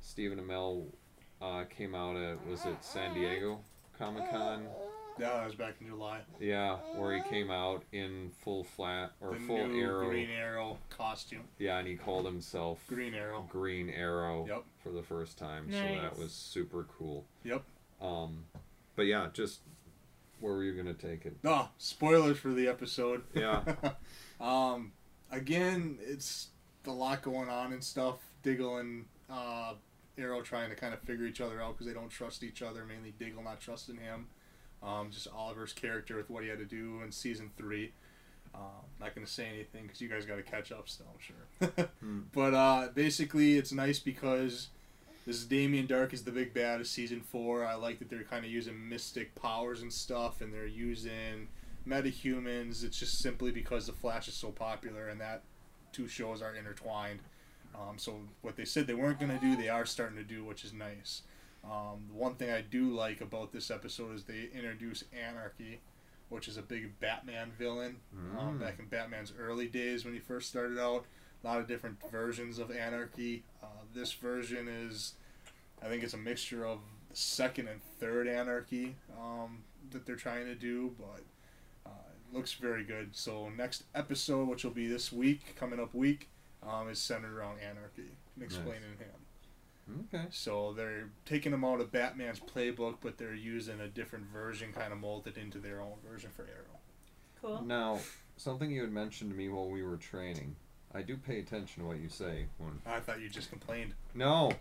Stephen 0.00 0.38
Amell 0.38 0.86
uh, 1.42 1.64
came 1.64 1.94
out 1.94 2.16
at 2.16 2.44
was 2.46 2.64
it 2.64 2.76
San 2.84 3.12
Diego 3.14 3.60
Comic 3.98 4.30
Con? 4.30 4.66
Yeah, 5.18 5.34
that 5.34 5.46
was 5.46 5.54
back 5.54 5.74
in 5.80 5.86
July. 5.86 6.20
Yeah, 6.40 6.76
where 6.96 7.14
he 7.16 7.22
came 7.28 7.48
out 7.50 7.84
in 7.92 8.30
full 8.40 8.64
flat 8.64 9.12
or 9.20 9.34
the 9.34 9.40
full 9.40 9.68
new 9.68 9.80
Arrow. 9.80 10.08
Green 10.08 10.30
Arrow 10.30 10.78
costume. 10.90 11.44
Yeah, 11.58 11.78
and 11.78 11.86
he 11.86 11.94
called 11.94 12.24
himself 12.26 12.84
Green 12.88 13.14
Arrow. 13.14 13.46
Green 13.48 13.90
Arrow 13.90 14.44
Yep. 14.48 14.64
for 14.82 14.90
the 14.90 15.02
first 15.02 15.38
time. 15.38 15.70
So 15.70 15.78
that 15.78 16.18
was 16.18 16.32
super 16.32 16.86
cool. 16.98 17.24
Yep. 17.44 17.62
Um, 18.00 18.44
but 18.96 19.02
yeah, 19.02 19.28
just 19.32 19.60
where 20.44 20.52
were 20.52 20.62
you 20.62 20.74
gonna 20.74 20.92
take 20.92 21.24
it? 21.24 21.38
No, 21.42 21.68
spoilers 21.78 22.38
for 22.38 22.50
the 22.52 22.68
episode. 22.68 23.22
Yeah. 23.32 23.62
um, 24.40 24.92
again, 25.30 25.98
it's 26.02 26.48
a 26.86 26.90
lot 26.90 27.22
going 27.22 27.48
on 27.48 27.72
and 27.72 27.82
stuff. 27.82 28.16
Diggle 28.42 28.76
and 28.76 29.06
uh, 29.30 29.72
Arrow 30.18 30.42
trying 30.42 30.68
to 30.68 30.76
kind 30.76 30.92
of 30.92 31.00
figure 31.00 31.24
each 31.24 31.40
other 31.40 31.62
out 31.62 31.72
because 31.72 31.86
they 31.86 31.94
don't 31.94 32.10
trust 32.10 32.42
each 32.42 32.60
other. 32.60 32.84
Mainly 32.84 33.14
Diggle 33.18 33.42
not 33.42 33.58
trusting 33.58 33.96
him. 33.96 34.26
Um, 34.82 35.10
just 35.10 35.28
Oliver's 35.34 35.72
character 35.72 36.18
with 36.18 36.28
what 36.28 36.42
he 36.42 36.50
had 36.50 36.58
to 36.58 36.66
do 36.66 37.00
in 37.02 37.10
season 37.10 37.50
three. 37.56 37.92
Um, 38.54 38.84
not 39.00 39.14
going 39.14 39.26
to 39.26 39.32
say 39.32 39.46
anything 39.46 39.84
because 39.84 40.02
you 40.02 40.08
guys 40.08 40.26
got 40.26 40.36
to 40.36 40.42
catch 40.42 40.70
up 40.70 40.90
still, 40.90 41.06
I'm 41.10 41.20
sure. 41.20 41.86
Hmm. 42.00 42.20
But 42.32 42.52
uh, 42.52 42.88
basically, 42.94 43.56
it's 43.56 43.72
nice 43.72 43.98
because 43.98 44.68
this 45.26 45.36
is 45.36 45.44
Damien 45.46 45.86
Darhk 45.86 46.12
is 46.12 46.24
the 46.24 46.30
big 46.30 46.52
bad 46.52 46.80
of 46.80 46.86
season 46.86 47.20
four. 47.20 47.64
I 47.64 47.74
like 47.74 47.98
that 47.98 48.10
they're 48.10 48.22
kind 48.24 48.44
of 48.44 48.50
using 48.50 48.88
mystic 48.88 49.34
powers 49.34 49.82
and 49.82 49.92
stuff, 49.92 50.40
and 50.40 50.52
they're 50.52 50.66
using 50.66 51.48
metahumans. 51.88 52.84
It's 52.84 52.98
just 52.98 53.18
simply 53.20 53.50
because 53.50 53.86
the 53.86 53.92
Flash 53.92 54.28
is 54.28 54.34
so 54.34 54.50
popular, 54.50 55.08
and 55.08 55.20
that 55.20 55.42
two 55.92 56.08
shows 56.08 56.42
are 56.42 56.54
intertwined. 56.54 57.20
Um, 57.74 57.98
so 57.98 58.20
what 58.42 58.56
they 58.56 58.64
said 58.64 58.86
they 58.86 58.94
weren't 58.94 59.18
going 59.18 59.32
to 59.32 59.38
do, 59.44 59.56
they 59.56 59.68
are 59.68 59.86
starting 59.86 60.16
to 60.16 60.22
do, 60.24 60.44
which 60.44 60.64
is 60.64 60.72
nice. 60.72 61.22
Um, 61.64 62.04
the 62.08 62.14
one 62.14 62.34
thing 62.34 62.50
I 62.50 62.60
do 62.60 62.90
like 62.90 63.20
about 63.20 63.52
this 63.52 63.70
episode 63.70 64.14
is 64.14 64.24
they 64.24 64.48
introduce 64.54 65.04
Anarchy, 65.12 65.80
which 66.28 66.46
is 66.46 66.56
a 66.56 66.62
big 66.62 66.98
Batman 67.00 67.52
villain. 67.58 67.96
Um, 68.38 68.58
Mm. 68.58 68.60
back 68.60 68.78
in 68.78 68.86
Batman's 68.86 69.32
early 69.38 69.66
days 69.68 70.04
when 70.04 70.12
he 70.14 70.20
first 70.20 70.48
started 70.50 70.78
out, 70.78 71.06
a 71.44 71.46
lot 71.46 71.60
of 71.60 71.68
different 71.68 71.98
versions 72.10 72.58
of 72.58 72.70
Anarchy. 72.70 73.42
Uh, 73.62 73.66
this 73.94 74.12
version 74.12 74.66
is, 74.68 75.14
I 75.82 75.88
think 75.88 76.02
it's 76.02 76.14
a 76.14 76.18
mixture 76.18 76.66
of 76.66 76.78
the 77.10 77.16
second 77.16 77.68
and 77.68 77.80
third 78.00 78.26
Anarchy 78.26 78.96
um, 79.20 79.62
that 79.90 80.06
they're 80.06 80.16
trying 80.16 80.46
to 80.46 80.54
do, 80.54 80.94
but 80.98 81.22
uh, 81.86 81.90
it 81.90 82.36
looks 82.36 82.54
very 82.54 82.84
good. 82.84 83.10
So 83.12 83.50
next 83.56 83.84
episode, 83.94 84.48
which 84.48 84.64
will 84.64 84.70
be 84.72 84.86
this 84.86 85.12
week, 85.12 85.54
coming 85.56 85.78
up 85.80 85.94
week, 85.94 86.28
um, 86.66 86.88
is 86.88 86.98
centered 86.98 87.36
around 87.36 87.58
Anarchy 87.60 88.16
and 88.34 88.44
explaining 88.44 88.96
him. 88.98 90.06
Okay. 90.14 90.24
So 90.30 90.72
they're 90.72 91.10
taking 91.26 91.52
him 91.52 91.62
out 91.62 91.80
of 91.80 91.92
Batman's 91.92 92.40
playbook, 92.40 92.96
but 93.02 93.18
they're 93.18 93.34
using 93.34 93.80
a 93.80 93.88
different 93.88 94.24
version, 94.32 94.72
kind 94.72 94.94
of 94.94 94.98
molded 94.98 95.36
into 95.36 95.58
their 95.58 95.82
own 95.82 95.96
version 96.08 96.30
for 96.34 96.44
Arrow. 96.44 96.78
Cool. 97.42 97.66
Now, 97.66 97.98
something 98.38 98.70
you 98.70 98.80
had 98.80 98.92
mentioned 98.92 99.30
to 99.30 99.36
me 99.36 99.50
while 99.50 99.68
we 99.68 99.82
were 99.82 99.98
training. 99.98 100.56
I 100.94 101.02
do 101.02 101.16
pay 101.16 101.40
attention 101.40 101.82
to 101.82 101.88
what 101.88 101.98
you 101.98 102.08
say. 102.08 102.46
When 102.58 102.80
I 102.86 103.00
thought 103.00 103.20
you 103.20 103.28
just 103.28 103.50
complained. 103.50 103.94
no, 104.14 104.52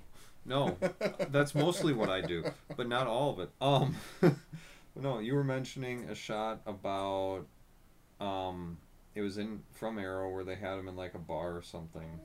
no, 0.45 0.77
that's 1.29 1.55
mostly 1.55 1.93
what 1.93 2.09
I 2.09 2.21
do, 2.21 2.43
but 2.75 2.87
not 2.87 3.07
all 3.07 3.31
of 3.31 3.39
it. 3.39 3.49
Um, 3.61 3.95
no, 4.95 5.19
you 5.19 5.35
were 5.35 5.43
mentioning 5.43 6.09
a 6.09 6.15
shot 6.15 6.61
about, 6.65 7.45
um, 8.19 8.77
it 9.15 9.21
was 9.21 9.37
in 9.37 9.61
from 9.71 9.99
Arrow 9.99 10.29
where 10.31 10.43
they 10.43 10.55
had 10.55 10.77
him 10.77 10.87
in 10.87 10.95
like 10.95 11.13
a 11.13 11.19
bar 11.19 11.55
or 11.55 11.61
something. 11.61 12.19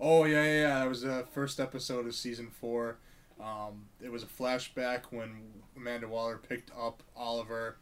Oh 0.00 0.24
yeah, 0.24 0.42
yeah, 0.42 0.60
yeah. 0.60 0.78
That 0.80 0.88
was 0.88 1.02
the 1.02 1.26
first 1.32 1.60
episode 1.60 2.06
of 2.06 2.14
season 2.14 2.48
four. 2.48 2.96
Um, 3.40 3.86
it 4.02 4.10
was 4.10 4.22
a 4.22 4.26
flashback 4.26 5.04
when 5.10 5.36
Amanda 5.76 6.08
Waller 6.08 6.38
picked 6.38 6.70
up 6.76 7.02
Oliver, 7.14 7.76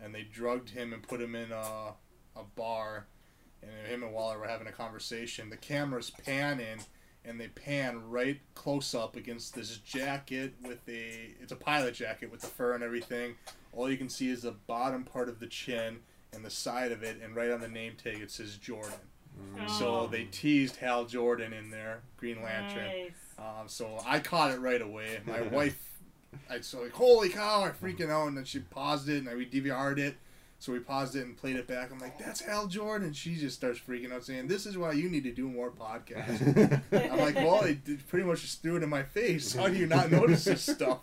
and 0.00 0.14
they 0.14 0.22
drugged 0.22 0.70
him 0.70 0.92
and 0.92 1.02
put 1.02 1.20
him 1.20 1.34
in 1.34 1.50
a, 1.50 1.94
a 2.36 2.44
bar, 2.56 3.06
and 3.62 3.86
him 3.86 4.02
and 4.02 4.12
Waller 4.12 4.38
were 4.38 4.46
having 4.48 4.66
a 4.66 4.72
conversation. 4.72 5.50
The 5.50 5.56
camera's 5.56 6.10
panning, 6.10 6.78
and 7.24 7.40
they 7.40 7.48
pan 7.48 8.08
right 8.10 8.40
close 8.54 8.94
up 8.94 9.16
against 9.16 9.54
this 9.54 9.76
jacket 9.78 10.54
with 10.62 10.88
a 10.88 11.34
it's 11.40 11.52
a 11.52 11.56
pilot 11.56 11.94
jacket 11.94 12.30
with 12.30 12.40
the 12.40 12.46
fur 12.46 12.74
and 12.74 12.82
everything. 12.84 13.34
All 13.72 13.90
you 13.90 13.96
can 13.98 14.08
see 14.08 14.30
is 14.30 14.42
the 14.42 14.52
bottom 14.52 15.04
part 15.04 15.28
of 15.28 15.40
the 15.40 15.46
chin 15.46 15.98
and 16.32 16.44
the 16.44 16.50
side 16.50 16.92
of 16.92 17.02
it, 17.02 17.20
and 17.22 17.34
right 17.36 17.50
on 17.50 17.60
the 17.60 17.68
name 17.68 17.94
tag 18.02 18.20
it 18.20 18.30
says 18.30 18.56
Jordan. 18.56 18.92
Mm. 19.56 19.70
So 19.70 19.96
Oh. 20.00 20.06
they 20.08 20.24
teased 20.24 20.76
Hal 20.76 21.04
Jordan 21.04 21.52
in 21.52 21.70
there, 21.70 22.00
Green 22.16 22.42
Lantern. 22.42 22.86
Nice. 22.86 23.12
Um, 23.38 23.68
so 23.68 23.98
I 24.04 24.18
caught 24.18 24.50
it 24.50 24.58
right 24.58 24.82
away. 24.82 25.20
My 25.26 25.40
wife, 25.52 25.78
I 26.50 26.56
was 26.56 26.74
like, 26.74 26.90
holy 26.92 27.28
cow! 27.28 27.62
I 27.64 27.70
freaking 27.70 28.10
out, 28.10 28.26
and 28.28 28.36
then 28.36 28.44
she 28.44 28.58
paused 28.58 29.08
it, 29.08 29.18
and 29.18 29.28
I 29.28 29.34
we 29.36 29.46
DVR'd 29.46 29.98
it. 30.00 30.16
So 30.60 30.72
we 30.72 30.80
paused 30.80 31.14
it 31.14 31.24
and 31.24 31.36
played 31.36 31.54
it 31.54 31.68
back. 31.68 31.92
I'm 31.92 32.00
like, 32.00 32.18
that's 32.18 32.40
Hal 32.40 32.66
Jordan. 32.66 33.06
And 33.06 33.16
she 33.16 33.36
just 33.36 33.54
starts 33.56 33.78
freaking 33.78 34.12
out, 34.12 34.24
saying, 34.24 34.48
"This 34.48 34.66
is 34.66 34.76
why 34.76 34.90
you 34.90 35.08
need 35.08 35.22
to 35.22 35.30
do 35.32 35.48
more 35.48 35.70
podcasts." 35.70 36.82
I'm 37.12 37.18
like, 37.20 37.36
well, 37.36 37.62
it 37.62 37.84
did- 37.84 38.06
pretty 38.08 38.26
much 38.26 38.40
just 38.40 38.60
threw 38.60 38.74
it 38.76 38.82
in 38.82 38.88
my 38.88 39.04
face. 39.04 39.54
How 39.54 39.68
do 39.68 39.74
you 39.76 39.86
not 39.86 40.10
notice 40.20 40.44
this 40.44 40.62
stuff? 40.62 40.98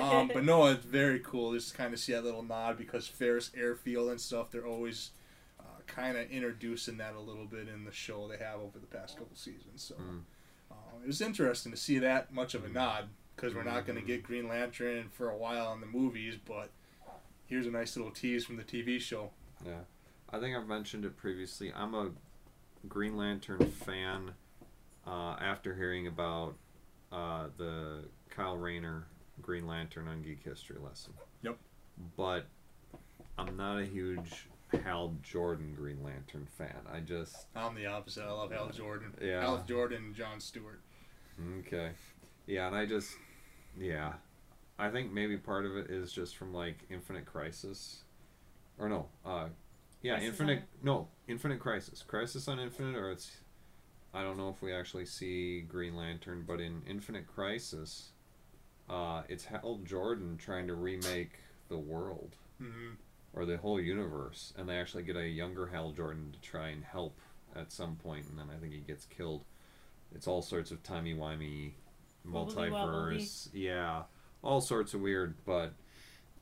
um, 0.00 0.28
but 0.32 0.44
no, 0.44 0.66
it's 0.66 0.84
very 0.84 1.20
cool 1.20 1.52
just 1.54 1.70
to 1.70 1.76
kind 1.76 1.94
of 1.94 2.00
see 2.00 2.12
that 2.12 2.22
little 2.24 2.42
nod 2.42 2.76
because 2.76 3.06
Ferris 3.08 3.50
Airfield 3.56 4.10
and 4.10 4.20
stuff. 4.20 4.50
They're 4.50 4.66
always 4.66 5.10
uh, 5.58 5.64
kind 5.86 6.16
of 6.18 6.30
introducing 6.30 6.98
that 6.98 7.14
a 7.14 7.20
little 7.20 7.46
bit 7.46 7.68
in 7.68 7.84
the 7.84 7.92
show 7.92 8.28
they 8.28 8.36
have 8.44 8.60
over 8.60 8.78
the 8.78 8.86
past 8.86 9.16
couple 9.16 9.36
seasons. 9.36 9.82
So 9.82 9.94
Mm. 9.94 10.20
uh, 10.70 10.74
it 11.02 11.06
was 11.06 11.22
interesting 11.22 11.72
to 11.72 11.78
see 11.78 11.98
that 12.00 12.32
much 12.32 12.54
of 12.54 12.64
a 12.64 12.68
nod 12.68 13.04
because 13.34 13.54
we're 13.54 13.64
not 13.64 13.86
going 13.86 13.98
to 13.98 14.04
get 14.06 14.22
Green 14.22 14.48
Lantern 14.48 15.08
for 15.12 15.30
a 15.30 15.36
while 15.36 15.72
in 15.72 15.80
the 15.80 15.86
movies, 15.86 16.34
but 16.44 16.70
here's 17.46 17.66
a 17.66 17.70
nice 17.70 17.96
little 17.96 18.12
tease 18.12 18.44
from 18.44 18.56
the 18.56 18.64
TV 18.64 19.00
show. 19.00 19.30
Yeah, 19.64 19.80
I 20.30 20.38
think 20.38 20.56
I've 20.56 20.68
mentioned 20.68 21.04
it 21.04 21.16
previously. 21.16 21.72
I'm 21.74 21.94
a 21.94 22.10
Green 22.88 23.16
Lantern 23.16 23.70
fan. 23.70 24.32
Uh, 25.06 25.36
after 25.40 25.72
hearing 25.74 26.08
about 26.08 26.56
uh, 27.12 27.46
the 27.56 28.04
Kyle 28.28 28.56
Rayner 28.56 29.06
Green 29.40 29.66
Lantern 29.66 30.08
on 30.08 30.22
Geek 30.22 30.42
History 30.42 30.78
lesson. 30.82 31.12
Yep. 31.42 31.58
But 32.16 32.46
I'm 33.38 33.56
not 33.56 33.78
a 33.78 33.84
huge 33.84 34.48
Hal 34.84 35.14
Jordan 35.22 35.74
Green 35.76 36.02
Lantern 36.02 36.46
fan. 36.58 36.74
I 36.92 37.00
just 37.00 37.46
I'm 37.54 37.74
the 37.74 37.86
opposite. 37.86 38.24
I 38.24 38.32
love 38.32 38.50
Hal 38.50 38.70
Jordan. 38.70 39.14
Yeah. 39.22 39.40
Hal 39.40 39.64
Jordan 39.66 40.06
and 40.06 40.14
John 40.14 40.40
Stewart. 40.40 40.80
okay, 41.60 41.90
yeah, 42.46 42.66
and 42.66 42.76
I 42.76 42.86
just 42.86 43.12
yeah, 43.78 44.14
I 44.78 44.90
think 44.90 45.12
maybe 45.12 45.36
part 45.36 45.64
of 45.64 45.76
it 45.76 45.90
is 45.90 46.12
just 46.12 46.36
from 46.36 46.52
like 46.52 46.78
Infinite 46.90 47.26
Crisis, 47.26 48.02
or 48.78 48.88
no, 48.88 49.06
uh, 49.24 49.46
yeah, 50.02 50.14
Crisis 50.14 50.28
Infinite 50.28 50.58
on- 50.58 50.64
no 50.82 51.08
Infinite 51.28 51.60
Crisis, 51.60 52.02
Crisis 52.02 52.48
on 52.48 52.58
Infinite, 52.60 52.96
or 52.96 53.10
it's 53.10 53.38
I 54.14 54.22
don't 54.22 54.36
know 54.36 54.48
if 54.50 54.62
we 54.62 54.72
actually 54.72 55.06
see 55.06 55.60
Green 55.62 55.96
Lantern, 55.96 56.44
but 56.46 56.60
in 56.60 56.82
Infinite 56.88 57.26
Crisis, 57.26 58.10
uh, 58.88 59.22
it's 59.28 59.44
Hal 59.46 59.80
Jordan 59.84 60.36
trying 60.38 60.66
to 60.68 60.74
remake 60.74 61.40
the 61.68 61.78
world 61.78 62.36
hmm 62.58 62.92
or 63.32 63.44
the 63.44 63.58
whole 63.58 63.78
universe, 63.78 64.54
and 64.56 64.66
they 64.68 64.78
actually 64.78 65.02
get 65.02 65.16
a 65.16 65.28
younger 65.28 65.66
Hal 65.66 65.92
Jordan 65.92 66.32
to 66.32 66.40
try 66.40 66.68
and 66.68 66.82
help 66.84 67.18
at 67.54 67.70
some 67.70 67.96
point, 67.96 68.26
and 68.28 68.38
then 68.38 68.46
I 68.54 68.58
think 68.58 68.72
he 68.72 68.80
gets 68.80 69.04
killed. 69.04 69.44
It's 70.14 70.26
all 70.26 70.40
sorts 70.42 70.70
of 70.70 70.82
timey 70.82 71.14
wimey 71.14 71.72
Wobbly 72.32 72.70
wobbly. 72.70 73.18
multiverse, 73.18 73.48
yeah, 73.52 74.04
all 74.46 74.60
sorts 74.60 74.94
of 74.94 75.00
weird, 75.00 75.34
but 75.44 75.72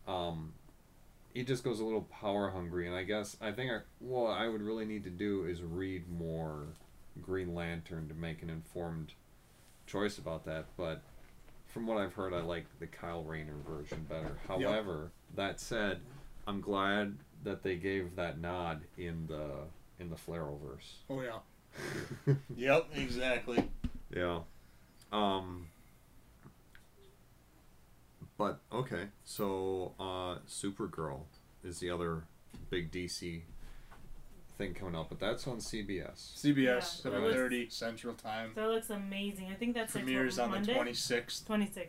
um, 0.07 0.53
he 1.33 1.43
just 1.43 1.65
goes 1.65 1.81
a 1.81 1.85
little 1.85 2.03
power 2.03 2.51
hungry, 2.51 2.87
and 2.87 2.95
I 2.95 3.03
guess 3.03 3.37
I 3.41 3.53
think 3.53 3.73
I, 3.73 3.79
what 3.99 4.31
I 4.31 4.49
would 4.49 4.63
really 4.63 4.85
need 4.85 5.05
to 5.05 5.11
do 5.11 5.45
is 5.45 5.63
read 5.63 6.05
more 6.11 6.67
Green 7.23 7.55
Lantern 7.55 8.09
to 8.09 8.15
make 8.15 8.43
an 8.43 8.51
informed 8.51 9.13
choice 9.87 10.19
about 10.19 10.45
that, 10.47 10.67
but. 10.77 11.03
From 11.67 11.89
what 11.89 11.99
I've 11.99 12.15
heard, 12.15 12.33
I 12.33 12.41
like 12.41 12.67
the 12.79 12.87
Kyle 12.87 13.25
Rayner 13.25 13.57
version 13.69 14.07
better. 14.09 14.39
However, 14.47 15.11
that 15.35 15.59
said, 15.59 15.99
I'm 16.47 16.61
glad 16.61 17.17
that 17.43 17.63
they 17.63 17.77
gave 17.77 18.17
that 18.17 18.41
nod 18.41 18.83
in 18.97 19.27
the 19.27 19.51
in 19.99 20.11
the 20.11 20.17
Flarrowverse. 20.17 20.93
Oh 21.09 21.21
yeah. 21.21 22.35
yep. 22.57 22.87
Exactly. 22.95 23.69
Yeah. 24.15 24.41
Um. 25.13 25.67
But 28.37 28.61
okay, 28.73 29.09
so 29.25 29.93
uh, 29.99 30.39
Supergirl 30.49 31.21
is 31.63 31.79
the 31.79 31.91
other 31.91 32.25
big 32.71 32.91
DC 32.91 33.43
thing 34.59 34.75
coming 34.75 34.95
up, 34.95 35.09
but 35.09 35.21
that's 35.21 35.47
on 35.47 35.59
CBS. 35.59 36.35
CBS, 36.37 36.57
Yeah, 36.57 36.81
seven 36.81 37.33
thirty 37.33 37.69
Central 37.69 38.15
Time. 38.15 38.53
That 38.55 38.69
looks 38.69 38.91
amazing. 38.91 39.49
I 39.51 39.55
think 39.55 39.75
that's 39.75 39.93
Premieres 39.93 40.39
like 40.39 40.51
on 40.51 40.63
the 40.63 40.73
twenty 40.75 40.95
sixth. 40.95 41.47
26th. 41.49 41.87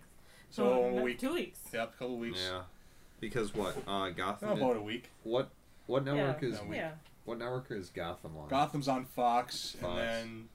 So 0.51 0.63
no, 0.91 0.99
a 0.99 1.01
week. 1.01 1.19
Two 1.19 1.33
weeks. 1.33 1.59
Yep, 1.73 1.93
a 1.95 1.97
couple 1.97 2.17
weeks. 2.17 2.39
Yeah, 2.47 2.61
because 3.19 3.53
what 3.53 3.75
uh, 3.87 4.09
Gotham? 4.09 4.49
About 4.49 4.77
a 4.77 4.81
week. 4.81 5.09
what 5.23 5.49
what 5.87 6.05
network 6.05 6.41
yeah. 6.41 6.49
is 6.49 6.61
No, 6.61 6.73
Yeah. 6.73 6.91
what 7.25 7.39
network 7.39 7.71
is 7.71 7.89
Gotham 7.89 8.37
on? 8.37 8.49
Gotham's 8.49 8.87
on 8.87 9.05
Fox, 9.05 9.75
Fox. 9.79 9.83
and 9.83 9.97
then 9.97 10.49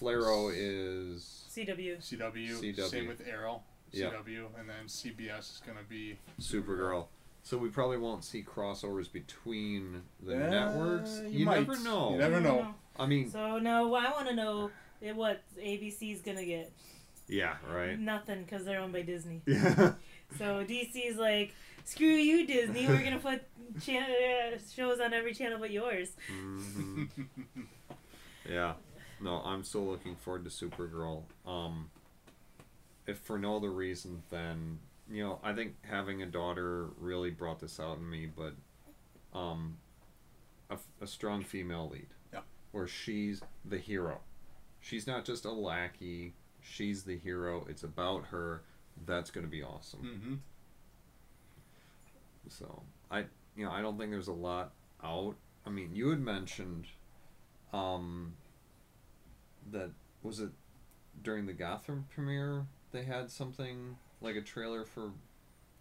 Flarrow 0.00 0.52
is 0.54 1.46
CW. 1.50 1.98
CW. 1.98 2.60
CW. 2.60 2.88
Same 2.88 3.08
with 3.08 3.22
Arrow. 3.26 3.62
Yeah. 3.92 4.10
CW, 4.10 4.46
and 4.58 4.68
then 4.68 4.86
CBS 4.86 5.38
is 5.56 5.62
gonna 5.66 5.82
be 5.88 6.18
Supergirl. 6.40 7.06
So 7.42 7.56
we 7.56 7.68
probably 7.70 7.96
won't 7.98 8.24
see 8.24 8.42
crossovers 8.42 9.10
between 9.10 10.02
the 10.22 10.34
Uh, 10.34 10.50
networks. 10.50 11.20
you 11.24 11.40
You, 11.40 11.44
might. 11.46 11.60
never 11.66 11.78
know. 11.80 12.12
You 12.12 12.18
never 12.18 12.36
I 12.36 12.40
know. 12.40 12.74
I 12.98 13.06
mean, 13.06 13.30
So 13.30 13.58
now 13.58 13.84
I 13.94 14.10
want 14.12 14.28
to 14.28 14.34
know 14.34 14.70
what 15.14 15.42
ABC's 15.56 16.20
gonna 16.20 16.44
get. 16.44 16.72
yeah, 17.28 17.56
right. 17.70 17.98
Nothing 17.98 18.42
because 18.44 18.64
they're 18.64 18.80
owned 18.80 18.92
by 18.92 19.02
Disney. 19.02 19.42
Yeah. 19.46 19.94
So 20.36 20.62
DC's 20.64 21.16
like, 21.16 21.54
screw 21.84 22.06
you, 22.08 22.46
Disney. 22.46 22.86
We're 22.86 23.02
gonna 23.02 23.18
put 23.18 23.42
chan- 23.80 24.02
uh, 24.10 24.58
shows 24.74 25.00
on 25.00 25.14
every 25.14 25.32
channel 25.32 25.58
but 25.58 25.70
yours. 25.70 26.10
hmm 26.28 27.04
Yeah. 28.48 28.74
No, 29.20 29.40
I'm 29.44 29.64
still 29.64 29.86
looking 29.86 30.16
forward 30.16 30.44
to 30.44 30.50
Supergirl. 30.50 31.22
Um, 31.46 31.90
if 33.08 33.18
for 33.18 33.38
no 33.38 33.56
other 33.56 33.70
reason 33.70 34.22
than 34.30 34.78
you 35.10 35.24
know, 35.24 35.40
I 35.42 35.54
think 35.54 35.74
having 35.82 36.22
a 36.22 36.26
daughter 36.26 36.88
really 36.98 37.30
brought 37.30 37.58
this 37.60 37.80
out 37.80 37.96
in 37.96 38.08
me, 38.08 38.26
but 38.36 38.52
um, 39.36 39.78
a, 40.70 40.76
a 41.00 41.06
strong 41.06 41.42
female 41.42 41.88
lead. 41.90 42.08
Yeah. 42.32 42.40
Where 42.72 42.86
she's 42.86 43.40
the 43.64 43.78
hero. 43.78 44.20
She's 44.80 45.06
not 45.06 45.24
just 45.24 45.46
a 45.46 45.50
lackey. 45.50 46.34
She's 46.60 47.04
the 47.04 47.16
hero. 47.16 47.66
It's 47.70 47.82
about 47.84 48.26
her. 48.26 48.62
That's 49.06 49.30
going 49.30 49.46
to 49.46 49.50
be 49.50 49.62
awesome. 49.62 50.00
hmm 50.00 50.34
So 52.48 52.82
I, 53.10 53.24
you 53.56 53.64
know, 53.64 53.70
I 53.70 53.80
don't 53.80 53.98
think 53.98 54.10
there's 54.10 54.28
a 54.28 54.32
lot 54.32 54.72
out. 55.02 55.36
I 55.66 55.70
mean, 55.70 55.90
you 55.94 56.10
had 56.10 56.20
mentioned, 56.20 56.86
um, 57.72 58.34
that 59.70 59.90
was 60.22 60.40
it 60.40 60.50
during 61.22 61.46
the 61.46 61.52
Gotham 61.52 62.06
premiere 62.14 62.66
they 62.92 63.04
had 63.04 63.30
something 63.30 63.96
like 64.20 64.36
a 64.36 64.40
trailer 64.40 64.84
for. 64.84 65.10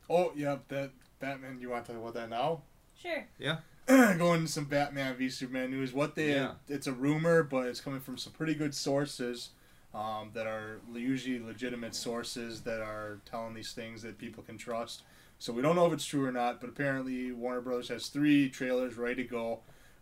Oh, 0.10 0.32
yep. 0.36 0.68
That 0.70 0.92
Batman. 1.20 1.60
You 1.60 1.70
want 1.70 1.86
to 1.86 1.94
talk 1.94 2.02
about 2.02 2.14
that 2.14 2.30
now? 2.30 2.62
Sure. 3.02 3.26
Yeah. 3.40 3.58
Going 3.88 4.42
into 4.42 4.52
some 4.52 4.66
Batman 4.66 5.16
v 5.16 5.30
Superman 5.30 5.72
news. 5.72 5.94
What 5.94 6.16
they 6.16 6.34
Yeah. 6.34 6.54
it's 6.68 6.88
a 6.88 6.92
rumor, 6.94 7.44
but 7.44 7.68
it's 7.68 7.82
coming 7.82 8.00
from 8.00 8.18
some 8.18 8.34
pretty 8.34 8.54
good 8.54 8.74
sources 8.76 9.50
um, 9.94 10.32
that 10.34 10.46
are 10.48 10.80
usually 10.94 11.40
legitimate 11.40 11.96
sources 11.96 12.62
that 12.62 12.82
are 12.82 13.20
telling 13.26 13.54
these 13.54 13.72
things 13.74 14.02
that 14.02 14.18
people 14.18 14.44
can 14.44 14.58
trust. 14.58 15.04
So 15.40 15.54
we 15.54 15.62
don't 15.62 15.76
know 15.76 15.86
if 15.86 15.94
it's 15.94 16.06
true 16.06 16.26
or 16.26 16.32
not, 16.32 16.60
but 16.60 16.70
apparently 16.70 17.32
Warner 17.32 17.62
Brothers 17.62 17.88
has 17.90 18.08
three 18.08 18.50
trailers 18.50 18.98
ready 18.98 19.24
to 19.24 19.30
go, 19.30 19.60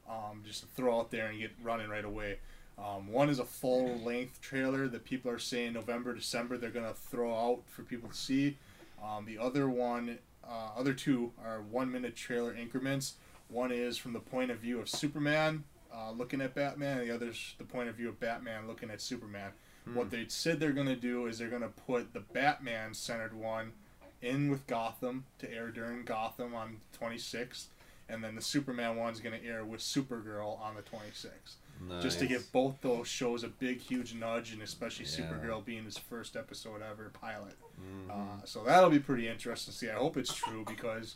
um, 0.10 0.42
just 0.46 0.62
to 0.62 0.68
throw 0.68 1.00
out 1.00 1.12
there 1.12 1.28
and 1.28 1.40
get 1.40 1.52
running 1.62 1.90
right 1.90 2.06
away. 2.06 2.40
Um, 2.78 3.12
one 3.12 3.30
is 3.30 3.40
a 3.40 3.46
full 3.46 3.98
length 4.00 4.42
trailer 4.42 4.88
that 4.88 5.06
people 5.06 5.32
are 5.32 5.40
saying 5.40 5.74
November, 5.74 6.14
December 6.14 6.58
they're 6.58 6.70
gonna 6.70 6.94
throw 6.94 7.34
out 7.34 7.62
for 7.68 7.84
people 7.84 8.10
to 8.10 8.16
see. 8.16 8.58
Um, 9.04 9.26
the 9.26 9.38
other 9.38 9.70
one, 9.70 10.20
uh, 10.48 10.70
other 10.78 10.94
two 10.94 11.32
are 11.44 11.62
one 11.62 11.92
minute 11.92 12.16
trailer 12.16 12.54
increments. 12.56 13.16
One 13.48 13.72
is 13.72 13.98
from 13.98 14.14
the 14.14 14.20
point 14.20 14.52
of 14.52 14.58
view 14.58 14.80
of 14.80 14.90
Superman 14.90 15.64
uh, 15.96 16.12
looking 16.12 16.42
at 16.42 16.54
Batman, 16.54 17.06
the 17.06 17.14
other's 17.14 17.56
the 17.58 17.64
point 17.64 17.90
of 17.90 17.96
view 17.96 18.10
of 18.10 18.20
Batman 18.20 18.68
looking 18.68 18.90
at 18.90 19.02
Superman. 19.02 19.52
What 19.94 20.10
they 20.10 20.26
said 20.28 20.60
they're 20.60 20.72
going 20.72 20.88
to 20.88 20.96
do 20.96 21.28
is 21.28 21.38
they're 21.38 21.48
going 21.48 21.62
to 21.62 21.68
put 21.68 22.12
the 22.14 22.20
Batman 22.20 22.96
centered 22.96 23.36
one 23.36 23.74
in 24.20 24.50
with 24.50 24.66
Gotham 24.66 25.26
to 25.38 25.52
air 25.52 25.70
during 25.70 26.04
Gotham 26.04 26.56
on 26.56 26.78
26th, 27.00 27.66
and 28.10 28.24
then 28.24 28.36
the 28.36 28.42
Superman 28.42 28.96
one's 28.96 29.20
going 29.20 29.40
to 29.40 29.48
air 29.48 29.64
with 29.64 29.82
Supergirl 29.82 30.60
on 30.60 30.76
the 30.76 30.82
26th. 30.82 31.58
Just 32.02 32.20
to 32.20 32.26
Nice. 32.26 32.30
give 32.34 32.52
both 32.52 32.82
those 32.82 33.08
shows 33.08 33.44
a 33.44 33.48
big, 33.48 33.80
huge 33.80 34.14
nudge, 34.14 34.52
and 34.54 34.62
especially 34.62 35.06
Yeah. 35.06 35.12
Supergirl 35.30 35.64
being 35.64 35.84
his 35.86 35.98
first 35.98 36.36
episode 36.36 36.82
ever 36.82 37.10
pilot. 37.10 37.56
Mhm. 37.80 38.10
Uh, 38.42 38.46
so 38.46 38.64
that'll 38.64 38.90
be 38.90 39.00
pretty 39.00 39.28
interesting 39.28 39.72
to 39.72 39.78
see. 39.78 39.90
I 39.90 39.94
hope 39.96 40.18
it's 40.18 40.34
true 40.34 40.64
because 40.66 41.16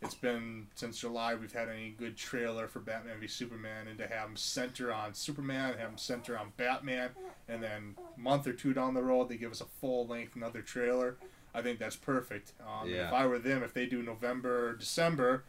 it's 0.00 0.14
been 0.14 0.68
since 0.74 0.98
July 1.00 1.34
we've 1.34 1.52
had 1.52 1.68
any 1.68 1.90
good 1.90 2.16
trailer 2.16 2.68
for 2.68 2.80
Batman 2.80 3.18
v 3.20 3.26
Superman, 3.26 3.88
and 3.88 3.98
to 3.98 4.06
have 4.06 4.28
them 4.28 4.36
center 4.36 4.92
on 4.92 5.12
Superman, 5.14 5.76
have 5.78 5.88
them 5.90 5.98
center 5.98 6.38
on 6.38 6.52
Batman, 6.56 7.10
and 7.48 7.62
then 7.62 7.96
a 8.16 8.20
month 8.20 8.46
or 8.46 8.52
two 8.52 8.72
down 8.74 8.94
the 8.94 9.02
road 9.02 9.28
they 9.28 9.36
give 9.36 9.50
us 9.52 9.60
a 9.60 9.66
full 9.66 10.06
length 10.06 10.36
another 10.36 10.62
trailer. 10.62 11.16
I 11.54 11.62
think 11.62 11.78
that's 11.78 11.96
perfect. 11.96 12.52
Um, 12.60 12.88
Yeah. 12.88 13.06
If 13.08 13.12
I 13.14 13.26
were 13.26 13.38
them, 13.38 13.62
if 13.62 13.72
they 13.72 13.86
do 13.86 14.02
November, 14.02 14.68
or 14.68 14.72
December, 14.74 15.44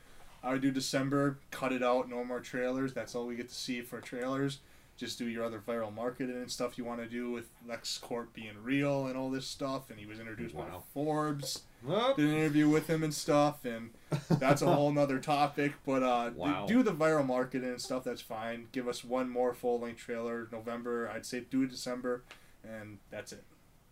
I 0.48 0.54
would 0.54 0.62
do 0.62 0.72
December, 0.72 1.40
cut 1.52 1.74
it 1.74 1.84
out, 1.84 2.10
no 2.10 2.24
more 2.24 2.40
trailers. 2.40 2.94
That's 2.94 3.14
all 3.16 3.26
we 3.28 3.36
get 3.36 3.50
to 3.50 3.56
see 3.56 3.82
for 3.82 4.00
trailers. 4.00 4.60
Just 4.96 5.20
do 5.20 5.26
your 5.28 5.44
other 5.44 5.60
viral 5.60 5.94
marketing 5.94 6.38
and 6.38 6.50
stuff 6.50 6.76
you 6.78 6.84
want 6.84 7.00
to 7.02 7.06
do 7.08 7.30
with 7.30 7.50
Lex 7.68 8.00
LexCorp 8.02 8.34
being 8.34 8.54
real 8.64 9.06
and 9.06 9.16
all 9.16 9.30
this 9.30 9.46
stuff. 9.46 9.92
And 9.92 10.00
he 10.00 10.08
was 10.08 10.20
introduced 10.20 10.56
by 10.56 10.62
Wow. 10.64 10.84
Forbes 10.94 11.62
Whoop. 11.84 12.16
did 12.16 12.26
an 12.30 12.36
interview 12.36 12.68
with 12.68 12.88
him 12.90 13.04
and 13.04 13.14
stuff, 13.14 13.64
and 13.66 13.92
that's 14.40 14.64
a 14.64 14.74
whole 14.74 14.92
nother 14.92 15.20
topic. 15.20 15.74
But 15.86 16.02
uh, 16.02 16.30
d- 16.32 16.36
Wow. 16.38 16.66
do 16.66 16.82
the 16.82 16.94
viral 16.94 17.28
marketing 17.28 17.70
and 17.70 17.82
stuff. 17.82 18.06
That's 18.06 18.22
fine. 18.22 18.70
Give 18.72 18.88
us 18.88 19.04
one 19.04 19.30
more 19.30 19.54
full 19.54 19.80
length 19.82 20.00
trailer, 20.00 20.48
November. 20.52 21.12
I'd 21.14 21.26
say 21.28 21.42
do 21.42 21.68
December, 21.68 22.24
and 22.64 22.98
that's 23.12 23.34
it. 23.34 23.44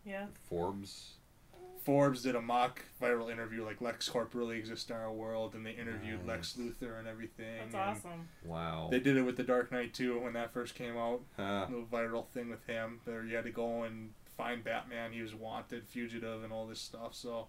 Yeah. 0.06 0.26
Forbes. 0.49 1.16
Forbes 1.86 2.24
did 2.24 2.36
a 2.36 2.42
mock 2.42 2.82
viral 3.02 3.32
interview, 3.32 3.64
like 3.64 3.80
LexCorp 3.80 4.30
really 4.34 4.58
exists 4.58 4.90
in 4.90 4.96
our 4.96 5.12
world, 5.12 5.54
and 5.54 5.64
they 5.66 5.72
interviewed 5.72 6.26
Nice. 6.26 6.58
Lex 6.58 6.58
Luthor 6.60 6.98
and 7.00 7.08
everything. 7.08 7.46
That's 7.72 7.74
and 7.76 7.84
awesome. 8.12 8.28
Wow. 8.44 8.88
They 8.92 9.00
did 9.00 9.16
it 9.18 9.22
with 9.22 9.38
the 9.38 9.44
Dark 9.44 9.72
Knight 9.72 9.94
too 9.94 10.20
when 10.20 10.34
that 10.34 10.52
first 10.52 10.74
came 10.76 10.98
out. 10.98 11.22
Ah, 11.38 11.66
The 11.68 11.84
viral 11.96 12.28
thing 12.30 12.50
with 12.50 12.66
him, 12.66 13.00
where 13.06 13.24
you 13.24 13.36
had 13.36 13.46
to 13.46 13.52
go 13.52 13.84
and 13.84 14.12
find 14.36 14.64
Batman. 14.64 15.12
He 15.14 15.22
was 15.22 15.36
wanted, 15.36 15.84
fugitive, 15.88 16.44
and 16.44 16.52
all 16.52 16.66
this 16.66 16.82
stuff. 16.82 17.14
So 17.14 17.48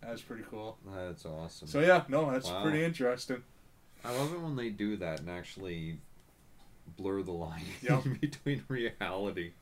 that 0.00 0.10
was 0.10 0.22
pretty 0.22 0.44
cool. 0.50 0.78
that's 0.94 1.26
awesome. 1.26 1.68
So 1.68 1.80
yeah, 1.80 2.04
no, 2.08 2.30
that's 2.30 2.48
Wow. 2.48 2.62
pretty 2.62 2.82
interesting. 2.82 3.42
I 4.04 4.10
love 4.16 4.32
it 4.32 4.40
when 4.40 4.56
they 4.56 4.70
do 4.70 4.96
that 4.96 5.20
and 5.20 5.28
actually 5.28 5.98
blur 6.96 7.22
the 7.22 7.32
line 7.32 7.64
Yep. 7.82 8.04
between 8.20 8.64
reality. 8.68 9.52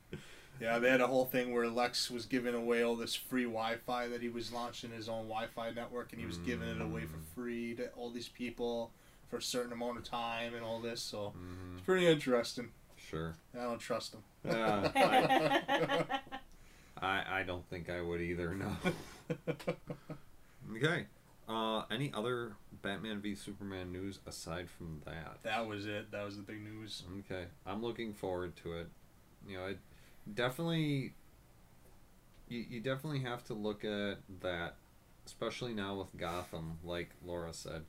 Yeah, 0.61 0.79
they 0.79 0.89
had 0.89 1.01
a 1.01 1.07
whole 1.07 1.25
thing 1.25 1.53
where 1.53 1.67
Lex 1.67 2.09
was 2.09 2.25
giving 2.25 2.55
away 2.55 2.81
all 2.83 2.95
this 2.95 3.13
free 3.13 3.43
Wi-Fi 3.43 4.07
that 4.07 4.21
he 4.21 4.29
was 4.29 4.51
launching 4.53 4.91
his 4.91 5.09
own 5.09 5.23
Wi-Fi 5.27 5.71
network, 5.71 6.11
and 6.13 6.19
he 6.21 6.25
was 6.25 6.37
giving 6.37 6.67
it 6.69 6.81
away 6.81 7.01
for 7.05 7.17
Mm. 7.17 7.25
free 7.35 7.75
to 7.75 7.89
all 7.91 8.09
these 8.09 8.29
people 8.29 8.91
for 9.29 9.37
a 9.37 9.41
certain 9.41 9.73
amount 9.73 9.97
of 9.97 10.03
time 10.05 10.53
and 10.55 10.63
all 10.63 10.79
this. 10.79 11.01
So 11.01 11.33
Mhm. 11.37 11.73
it's 11.77 11.85
pretty 11.85 12.07
interesting. 12.07 12.71
Sure. 12.95 13.35
I 13.53 13.63
don't 13.63 13.79
trust 13.79 14.13
him. 14.13 14.23
Yeah, 14.45 14.91
I, 14.95 16.19
I 17.01 17.39
I 17.39 17.43
don't 17.43 17.67
think 17.69 17.89
I 17.89 18.01
would 18.01 18.21
either. 18.21 18.53
No. 18.55 18.75
Okay. 20.77 21.05
Uh, 21.47 21.83
any 21.91 22.11
other 22.13 22.55
Batman 22.81 23.21
v 23.21 23.35
Superman 23.35 23.91
news 23.91 24.19
aside 24.25 24.67
from 24.69 25.01
that? 25.05 25.37
that 25.43 25.67
was 25.67 25.85
it. 25.85 26.09
That 26.11 26.25
was 26.25 26.37
the 26.37 26.41
big 26.43 26.61
news. 26.61 27.03
Okay, 27.19 27.45
I'm 27.67 27.83
looking 27.83 28.13
forward 28.13 28.55
to 28.63 28.73
it. 28.73 28.89
You 29.47 29.57
know, 29.57 29.65
it 29.67 29.79
definitely. 30.33 31.13
You, 32.47 32.63
you 32.69 32.79
definitely 32.79 33.21
have 33.21 33.43
to 33.45 33.53
look 33.53 33.83
at 33.83 34.19
that, 34.41 34.75
especially 35.25 35.73
now 35.73 35.95
with 35.95 36.15
Gotham, 36.17 36.77
like 36.83 37.09
Laura 37.25 37.53
said, 37.53 37.83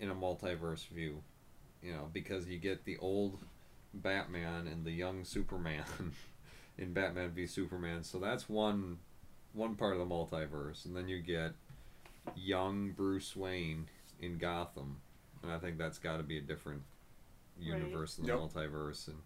in 0.00 0.10
a 0.10 0.14
multiverse 0.14 0.88
view. 0.88 1.22
You 1.82 1.92
know, 1.92 2.08
because 2.12 2.46
you 2.48 2.58
get 2.58 2.84
the 2.84 2.96
old 2.98 3.38
Batman 3.94 4.66
and 4.68 4.84
the 4.84 4.92
young 4.92 5.24
Superman 5.24 5.84
in 6.78 6.92
Batman 6.92 7.30
v 7.30 7.46
Superman. 7.46 8.04
So 8.04 8.18
that's 8.18 8.48
one 8.48 8.98
one 9.52 9.74
part 9.76 9.92
of 9.94 9.98
the 9.98 10.06
multiverse, 10.14 10.84
and 10.86 10.96
then 10.96 11.08
you 11.08 11.20
get 11.20 11.52
young 12.36 12.92
Bruce 12.92 13.36
Wayne 13.36 13.86
in 14.20 14.38
Gotham, 14.38 14.96
and 15.42 15.52
I 15.52 15.58
think 15.58 15.76
that's 15.78 15.98
got 15.98 16.16
to 16.18 16.22
be 16.22 16.38
a 16.38 16.42
different 16.42 16.82
Right. 17.58 17.66
universe 17.68 18.18
in 18.18 18.24
the 18.24 18.30
Yep. 18.30 18.38
multiverse, 18.40 19.08
and 19.08 19.18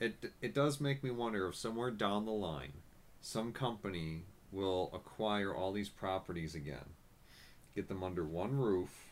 it 0.00 0.32
it 0.40 0.54
does 0.54 0.80
make 0.80 1.02
me 1.02 1.10
wonder 1.10 1.48
if 1.48 1.56
somewhere 1.56 1.90
down 1.90 2.24
the 2.24 2.32
line, 2.32 2.72
some 3.20 3.52
company 3.52 4.22
will 4.50 4.90
acquire 4.94 5.54
all 5.54 5.72
these 5.72 5.88
properties 5.88 6.54
again, 6.54 6.94
get 7.74 7.88
them 7.88 8.02
under 8.02 8.24
one 8.24 8.56
roof, 8.56 9.10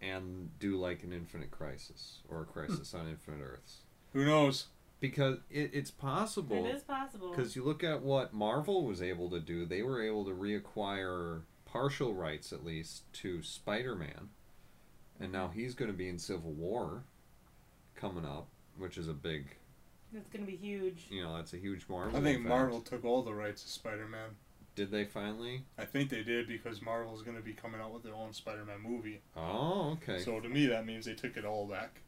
and 0.00 0.50
do 0.58 0.76
like 0.76 1.02
an 1.02 1.12
Infinite 1.12 1.50
Crisis 1.50 2.18
or 2.28 2.42
a 2.42 2.44
Crisis 2.46 2.92
hmm. 2.92 2.98
on 2.98 3.08
Infinite 3.08 3.42
Earths, 3.42 3.78
Who 4.12 4.24
knows? 4.24 4.66
because 5.02 5.38
it, 5.50 5.70
it's 5.74 5.90
possible. 5.90 6.64
It 6.64 6.76
is 6.76 6.82
possible. 6.82 7.30
Because 7.30 7.56
you 7.56 7.64
look 7.64 7.82
at 7.82 8.02
what 8.02 8.32
Marvel 8.32 8.86
was 8.86 9.02
able 9.02 9.28
to 9.30 9.40
do, 9.40 9.66
they 9.66 9.82
were 9.82 10.00
able 10.00 10.24
to 10.24 10.30
reacquire 10.30 11.42
partial 11.66 12.14
rights 12.14 12.52
at 12.52 12.64
least 12.64 13.12
to 13.14 13.42
Spider-Man, 13.42 14.28
and 15.18 15.32
now 15.32 15.50
he's 15.52 15.74
going 15.74 15.90
to 15.90 15.96
be 15.96 16.08
in 16.08 16.18
Civil 16.18 16.52
War 16.52 17.02
coming 17.96 18.24
up, 18.24 18.46
which 18.78 18.96
is 18.96 19.08
a 19.08 19.12
big, 19.12 19.56
It's 20.14 20.28
gonna 20.28 20.44
be 20.46 20.56
huge. 20.56 21.06
you 21.10 21.22
know, 21.22 21.36
that's 21.36 21.52
a 21.54 21.58
huge 21.58 21.86
Marvel. 21.88 22.16
I 22.16 22.20
think 22.22 22.36
event. 22.40 22.48
Marvel 22.48 22.80
took 22.80 23.04
all 23.04 23.22
the 23.22 23.32
rights 23.34 23.62
to 23.62 23.68
Spider-Man. 23.68 24.30
Did 24.74 24.90
they 24.90 25.04
finally? 25.04 25.64
I 25.78 25.84
think 25.84 26.08
they 26.08 26.22
did 26.22 26.48
because 26.48 26.80
Marvel's 26.80 27.20
going 27.22 27.36
to 27.36 27.42
be 27.42 27.52
coming 27.52 27.78
out 27.78 27.92
with 27.92 28.02
their 28.02 28.14
own 28.14 28.32
Spider-Man 28.32 28.80
movie. 28.82 29.20
Oh, 29.36 29.98
okay. 30.02 30.18
So 30.20 30.40
to 30.40 30.48
me, 30.48 30.64
that 30.66 30.86
means 30.86 31.04
they 31.04 31.12
took 31.12 31.36
it 31.36 31.44
all 31.44 31.66
back. 31.66 32.00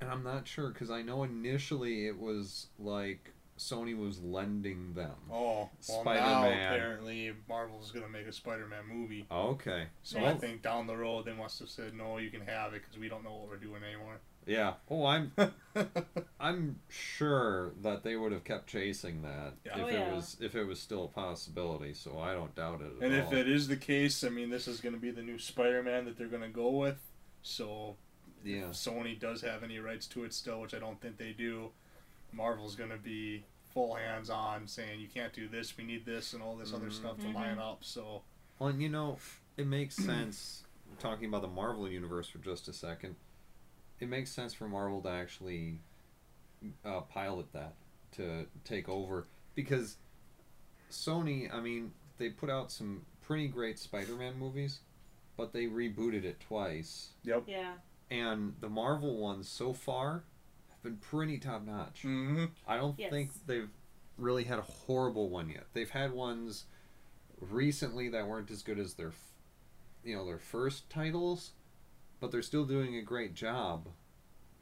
and 0.00 0.08
I'm 0.10 0.22
not 0.22 0.46
sure 0.46 0.68
because 0.70 0.90
I 0.90 1.02
know 1.02 1.22
initially 1.24 2.06
it 2.06 2.18
was 2.18 2.68
like 2.78 3.32
Sony 3.58 3.94
was 3.98 4.20
lending 4.22 4.94
them. 4.94 5.16
Oh, 5.30 5.68
well 5.88 6.00
Spider-Man. 6.00 6.72
apparently 6.72 7.32
Marvel's 7.48 7.90
going 7.90 8.06
to 8.06 8.10
make 8.10 8.26
a 8.26 8.32
Spider-Man 8.32 8.84
movie. 8.90 9.26
Okay. 9.30 9.84
So 10.02 10.20
Nice. 10.20 10.36
I 10.36 10.38
think 10.38 10.62
down 10.62 10.86
the 10.86 10.96
road 10.96 11.24
they 11.26 11.34
must 11.34 11.58
have 11.58 11.68
said 11.68 11.94
no, 11.94 12.18
you 12.18 12.30
can 12.30 12.42
have 12.42 12.72
it 12.74 12.82
because 12.82 12.96
we 12.98 13.08
don't 13.08 13.24
know 13.24 13.34
what 13.34 13.48
we're 13.48 13.56
doing 13.56 13.82
anymore. 13.82 14.18
Yeah. 14.48 14.74
Oh, 14.90 15.04
I'm 15.04 15.30
I'm 16.40 16.80
sure 16.88 17.72
that 17.82 18.02
they 18.02 18.16
would 18.16 18.32
have 18.32 18.44
kept 18.44 18.66
chasing 18.66 19.22
that 19.22 19.52
Yeah. 19.64 19.78
if 19.78 19.84
Oh, 19.84 19.88
it 19.88 20.12
was 20.14 20.36
if 20.40 20.54
it 20.56 20.64
was 20.64 20.80
still 20.80 21.04
a 21.04 21.08
possibility. 21.08 21.94
So 21.94 22.18
I 22.18 22.32
don't 22.32 22.54
doubt 22.54 22.80
it 22.80 22.86
at 23.02 23.10
and 23.12 23.20
all. 23.22 23.28
if 23.28 23.32
it 23.38 23.48
is 23.48 23.68
the 23.68 23.76
case, 23.76 24.24
I 24.24 24.30
mean, 24.30 24.50
this 24.50 24.66
is 24.66 24.80
going 24.80 24.94
to 24.94 25.00
be 25.00 25.10
the 25.10 25.22
new 25.22 25.38
Spider-Man 25.38 26.06
that 26.06 26.16
they're 26.16 26.26
going 26.28 26.42
to 26.42 26.48
go 26.48 26.70
with. 26.70 26.96
So 27.42 27.96
yeah. 28.44 28.68
if 28.70 28.72
Sony 28.72 29.18
does 29.18 29.42
have 29.42 29.62
any 29.62 29.78
rights 29.78 30.06
to 30.08 30.24
it 30.24 30.32
still, 30.32 30.60
which 30.62 30.74
I 30.74 30.78
don't 30.78 31.00
think 31.00 31.18
they 31.18 31.32
do, 31.32 31.70
Marvel's 32.32 32.74
going 32.74 32.90
to 32.90 32.96
be 32.96 33.44
full 33.74 33.94
hands 33.96 34.30
on 34.30 34.66
saying 34.66 34.98
you 34.98 35.08
can't 35.08 35.32
do 35.34 35.46
this, 35.46 35.76
we 35.76 35.84
need 35.84 36.06
this, 36.06 36.32
and 36.32 36.42
all 36.42 36.56
this 36.56 36.72
other 36.72 36.86
Mhm. 36.86 36.92
stuff 36.92 37.18
to 37.18 37.26
Mhm. 37.26 37.34
line 37.34 37.58
up. 37.58 37.84
So 37.84 38.22
Well, 38.58 38.70
and 38.70 38.82
you 38.82 38.88
know, 38.88 39.18
it 39.58 39.66
makes 39.66 39.94
sense. 39.94 40.64
talking 40.98 41.28
about 41.28 41.42
the 41.42 41.48
Marvel 41.48 41.86
universe 41.88 42.28
for 42.28 42.38
just 42.38 42.66
a 42.66 42.72
second, 42.72 43.14
it 44.00 44.08
makes 44.08 44.30
sense 44.30 44.54
for 44.54 44.68
Marvel 44.68 45.00
to 45.02 45.08
actually 45.08 45.80
uh, 46.84 47.00
pilot 47.02 47.52
that 47.52 47.74
to 48.12 48.46
take 48.64 48.88
over 48.88 49.26
because 49.54 49.96
Sony. 50.90 51.52
I 51.52 51.60
mean, 51.60 51.92
they 52.18 52.30
put 52.30 52.50
out 52.50 52.70
some 52.72 53.02
pretty 53.22 53.48
great 53.48 53.78
Spider-Man 53.78 54.38
movies, 54.38 54.80
but 55.36 55.52
they 55.52 55.66
rebooted 55.66 56.24
it 56.24 56.40
twice, 56.40 57.08
yep. 57.24 57.44
Yeah. 57.46 57.74
and 58.10 58.54
the 58.60 58.68
Marvel 58.68 59.18
ones 59.18 59.48
so 59.48 59.72
far 59.72 60.24
have 60.70 60.82
been 60.82 60.96
pretty 60.96 61.38
top 61.38 61.64
notch. 61.66 62.02
Mm-hmm. 62.04 62.46
I 62.66 62.76
don't 62.76 62.98
Yes. 62.98 63.10
think 63.10 63.30
they've 63.46 63.68
really 64.16 64.44
had 64.44 64.58
a 64.58 64.62
horrible 64.62 65.28
one 65.28 65.50
yet. 65.50 65.64
They've 65.74 65.90
had 65.90 66.12
ones 66.12 66.64
recently 67.40 68.08
that 68.08 68.26
weren't 68.26 68.50
as 68.50 68.62
good 68.62 68.78
as 68.78 68.94
their, 68.94 69.12
you 70.02 70.16
know, 70.16 70.24
their 70.24 70.38
first 70.38 70.88
titles, 70.90 71.52
but 72.20 72.30
they're 72.30 72.42
still 72.42 72.64
doing 72.64 72.96
a 72.96 73.02
great 73.02 73.34
job. 73.34 73.88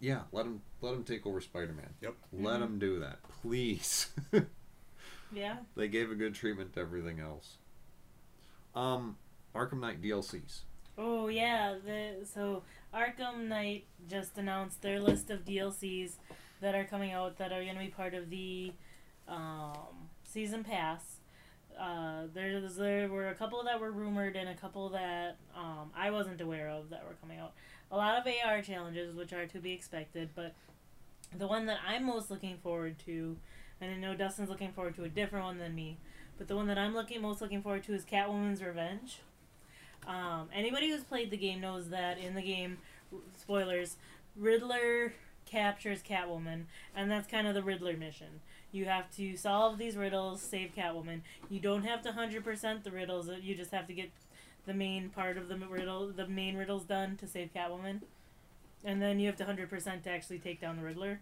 Yeah, 0.01 0.23
let 0.33 0.45
them 0.45 0.63
let 0.83 0.93
them 0.93 1.05
take 1.05 1.27
over 1.27 1.41
Spider-Man. 1.41 1.95
Yep. 2.03 2.15
Let 2.33 2.57
Mhm. 2.57 2.61
them 2.61 2.79
do 2.79 3.01
that, 3.01 3.19
please. 3.43 4.09
Yeah. 5.33 5.57
they 5.75 5.89
gave 5.89 6.11
a 6.11 6.15
good 6.15 6.35
treatment 6.35 6.73
to 6.75 6.81
everything 6.81 7.19
else. 7.19 7.57
Um, 8.75 9.17
Arkham 9.55 9.81
Knight 9.81 10.01
DLCs. 10.01 10.61
Oh 10.99 11.29
yeah, 11.29 11.75
the 11.85 12.25
so 12.33 12.63
Arkham 12.95 13.49
Knight 13.49 13.87
just 14.09 14.39
announced 14.39 14.83
their 14.83 15.01
list 15.01 15.31
of 15.31 15.45
DLCs 15.45 16.13
that 16.61 16.75
are 16.75 16.85
coming 16.85 17.13
out 17.13 17.39
that 17.39 17.53
are 17.53 17.63
going 17.63 17.75
to 17.75 17.81
be 17.81 17.89
part 17.89 18.15
of 18.15 18.31
the 18.31 18.73
um, 19.29 20.09
season 20.25 20.63
pass. 20.63 21.16
Uh, 21.79 22.23
there's 22.33 22.77
there 22.77 23.09
were 23.09 23.29
a 23.29 23.35
couple 23.35 23.63
that 23.65 23.79
were 23.81 23.91
rumored 23.91 24.35
and 24.35 24.49
a 24.49 24.55
couple 24.55 24.89
that 24.91 25.37
um, 25.55 25.91
I 25.95 26.11
wasn't 26.11 26.41
aware 26.41 26.69
of 26.69 26.91
that 26.91 27.05
were 27.07 27.15
coming 27.21 27.39
out. 27.39 27.53
A 27.91 27.97
lot 27.97 28.19
of 28.19 28.33
AR 28.45 28.63
challenges, 28.63 29.15
which 29.15 29.33
are 29.33 29.47
to 29.47 29.59
be 29.59 29.73
expected, 29.73 30.31
but 30.35 30.55
the 31.37 31.47
one 31.47 31.67
that 31.67 31.79
I'm 31.87 32.05
most 32.05 32.31
looking 32.31 32.57
forward 32.59 32.99
to, 33.07 33.37
and 33.81 33.93
I 33.93 33.97
know 33.97 34.15
Dustin's 34.15 34.49
looking 34.49 34.73
forward 34.73 34.97
to 34.97 35.05
a 35.05 35.09
different 35.09 35.45
one 35.45 35.59
than 35.59 35.75
me, 35.75 35.99
but 36.39 36.49
the 36.49 36.57
one 36.57 36.67
that 36.69 36.79
I'm 36.79 36.95
looking 36.95 37.21
most 37.21 37.41
looking 37.41 37.63
forward 37.63 37.85
to 37.85 37.95
is 37.95 38.05
Catwoman's 38.05 38.63
Revenge. 38.63 39.21
Um, 40.07 40.49
anybody 40.55 40.91
who's 40.91 41.05
played 41.05 41.31
the 41.31 41.37
game 41.37 41.61
knows 41.61 41.91
that 41.91 42.19
in 42.19 42.35
the 42.35 42.43
game, 42.43 42.79
spoilers, 43.37 43.97
Riddler 44.37 45.13
captures 45.47 46.03
Catwoman, 46.03 46.65
and 46.95 47.11
that's 47.11 47.27
kind 47.27 47.47
of 47.47 47.55
the 47.55 47.63
Riddler 47.63 47.97
mission. 47.97 48.41
You 48.73 48.85
have 48.87 49.11
to 49.17 49.37
solve 49.37 49.79
these 49.79 49.97
riddles, 49.97 50.43
save 50.43 50.75
Catwoman. 50.77 51.21
You 51.49 51.61
don't 51.61 51.85
have 51.85 52.03
to 52.03 52.13
hundred 52.13 52.45
percent 52.45 52.85
the 52.85 52.91
riddles. 52.91 53.31
You 53.43 53.55
just 53.55 53.71
have 53.73 53.87
to 53.87 53.93
get 53.95 54.11
the 54.67 54.75
main 54.75 55.09
part 55.09 55.39
of 55.39 55.49
the 55.49 55.57
riddle, 55.57 56.09
the 56.09 56.27
main 56.27 56.57
riddles 56.57 56.85
done 56.85 57.17
to 57.17 57.27
save 57.27 57.55
Catwoman, 57.55 58.01
and 58.85 59.01
then 59.01 59.21
you 59.21 59.27
have 59.29 59.37
to 59.37 59.45
hundred 59.45 59.71
percent 59.71 60.05
to 60.05 60.11
actually 60.11 60.39
take 60.39 60.61
down 60.61 60.77
the 60.77 60.83
Riddler. 60.83 61.21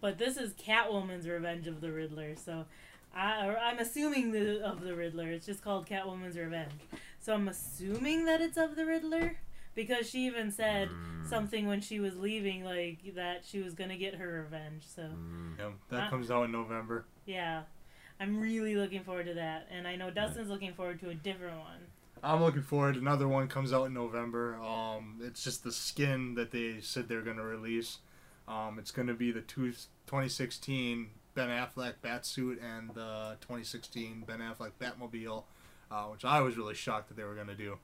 But 0.00 0.18
this 0.18 0.36
is 0.36 0.52
Catwoman's 0.54 1.28
Revenge 1.28 1.66
of 1.66 1.80
the 1.80 1.90
Riddler, 1.92 2.36
so 2.36 2.66
I 3.14 3.54
I'm 3.56 3.78
assuming 3.78 4.32
the 4.32 4.64
of 4.64 4.80
the 4.82 4.94
Riddler. 4.94 5.30
It's 5.30 5.46
just 5.46 5.62
called 5.62 5.86
Catwoman's 5.86 6.38
Revenge. 6.38 6.72
So 7.20 7.34
I'm 7.34 7.48
assuming 7.48 8.26
that 8.26 8.40
it's 8.40 8.58
of 8.58 8.76
the 8.76 8.86
Riddler 8.86 9.38
because 9.74 10.08
she 10.08 10.26
even 10.26 10.50
said 10.50 10.88
Mm, 10.88 11.28
something 11.28 11.66
when 11.66 11.80
she 11.80 12.00
was 12.00 12.16
leaving, 12.16 12.64
like 12.64 12.98
that 13.14 13.44
she 13.44 13.60
was 13.62 13.74
gonna 13.74 13.96
get 13.96 14.14
her 14.16 14.42
revenge. 14.44 14.84
So 14.86 15.02
mm. 15.02 15.58
Yep. 15.58 15.72
That 15.90 16.02
Uh, 16.04 16.10
comes 16.10 16.30
out 16.30 16.44
in 16.44 16.52
November. 16.52 17.06
yeah, 17.26 17.62
I'm 18.20 18.40
really 18.40 18.76
looking 18.76 19.02
forward 19.02 19.26
to 19.26 19.34
that, 19.34 19.68
and 19.70 19.86
I 19.88 19.96
know 19.96 20.10
Dustin's 20.10 20.48
looking 20.48 20.72
forward 20.74 21.00
to 21.00 21.10
a 21.10 21.14
different 21.14 21.58
one. 21.58 21.86
I'm 22.22 22.40
looking 22.42 22.62
forward. 22.62 22.96
Another 22.96 23.28
one 23.28 23.48
comes 23.48 23.72
out 23.72 23.84
in 23.84 23.92
November. 23.94 24.54
Um, 24.56 25.20
it's 25.22 25.44
just 25.44 25.62
the 25.64 25.72
skin 25.72 26.34
that 26.36 26.52
they 26.52 26.80
said 26.80 27.06
they're 27.08 27.20
going 27.20 27.36
to 27.36 27.42
release. 27.42 27.98
Um, 28.48 28.78
it's 28.78 28.90
going 28.90 29.08
to 29.08 29.14
be 29.14 29.30
the 29.30 29.42
two, 29.42 29.72
2016 30.06 31.10
Ben 31.34 31.48
Affleck 31.48 31.94
Batsuit 32.02 32.58
and 32.64 32.90
the 32.94 33.36
2016 33.42 34.24
Ben 34.26 34.38
Affleck 34.38 34.72
Batmobile, 34.80 35.44
uh, 35.90 36.04
which 36.04 36.24
I 36.24 36.40
was 36.40 36.56
really 36.56 36.74
shocked 36.74 37.08
that 37.08 37.16
they 37.16 37.24
were 37.24 37.34
going 37.34 37.48
to 37.48 37.54
do. 37.54 37.78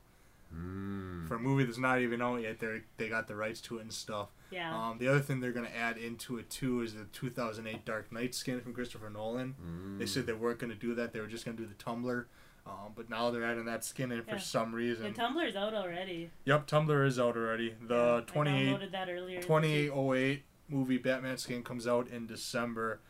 Mm. 0.55 1.29
For 1.29 1.35
a 1.37 1.39
movie 1.39 1.65
that's 1.65 1.79
not 1.79 2.01
even 2.01 2.21
out 2.21 2.37
yet, 2.43 2.59
they 2.59 2.81
they 2.97 3.09
got 3.09 3.29
the 3.29 3.37
rights 3.37 3.61
to 3.63 3.79
it 3.79 3.83
and 3.83 3.93
stuff. 3.93 4.29
Yeah, 4.51 4.77
Um, 4.77 4.99
the 4.99 5.07
other 5.07 5.21
thing 5.21 5.39
they're 5.39 5.53
going 5.53 5.67
to 5.67 5.77
add 5.77 5.97
into 5.97 6.39
it 6.39 6.51
too 6.51 6.81
is 6.83 6.95
the 6.95 7.05
2008 7.13 7.85
Dark 7.85 8.11
Knight 8.11 8.35
skin 8.35 8.61
from 8.61 8.73
Christopher 8.75 9.09
Nolan. 9.11 9.55
Mm. 9.65 9.99
They 10.01 10.07
said 10.07 10.27
they 10.27 10.33
weren't 10.33 10.59
going 10.59 10.73
to 10.73 10.77
do 10.79 10.93
that; 10.97 11.13
they 11.13 11.21
were 11.21 11.29
just 11.29 11.45
going 11.45 11.57
to 11.57 11.63
do 11.63 11.69
the 11.69 11.75
Tumbler. 11.77 12.27
Um, 12.67 12.93
but 12.95 13.09
now 13.09 13.31
they're 13.31 13.45
adding 13.45 13.65
that 13.67 13.85
skin 13.85 14.11
in 14.13 14.23
for 14.23 14.33
Yeah. 14.33 14.39
some 14.39 14.73
the 14.73 14.77
reason. 14.77 15.15
Tumbler's 15.15 15.57
out 15.57 15.73
already. 15.73 16.31
Yep, 16.45 16.67
Tumblr 16.67 17.07
is 17.07 17.19
out 17.19 17.37
already. 17.37 17.75
The 17.81 18.23
I 18.27 18.31
28, 18.31 18.67
downloaded 18.69 18.91
that 18.93 19.09
earlier. 19.09 19.41
2808 19.41 20.43
movie 20.69 20.99
Batman 20.99 21.39
skin 21.39 21.63
comes 21.63 21.87
out 21.87 22.09
in 22.09 22.27
December. 22.27 23.01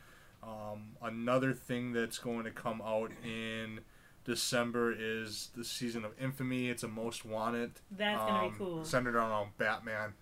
Um, 0.43 0.95
another 1.01 1.53
thing 1.53 1.91
that's 1.91 2.17
going 2.17 2.45
to 2.45 2.51
come 2.51 2.81
out 2.81 3.11
in 3.23 3.81
December 4.23 4.93
is 4.97 5.49
the 5.55 5.63
season 5.63 6.05
of 6.05 6.11
Infamy. 6.19 6.69
It's 6.69 6.83
a 6.83 6.87
most 6.87 7.25
wanted. 7.25 7.71
That's 7.89 8.19
gonna 8.19 8.45
um, 8.45 8.51
be 8.51 8.57
cool. 8.57 8.85
Centered 8.85 9.15
around 9.15 9.49
Batman. 9.57 10.13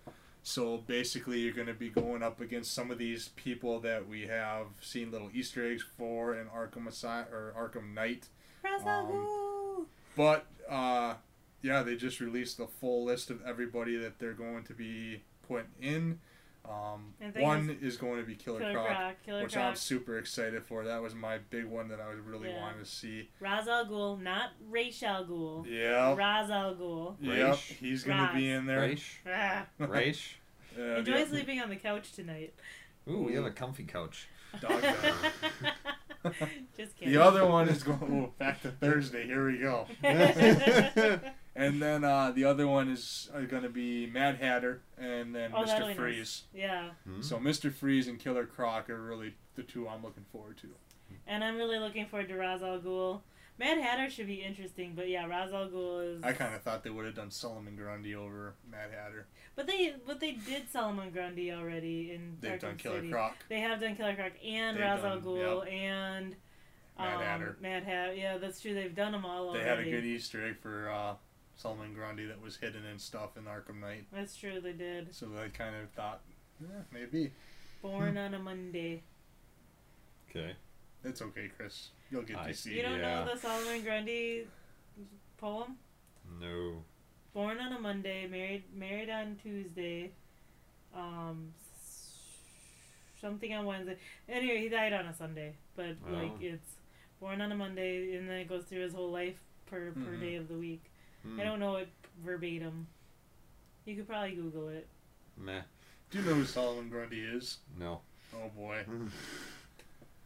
So 0.42 0.78
basically, 0.78 1.40
you're 1.40 1.52
going 1.52 1.66
to 1.66 1.74
be 1.74 1.90
going 1.90 2.22
up 2.22 2.40
against 2.40 2.72
some 2.72 2.90
of 2.90 2.98
these 2.98 3.28
people 3.36 3.80
that 3.80 4.08
we 4.08 4.22
have 4.22 4.68
seen 4.80 5.10
little 5.10 5.28
Easter 5.34 5.70
eggs 5.70 5.84
for 5.98 6.34
in 6.34 6.46
Arkham 6.46 6.88
Asy- 6.88 7.30
or 7.30 7.52
Arkham 7.56 7.92
Knight. 7.94 8.28
Ghul! 8.64 9.84
But 10.16 10.46
uh, 10.68 11.14
yeah, 11.62 11.82
they 11.82 11.96
just 11.96 12.20
released 12.20 12.56
the 12.56 12.66
full 12.66 13.04
list 13.04 13.30
of 13.30 13.42
everybody 13.46 13.96
that 13.98 14.18
they're 14.18 14.32
going 14.32 14.64
to 14.64 14.74
be 14.74 15.22
putting 15.46 15.70
in. 15.80 16.20
Um, 16.68 17.14
one 17.36 17.78
is, 17.80 17.96
going 17.96 18.18
to 18.20 18.22
be 18.24 18.34
Killer, 18.36 18.60
Killer 18.60 18.72
Croc, 18.74 18.86
Croc, 18.86 19.14
Killer 19.24 19.42
which 19.42 19.56
I'm 19.56 19.74
super 19.74 20.18
excited 20.18 20.64
for. 20.64 20.84
That 20.84 21.02
was 21.02 21.14
my 21.14 21.38
big 21.38 21.64
one 21.64 21.88
that 21.88 22.00
I 22.00 22.08
was 22.08 22.20
really 22.20 22.50
Yeah. 22.50 22.60
wanting 22.60 22.80
to 22.80 22.88
see. 22.88 23.28
Ra's 23.40 23.66
al 23.66 23.86
Ghul, 23.86 24.20
not 24.20 24.50
Ra's 24.68 25.02
al 25.02 25.24
Ghul. 25.24 25.66
Yeah. 25.68 26.14
Ra's 26.14 26.50
al 26.50 26.74
Ghul. 26.76 27.16
Yep. 27.20 27.56
He's 27.56 28.04
going 28.04 28.18
to 28.18 28.34
be 28.34 28.50
in 28.50 28.66
there. 28.66 28.80
Raish. 28.80 29.20
Raish. 29.78 30.36
Enjoy 30.76 31.24
the, 31.24 31.26
sleeping 31.26 31.60
on 31.60 31.70
the 31.70 31.76
couch 31.76 32.12
tonight. 32.12 32.54
Ooh, 33.08 33.22
we 33.24 33.34
have 33.34 33.44
a 33.44 33.50
comfy 33.50 33.84
couch. 33.84 34.28
Dog 34.60 34.82
Just 36.76 36.96
kidding. 36.96 37.12
the 37.14 37.22
other 37.22 37.46
one 37.46 37.68
is 37.68 37.82
going 37.82 38.24
oh, 38.28 38.34
back 38.38 38.62
to 38.62 38.70
Thursday. 38.70 39.26
Here 39.26 39.46
we 39.50 39.58
go. 39.58 39.86
And 41.56 41.82
then 41.82 42.04
uh, 42.04 42.30
the 42.30 42.44
other 42.44 42.66
one 42.68 42.88
is 42.88 43.28
going 43.48 43.64
to 43.64 43.68
be 43.68 44.06
Mad 44.06 44.36
Hatter 44.36 44.82
and 44.96 45.34
then 45.34 45.50
Oh, 45.52 45.64
Mr. 45.64 45.94
Freeze. 45.96 46.44
nice. 46.54 46.62
yeah, 46.62 46.90
Hmm? 47.04 47.22
So 47.22 47.38
Mr. 47.38 47.72
Freeze 47.72 48.06
and 48.06 48.18
Killer 48.20 48.46
Croc 48.46 48.88
are 48.88 49.02
really 49.02 49.34
the 49.56 49.62
two 49.64 49.88
I'm 49.88 50.02
looking 50.02 50.24
forward 50.32 50.58
to. 50.58 50.68
and 51.26 51.42
I'm 51.42 51.56
really 51.56 51.78
looking 51.78 52.06
forward 52.06 52.28
to 52.28 52.36
Ra's 52.36 52.62
al 52.62 52.78
Ghul. 52.78 53.20
Mad 53.58 53.78
Hatter 53.78 54.08
should 54.08 54.26
be 54.28 54.36
interesting, 54.42 54.94
but 54.94 55.08
yeah, 55.08 55.26
Ra's 55.26 55.52
al 55.52 55.68
Ghul 55.68 56.16
is. 56.16 56.22
I 56.24 56.32
kind 56.32 56.54
of 56.54 56.62
thought 56.62 56.82
they 56.84 56.88
would 56.90 57.04
have 57.04 57.16
done 57.16 57.30
Solomon 57.30 57.76
Grundy 57.76 58.14
over 58.14 58.54
Mad 58.70 58.90
Hatter. 58.92 59.26
But 59.60 59.66
they, 59.66 59.92
but 60.06 60.20
they 60.20 60.30
did 60.32 60.70
Solomon 60.70 61.10
Grundy 61.10 61.52
already 61.52 62.12
in 62.12 62.38
They've 62.40 62.52
Arkham 62.52 62.60
done 62.60 62.76
Killer 62.78 62.96
City. 63.00 63.10
Croc. 63.10 63.36
They 63.50 63.60
have 63.60 63.78
done 63.78 63.94
Killer 63.94 64.14
Croc 64.14 64.32
and 64.42 64.74
They've 64.78 64.82
Ra's 64.84 65.04
al 65.04 65.16
done- 65.16 65.22
Ghul 65.22 65.70
and 65.70 66.34
Mad 66.98 67.14
um, 67.16 67.20
Hatter. 67.20 67.56
Mad 67.60 67.82
Hat. 67.84 68.16
Yeah, 68.16 68.38
that's 68.38 68.62
true. 68.62 68.72
They've 68.72 68.94
done 68.94 69.12
them 69.12 69.26
all. 69.26 69.52
They 69.52 69.58
already. 69.60 69.68
had 69.68 69.78
a 69.80 69.90
good 70.00 70.04
Easter 70.06 70.46
egg 70.48 70.56
for 70.62 70.88
uh, 70.88 71.12
Solomon 71.56 71.92
Grundy 71.92 72.24
that 72.24 72.40
was 72.40 72.56
hidden 72.56 72.86
and 72.86 72.98
stuff 72.98 73.36
in 73.36 73.42
Arkham 73.44 73.80
Knight. 73.80 74.06
That's 74.10 74.34
true. 74.34 74.62
They 74.62 74.72
did. 74.72 75.14
So 75.14 75.26
I 75.36 75.48
kind 75.50 75.74
of 75.76 75.90
thought, 75.90 76.20
yeah, 76.58 76.68
maybe. 76.90 77.30
Born 77.82 78.16
on 78.16 78.32
a 78.32 78.38
Monday. 78.38 79.02
Okay. 80.30 80.54
It's 81.04 81.20
okay, 81.20 81.50
Chris. 81.54 81.90
You'll 82.10 82.22
get 82.22 82.38
I 82.38 82.46
to 82.48 82.54
see. 82.54 82.70
see. 82.70 82.76
You 82.76 82.82
don't 82.84 82.98
Yeah. 82.98 83.24
know 83.26 83.34
the 83.34 83.38
Solomon 83.38 83.82
Grundy 83.82 84.46
poem? 85.36 85.76
No. 86.40 86.82
Born 87.32 87.58
on 87.60 87.72
a 87.72 87.78
Monday, 87.78 88.26
married 88.26 88.64
married 88.74 89.08
on 89.08 89.36
Tuesday, 89.42 90.10
um, 90.94 91.52
something 93.20 93.52
on 93.54 93.66
Wednesday. 93.66 93.96
Anyway, 94.28 94.60
he 94.62 94.68
died 94.68 94.92
on 94.92 95.06
a 95.06 95.14
Sunday, 95.14 95.54
but 95.76 95.96
Oh. 96.08 96.12
like 96.12 96.42
it's 96.42 96.74
born 97.20 97.40
on 97.40 97.52
a 97.52 97.54
Monday, 97.56 98.16
and 98.16 98.28
then 98.28 98.36
it 98.38 98.48
goes 98.48 98.64
through 98.64 98.80
his 98.82 98.94
whole 98.94 99.10
life 99.12 99.38
per 99.66 99.92
per 99.92 100.00
Mhm. 100.16 100.20
day 100.20 100.34
of 100.36 100.48
the 100.48 100.54
week. 100.58 100.82
Hmm. 101.22 101.38
I 101.38 101.44
don't 101.44 101.60
know 101.60 101.76
it 101.76 101.88
verbatim. 102.24 102.88
You 103.84 103.94
could 103.96 104.08
probably 104.08 104.34
Google 104.34 104.68
it. 104.68 104.88
Meh. 105.36 105.62
Do 106.10 106.18
you 106.18 106.24
know 106.24 106.34
who 106.34 106.44
Solomon 106.44 106.88
Grundy 106.90 107.20
is? 107.22 107.58
No. 107.78 108.00
Oh 108.34 108.48
boy, 108.56 108.84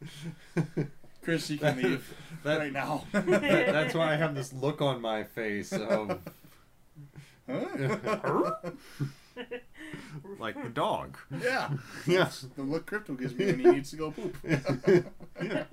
Chris, 1.23 1.49
you 1.51 1.59
can 1.59 1.77
leave 1.83 2.15
that, 2.43 2.59
right 2.59 2.73
now. 2.73 3.05
that- 3.13 3.25
that's 3.41 3.95
why 3.95 4.13
I 4.13 4.17
have 4.17 4.35
this 4.35 4.53
look 4.53 4.81
on 4.83 5.01
my 5.03 5.25
face 5.25 5.73
of 5.73 6.09
Huh? 6.09 6.19
Like 10.39 10.63
the 10.63 10.69
dog. 10.73 11.19
yeah. 11.43 11.71
Yeah. 12.07 12.31
The 12.57 12.63
look 12.63 12.87
Crypto 12.87 13.15
gives 13.15 13.35
me 13.35 13.47
when 13.47 13.59
he 13.61 13.65
needs 13.71 13.91
to 13.91 13.97
go 13.97 14.11
poop. 14.11 14.37
Yeah. 15.43 15.65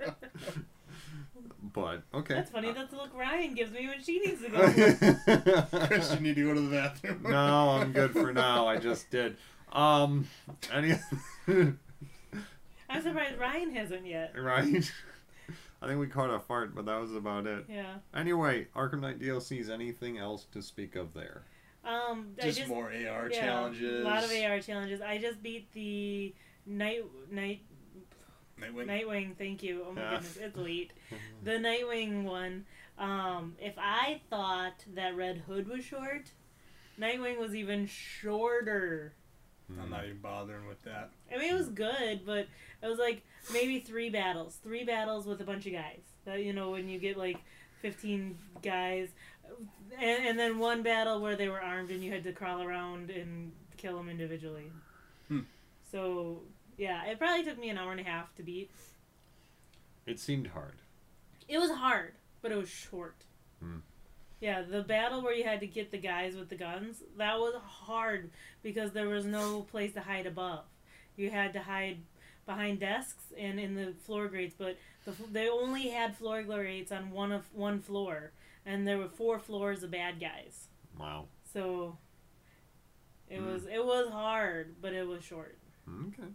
But 1.74 2.02
okay. 2.12 2.34
That's 2.34 2.50
funny. 2.50 2.72
That's 2.72 2.90
the 2.90 2.96
look 2.96 3.16
Ryan 3.16 3.54
gives 3.54 3.72
me 3.72 3.86
when 3.86 4.02
she 4.02 4.18
needs 4.18 4.42
to 4.42 4.48
go. 4.50 5.86
Chris, 5.86 6.12
you 6.14 6.20
need 6.20 6.34
to 6.34 6.42
go 6.48 6.54
to 6.54 6.60
the 6.60 6.70
bathroom. 6.76 7.22
no, 7.22 7.70
I'm 7.70 7.92
good 7.92 8.10
for 8.12 8.32
now. 8.32 8.66
I 8.66 8.76
just 8.78 9.08
did. 9.10 9.36
Um, 9.72 10.28
any 10.70 10.94
I'm 11.46 11.78
surprised 13.02 13.38
Ryan 13.38 13.74
hasn't 13.74 14.04
yet. 14.06 14.34
right? 14.36 14.92
I 15.80 15.86
think 15.86 15.98
we 15.98 16.08
caught 16.08 16.28
a 16.30 16.40
fart, 16.40 16.74
but 16.74 16.84
that 16.86 17.00
was 17.00 17.14
about 17.14 17.46
it. 17.46 17.64
Yeah. 17.68 17.94
Anyway, 18.14 18.66
Arkham 18.76 19.00
Knight 19.00 19.18
DLCs. 19.18 19.70
Anything 19.70 20.18
else 20.18 20.44
to 20.52 20.60
speak 20.62 20.94
of 20.94 21.14
there? 21.14 21.42
Um, 21.84 22.34
I 22.40 22.42
Just, 22.46 22.58
just 22.58 22.68
more 22.70 22.86
AR 22.86 23.28
yeah, 23.30 23.40
challenges. 23.40 24.04
A 24.04 24.08
lot 24.08 24.22
of 24.24 24.30
AR 24.30 24.60
challenges. 24.60 25.00
I 25.00 25.18
just 25.18 25.42
beat 25.42 25.72
the 25.72 26.32
night 26.66 27.04
night 27.30 27.62
Nightwing. 28.60 28.86
Nightwing. 28.86 29.36
Thank 29.36 29.62
you. 29.62 29.84
Oh 29.88 29.92
my 29.92 30.00
Yeah. 30.02 30.10
goodness, 30.12 30.36
it's 30.36 30.56
late. 30.56 30.92
The 31.44 31.52
Nightwing 31.52 32.22
one. 32.22 32.66
Um, 32.98 33.56
if 33.60 33.74
I 33.78 34.20
thought 34.30 34.84
that 34.94 35.16
Red 35.16 35.38
Hood 35.48 35.66
was 35.68 35.84
short, 35.84 36.30
Nightwing 37.00 37.38
was 37.38 37.54
even 37.54 37.86
shorter. 37.86 39.14
I'm 39.80 39.90
not 39.90 40.04
even 40.04 40.18
bothering 40.18 40.66
with 40.66 40.82
that. 40.82 41.10
I 41.34 41.38
mean, 41.38 41.50
it 41.50 41.54
was 41.56 41.68
good, 41.70 42.24
but 42.26 42.46
it 42.82 42.86
was 42.86 42.98
like 42.98 43.22
maybe 43.52 43.80
three 43.80 44.10
battles, 44.10 44.58
three 44.62 44.84
battles 44.84 45.26
with 45.26 45.40
a 45.40 45.44
bunch 45.44 45.66
of 45.66 45.72
guys. 45.72 46.02
That 46.26 46.44
you 46.44 46.52
know, 46.52 46.70
when 46.70 46.88
you 46.88 46.98
get 46.98 47.16
like 47.16 47.38
fifteen 47.80 48.36
guys, 48.62 49.08
and, 50.00 50.26
and 50.26 50.38
then 50.38 50.58
one 50.58 50.82
battle 50.82 51.20
where 51.20 51.36
they 51.36 51.48
were 51.48 51.60
armed 51.60 51.90
and 51.90 52.02
you 52.02 52.12
had 52.12 52.24
to 52.24 52.32
crawl 52.32 52.62
around 52.62 53.10
and 53.10 53.52
kill 53.76 53.96
them 53.96 54.08
individually. 54.08 54.70
Hmm. 55.28 55.40
So 55.90 56.40
yeah, 56.78 57.04
it 57.04 57.18
probably 57.18 57.44
took 57.44 57.58
me 57.58 57.68
an 57.70 57.78
hour 57.78 57.92
and 57.92 58.00
a 58.00 58.04
half 58.04 58.34
to 58.36 58.42
beat. 58.42 58.70
It 60.06 60.18
seemed 60.18 60.48
hard. 60.48 60.76
It 61.48 61.58
was 61.58 61.70
hard, 61.70 62.14
but 62.40 62.52
it 62.52 62.56
was 62.56 62.68
short. 62.68 63.16
Hmm. 63.60 63.78
Yeah, 64.40 64.62
the 64.62 64.82
battle 64.82 65.22
where 65.22 65.34
you 65.34 65.44
had 65.44 65.60
to 65.60 65.68
get 65.68 65.92
the 65.92 65.98
guys 65.98 66.34
with 66.34 66.48
the 66.48 66.56
guns, 66.56 67.02
that 67.16 67.38
was 67.38 67.54
hard 67.64 68.30
because 68.62 68.90
there 68.90 69.08
was 69.08 69.24
no 69.24 69.60
place 69.70 69.92
to 69.94 70.00
hide 70.00 70.26
above. 70.26 70.64
You 71.16 71.30
had 71.30 71.52
to 71.52 71.60
hide 71.60 71.98
behind 72.44 72.80
desks 72.80 73.24
and 73.38 73.60
in 73.60 73.76
the 73.76 73.94
floor 74.04 74.26
grates, 74.26 74.54
but 74.58 74.76
the, 75.04 75.12
they 75.30 75.48
only 75.48 75.88
had 75.88 76.16
floor 76.16 76.42
grates 76.42 76.90
on 76.90 77.12
one 77.12 77.30
of 77.30 77.44
one 77.54 77.80
floor, 77.80 78.32
and 78.66 78.86
there 78.86 78.98
were 78.98 79.08
four 79.08 79.38
floors 79.38 79.82
of 79.82 79.90
bad 79.90 80.20
guys. 80.20 80.68
Wow. 80.98 81.26
So 81.52 81.98
it 83.28 83.38
Hmm. 83.38 83.46
was 83.46 83.66
it 83.66 83.84
was 83.84 84.10
hard, 84.10 84.76
but 84.80 84.92
it 84.92 85.06
was 85.06 85.22
short. 85.24 85.58
Okay. 86.08 86.28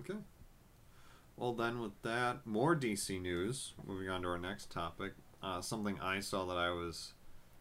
Okay. 0.00 0.18
Well, 1.36 1.52
then, 1.54 1.80
with 1.80 2.00
that, 2.02 2.46
more 2.46 2.74
DC 2.74 3.20
news. 3.20 3.74
Moving 3.86 4.08
on 4.08 4.22
to 4.22 4.28
our 4.28 4.38
next 4.38 4.70
topic. 4.70 5.12
Uh, 5.42 5.60
something 5.60 6.00
I 6.00 6.20
saw 6.20 6.46
that 6.46 6.56
I 6.56 6.70
was 6.70 7.12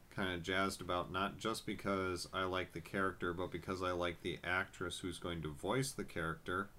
kind 0.09 0.33
of 0.33 0.41
jazzed 0.41 0.79
about, 0.79 1.11
not 1.11 1.37
just 1.37 1.65
because 1.65 2.25
I 2.33 2.43
like 2.45 2.71
the 2.71 2.79
character, 2.79 3.33
but 3.33 3.51
because 3.51 3.83
I 3.83 3.91
like 3.91 4.21
the 4.21 4.39
actress 4.45 4.99
who's 4.99 5.19
going 5.19 5.41
to 5.41 5.51
voice 5.51 5.91
the 5.91 6.05
character. 6.05 6.69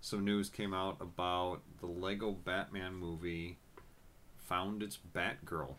Some 0.00 0.24
news 0.24 0.48
came 0.50 0.74
out 0.74 0.96
about 1.00 1.60
the 1.80 1.86
Lego 1.86 2.32
Batman 2.32 2.94
movie 2.96 3.58
found 4.38 4.82
its 4.82 4.98
Batgirl. 5.14 5.76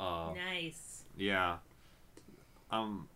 Uh, 0.00 0.32
nice. 0.34 1.04
yeah. 1.16 1.58
Um 2.70 3.08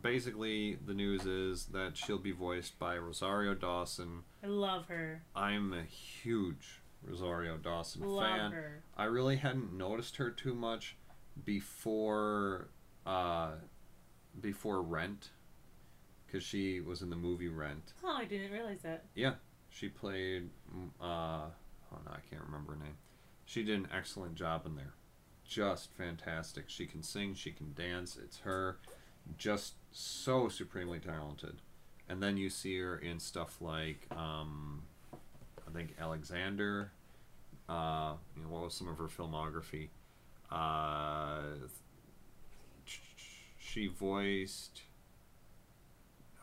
basically 0.00 0.76
the 0.84 0.92
news 0.94 1.24
is 1.24 1.66
that 1.66 1.96
she'll 1.96 2.18
be 2.18 2.32
voiced 2.32 2.78
by 2.78 2.98
Rosario 2.98 3.54
Dawson. 3.54 4.24
I 4.42 4.48
love 4.48 4.86
her. 4.88 5.22
I'm 5.36 5.72
a 5.72 5.84
huge 5.84 6.80
Rosario 7.06 7.56
Dawson 7.56 8.02
Love 8.02 8.26
fan. 8.26 8.50
her. 8.52 8.82
I 8.96 9.04
really 9.04 9.36
hadn't 9.36 9.72
noticed 9.72 10.16
her 10.16 10.30
too 10.30 10.54
much 10.54 10.96
before 11.44 12.68
uh 13.06 13.52
before 14.40 14.82
Rent 14.82 15.30
cuz 16.32 16.42
she 16.42 16.80
was 16.80 17.02
in 17.02 17.10
the 17.10 17.16
movie 17.16 17.48
Rent. 17.48 17.92
Oh, 18.02 18.16
I 18.16 18.24
didn't 18.24 18.50
realize 18.50 18.82
that. 18.82 19.04
Yeah, 19.14 19.34
she 19.70 19.88
played 19.88 20.50
mm, 20.74 20.88
uh 21.00 21.04
oh 21.92 21.98
no, 22.04 22.10
I 22.10 22.20
can't 22.30 22.42
remember 22.42 22.72
her 22.72 22.78
name. 22.82 22.96
She 23.44 23.62
did 23.62 23.78
an 23.78 23.88
excellent 23.92 24.34
job 24.34 24.66
in 24.66 24.74
there. 24.74 24.94
Just 25.46 25.92
fantastic. 25.92 26.64
She 26.68 26.86
can 26.86 27.02
sing, 27.02 27.34
she 27.34 27.50
can 27.52 27.74
dance. 27.74 28.18
It's 28.22 28.38
her. 28.38 28.78
Just 29.38 29.74
so 29.92 30.48
supremely 30.48 30.98
talented. 30.98 31.56
And 32.08 32.22
then 32.22 32.36
you 32.36 32.50
see 32.50 32.78
her 32.78 32.96
in 32.96 33.20
stuff 33.20 33.60
like 33.60 34.06
um 34.14 34.82
I 35.12 35.70
think 35.72 35.94
Alexander. 35.98 36.92
Uh, 37.68 38.14
you 38.36 38.42
know, 38.42 38.48
what 38.50 38.64
was 38.64 38.74
some 38.74 38.88
of 38.88 38.98
her 38.98 39.08
filmography? 39.08 39.88
Uh, 40.50 41.40
she 43.58 43.86
voiced 43.86 44.82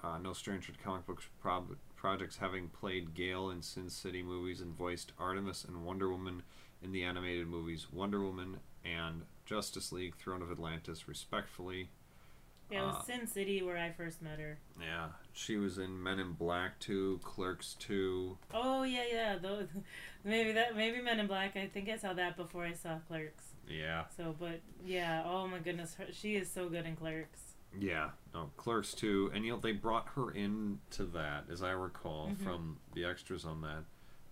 uh, 0.04 0.18
No 0.18 0.34
Stranger 0.34 0.72
to 0.72 0.80
Comic 0.80 1.06
Books 1.06 1.28
prob- 1.40 1.78
projects, 1.96 2.38
having 2.38 2.70
played 2.70 3.14
Gail 3.14 3.52
in 3.52 3.62
Sin 3.62 3.90
City 3.90 4.24
movies 4.24 4.62
and 4.62 4.76
voiced 4.76 5.12
Artemis 5.20 5.64
and 5.64 5.86
Wonder 5.86 6.10
Woman 6.10 6.42
in 6.84 6.92
the 6.92 7.04
animated 7.04 7.48
movies 7.48 7.88
Wonder 7.92 8.22
Woman 8.22 8.58
and 8.86 9.24
Justice 9.46 9.92
League: 9.92 10.16
Throne 10.16 10.42
of 10.42 10.52
Atlantis, 10.52 11.08
respectfully. 11.08 11.90
Yeah, 12.70 12.84
it 12.84 12.86
was 12.88 12.96
Uh, 12.96 13.02
Sin 13.02 13.28
City 13.28 13.62
where 13.62 13.78
I 13.78 13.92
first 13.92 14.22
met 14.22 14.40
her. 14.40 14.58
Yeah, 14.80 15.10
she 15.34 15.58
was 15.58 15.78
in 15.78 16.02
Men 16.02 16.20
in 16.20 16.32
Black 16.34 16.80
2, 16.80 17.20
Clerks 17.22 17.74
2. 17.80 18.38
Oh 18.54 18.84
yeah, 18.84 19.04
yeah. 19.12 19.38
Those, 19.38 19.68
maybe 20.24 20.54
that 20.54 20.76
maybe 20.76 21.02
Men 21.02 21.20
in 21.20 21.28
Black. 21.28 21.58
I 21.58 21.68
think 21.68 21.90
I 21.90 21.98
saw 21.98 22.14
that 22.14 22.38
before 22.38 22.64
I 22.64 22.72
saw 22.74 23.00
Clerks. 23.10 23.44
Yeah, 23.68 24.06
So, 24.16 24.36
but 24.40 24.62
yeah. 24.86 25.24
Oh 25.26 25.48
my 25.48 25.60
goodness, 25.60 25.96
her, 25.96 26.08
she 26.12 26.36
is 26.36 26.50
so 26.50 26.70
good 26.70 26.86
in 26.86 26.96
Clerks. 26.96 27.42
yeah. 27.78 28.12
No, 28.34 28.50
Clerks 28.56 28.94
2, 28.94 29.32
and 29.34 29.46
you 29.46 29.52
know 29.52 29.60
they 29.60 29.74
brought 29.74 30.08
her 30.16 30.32
in 30.32 30.80
to 30.92 31.04
that, 31.08 31.46
as 31.52 31.62
I 31.62 31.72
recall 31.72 32.30
Mhm. 32.30 32.38
from 32.44 32.78
the 32.94 33.04
extras 33.04 33.44
on 33.44 33.60
that. 33.62 33.84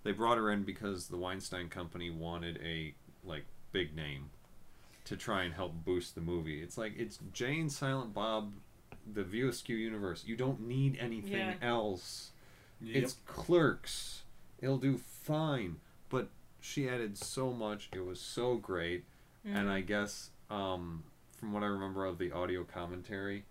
They 0.03 0.13
brought 0.13 0.37
her 0.37 0.49
in 0.49 0.63
because 0.63 1.09
the 1.09 1.17
Weinstein 1.17 1.67
Company 1.67 2.09
wanted 2.09 2.57
a 2.63 2.95
like 3.25 3.45
big 3.73 3.93
name 3.95 4.29
to 5.09 5.17
try 5.17 5.43
and 5.43 5.53
help 5.53 5.73
boost 5.83 6.15
the 6.15 6.21
movie. 6.21 6.61
It's 6.61 6.77
like 6.77 6.93
it's 6.97 7.19
Jane, 7.33 7.69
Silent 7.69 8.13
Bob, 8.13 8.53
the 9.11 9.23
View 9.23 9.49
Askew 9.49 9.75
universe. 9.75 10.23
You 10.25 10.35
don't 10.35 10.61
need 10.61 10.97
anything 10.99 11.31
Yeah. 11.33 11.55
else. 11.61 12.31
Yep. 12.81 13.03
It's 13.03 13.17
Clerks. 13.25 14.23
It'll 14.59 14.77
do 14.77 14.97
fine. 14.97 15.77
But 16.09 16.29
she 16.61 16.87
added 16.87 17.17
so 17.17 17.51
much. 17.51 17.89
It 17.93 18.05
was 18.05 18.19
so 18.21 18.55
great. 18.55 19.03
And 19.43 19.67
Mm. 19.67 19.71
I 19.71 19.81
guess 19.81 20.29
um, 20.49 21.03
from 21.37 21.53
what 21.53 21.63
I 21.63 21.67
remember 21.67 22.05
of 22.05 22.17
the 22.17 22.31
audio 22.31 22.63
commentary, 22.63 23.45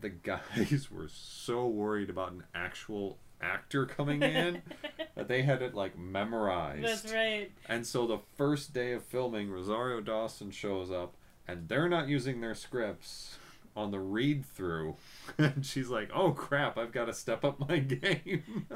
the 0.00 0.08
guys 0.10 0.90
were 0.90 1.08
so 1.08 1.66
worried 1.66 2.10
about 2.10 2.32
an 2.32 2.44
actual 2.54 3.18
actor 3.40 3.86
coming 3.86 4.22
in 4.22 4.62
that 5.14 5.28
they 5.28 5.42
had 5.42 5.62
it 5.62 5.74
like 5.74 5.98
memorized. 5.98 6.84
That's 6.84 7.12
right. 7.12 7.50
And 7.68 7.86
so 7.86 8.06
the 8.06 8.18
first 8.36 8.72
day 8.72 8.92
of 8.92 9.04
filming, 9.04 9.50
Rosario 9.50 10.00
Dawson 10.00 10.50
shows 10.50 10.90
up, 10.90 11.14
and 11.46 11.68
they're 11.68 11.88
not 11.88 12.08
using 12.08 12.40
their 12.40 12.54
scripts 12.54 13.36
on 13.76 13.90
the 13.90 14.00
read 14.00 14.44
through. 14.44 14.96
And 15.38 15.64
she's 15.64 15.88
like, 15.88 16.10
oh 16.14 16.32
crap, 16.32 16.76
I've 16.78 16.90
got 16.92 17.04
to 17.04 17.12
step 17.14 17.44
up 17.44 17.60
my 17.68 17.78
game. 17.78 18.66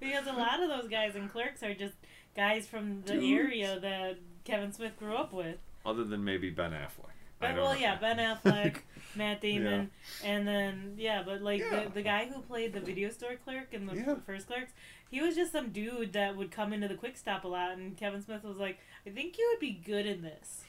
because 0.00 0.26
a 0.26 0.32
lot 0.32 0.62
of 0.62 0.68
those 0.68 0.88
guys 0.88 1.14
in 1.14 1.28
Clerks 1.28 1.62
are 1.62 1.74
just 1.74 1.94
guys 2.36 2.66
from 2.66 3.02
the 3.02 3.12
Dudes. 3.14 3.26
area 3.40 3.78
that 3.80 4.18
Kevin 4.44 4.72
Smith 4.72 4.98
grew 4.98 5.14
up 5.14 5.32
with. 5.32 5.56
Other 5.86 6.04
than 6.04 6.24
maybe 6.24 6.50
Ben 6.50 6.72
Affleck. 6.72 7.13
But 7.52 7.56
well, 7.62 7.74
know. 7.74 7.78
yeah, 7.80 7.96
Ben 7.96 8.16
Affleck, 8.18 8.76
Matt 9.16 9.40
Damon, 9.40 9.90
and 10.24 10.46
then 10.46 10.94
yeah, 10.98 11.22
but 11.24 11.42
like 11.42 11.60
Yeah. 11.60 11.84
the 11.84 11.90
the 11.90 12.02
guy 12.02 12.26
who 12.26 12.40
played 12.42 12.72
the 12.72 12.80
video 12.80 13.10
store 13.10 13.36
clerk 13.44 13.68
in 13.72 13.86
the 13.86 13.94
Yeah. 13.96 14.14
first 14.26 14.46
Clerks, 14.48 14.72
he 15.10 15.20
was 15.20 15.34
just 15.36 15.52
some 15.52 15.70
dude 15.70 16.12
that 16.14 16.36
would 16.36 16.50
come 16.50 16.72
into 16.72 16.88
the 16.88 16.94
quick 16.96 17.16
stop 17.16 17.44
a 17.44 17.48
lot, 17.48 17.72
and 17.72 17.96
Kevin 17.96 18.20
Smith 18.22 18.42
was 18.44 18.56
like, 18.56 18.78
"I 19.06 19.10
think 19.10 19.38
you 19.38 19.48
would 19.52 19.60
be 19.60 19.70
good 19.72 20.06
in 20.06 20.22
this." 20.22 20.64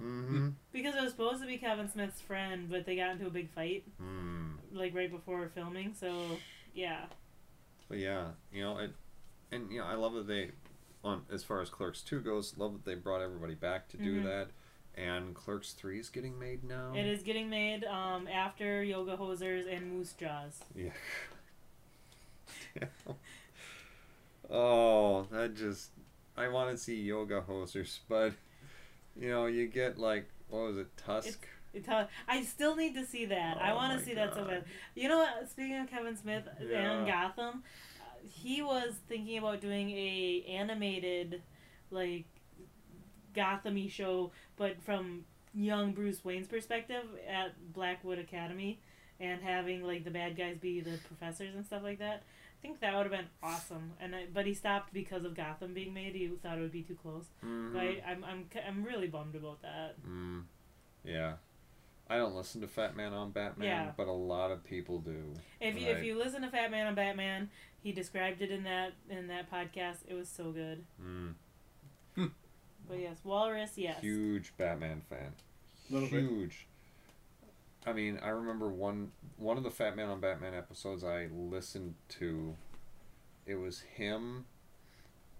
Mm-hmm. 0.00 0.48
Because 0.72 0.94
it 0.94 1.02
was 1.02 1.10
supposed 1.12 1.40
to 1.42 1.46
be 1.46 1.58
Kevin 1.58 1.88
Smith's 1.88 2.20
friend, 2.20 2.68
but 2.70 2.86
they 2.86 2.96
got 2.96 3.10
into 3.12 3.26
a 3.26 3.30
big 3.30 3.50
fight 3.50 3.84
Mm. 4.02 4.54
like 4.72 4.94
right 4.94 5.10
before 5.10 5.48
filming. 5.54 5.94
So, 5.94 6.38
yeah, 6.74 7.04
But 7.88 7.98
yeah, 7.98 8.28
you 8.52 8.62
know, 8.62 8.78
it, 8.78 8.92
and 9.52 9.70
you 9.70 9.78
know, 9.80 9.84
I 9.86 9.94
love 9.94 10.14
that 10.14 10.26
they, 10.26 10.52
on 11.04 11.22
as 11.30 11.44
far 11.44 11.60
as 11.60 11.68
Clerks 11.68 12.00
two 12.02 12.20
goes, 12.20 12.56
love 12.56 12.72
that 12.72 12.84
they 12.84 12.94
brought 12.94 13.20
everybody 13.20 13.54
back 13.54 13.88
to 13.88 13.96
do 13.98 14.20
Mhm. 14.20 14.24
that, 14.24 14.48
and 14.96 15.34
Clerks 15.34 15.72
three 15.72 15.98
is 16.00 16.08
getting 16.10 16.38
made 16.38 16.64
now. 16.64 16.92
it 16.94 17.06
is 17.06 17.22
getting 17.22 17.48
made 17.50 17.84
um, 17.84 18.28
after 18.28 18.82
Yoga 18.82 19.16
Hosers 19.16 19.66
and 19.74 19.92
Moose 19.92 20.12
Jaws. 20.18 20.60
Yeah. 20.74 20.90
oh, 24.50 25.26
that 25.30 25.54
just 25.54 25.90
I 26.36 26.48
want 26.48 26.70
to 26.70 26.76
see 26.78 26.96
yoga 27.00 27.42
hosers, 27.46 27.98
but 28.08 28.32
you 29.18 29.28
know, 29.30 29.46
you 29.46 29.66
get 29.66 29.98
like 29.98 30.28
what 30.48 30.62
was 30.62 30.76
it, 30.78 30.96
Tusk? 30.96 31.46
It 31.74 31.84
tell- 31.86 32.08
I 32.28 32.42
still 32.42 32.76
need 32.76 32.94
to 32.94 33.06
see 33.06 33.24
that. 33.26 33.56
I 33.60 33.70
Oh 33.72 33.76
want 33.76 33.98
to 33.98 34.04
see 34.04 34.14
that 34.14 34.34
so 34.34 34.40
God. 34.40 34.48
bad. 34.50 34.64
You 34.94 35.08
know 35.08 35.18
what? 35.18 35.48
Speaking 35.50 35.78
of 35.78 35.88
Kevin 35.88 36.16
Smith 36.16 36.44
Yeah. 36.60 36.92
and 36.92 37.06
Gotham, 37.06 37.62
he 38.28 38.60
was 38.60 38.92
thinking 39.08 39.38
about 39.38 39.62
doing 39.62 39.88
a 39.90 40.44
animated, 40.48 41.40
like, 41.90 42.26
Gotham-y 43.34 43.88
show, 43.88 44.32
but 44.56 44.82
from 44.82 45.24
young 45.54 45.92
Bruce 45.92 46.24
Wayne's 46.24 46.48
perspective 46.48 47.04
at 47.28 47.72
Blackwood 47.72 48.18
Academy, 48.18 48.80
and 49.20 49.40
having 49.42 49.82
like 49.84 50.04
the 50.04 50.10
bad 50.10 50.36
guys 50.36 50.56
be 50.58 50.80
the 50.80 50.98
professors 51.06 51.54
and 51.54 51.64
stuff 51.64 51.82
like 51.82 51.98
that. 51.98 52.22
I 52.24 52.62
think 52.62 52.80
that 52.80 52.94
would 52.94 53.02
have 53.02 53.10
been 53.12 53.28
awesome. 53.42 53.92
And 54.00 54.14
I, 54.14 54.26
but 54.32 54.46
he 54.46 54.54
stopped 54.54 54.92
because 54.92 55.24
of 55.24 55.34
Gotham 55.34 55.74
being 55.74 55.92
made. 55.92 56.14
He 56.14 56.28
thought 56.28 56.58
it 56.58 56.60
would 56.60 56.70
be 56.72 56.82
too 56.82 56.94
close. 56.94 57.24
Mhm. 57.44 57.72
But 57.72 57.80
I, 57.82 58.02
I'm 58.06 58.24
I'm 58.24 58.46
I'm 58.66 58.84
really 58.84 59.08
bummed 59.08 59.34
about 59.34 59.62
that. 59.62 59.96
Mm, 60.08 60.44
yeah. 61.04 61.34
I 62.10 62.16
don't 62.18 62.34
listen 62.34 62.60
to 62.60 62.68
Fat 62.68 62.94
Man 62.96 63.12
on 63.12 63.30
Batman, 63.30 63.68
Yeah. 63.68 63.90
but 63.96 64.06
a 64.06 64.12
lot 64.12 64.50
of 64.50 64.62
people 64.64 64.98
do. 64.98 65.32
If 65.60 65.80
you, 65.80 65.86
if 65.88 66.04
you 66.04 66.18
listen 66.18 66.42
to 66.42 66.50
Fat 66.50 66.70
Man 66.70 66.86
on 66.86 66.94
Batman, 66.94 67.48
he 67.82 67.90
described 67.92 68.42
it 68.42 68.50
in 68.50 68.64
that 68.64 68.92
in 69.08 69.28
that 69.28 69.50
podcast. 69.50 69.98
It 70.08 70.14
was 70.14 70.28
so 70.28 70.50
good. 70.52 70.84
Mm. 71.02 71.34
But 72.92 73.00
yes, 73.00 73.16
Walrus, 73.24 73.72
yes. 73.76 74.02
Huge 74.02 74.52
Batman 74.58 75.00
fan. 75.08 75.32
Little 75.88 76.10
bit. 76.10 76.20
Huge. 76.24 76.66
I 77.86 77.94
mean, 77.94 78.18
I 78.22 78.28
remember 78.28 78.68
one 78.68 79.12
one 79.38 79.56
of 79.56 79.62
the 79.64 79.70
Fat 79.70 79.96
Man 79.96 80.10
on 80.10 80.20
Batman 80.20 80.52
episodes 80.52 81.02
I 81.02 81.28
listened 81.32 81.94
to. 82.20 82.54
It 83.46 83.54
was 83.54 83.80
him 83.80 84.44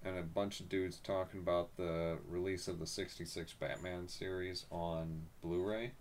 and 0.03 0.17
a 0.19 0.23
bunch 0.23 0.61
of 0.61 0.71
dudes 0.71 0.97
talking 0.99 1.41
about 1.41 1.77
the 1.77 2.17
release 2.27 2.69
of 2.69 2.79
the 2.79 2.87
'66 2.87 3.53
Batman 3.53 4.09
series 4.09 4.65
on 4.71 5.27
Blu-ray. 5.43 5.93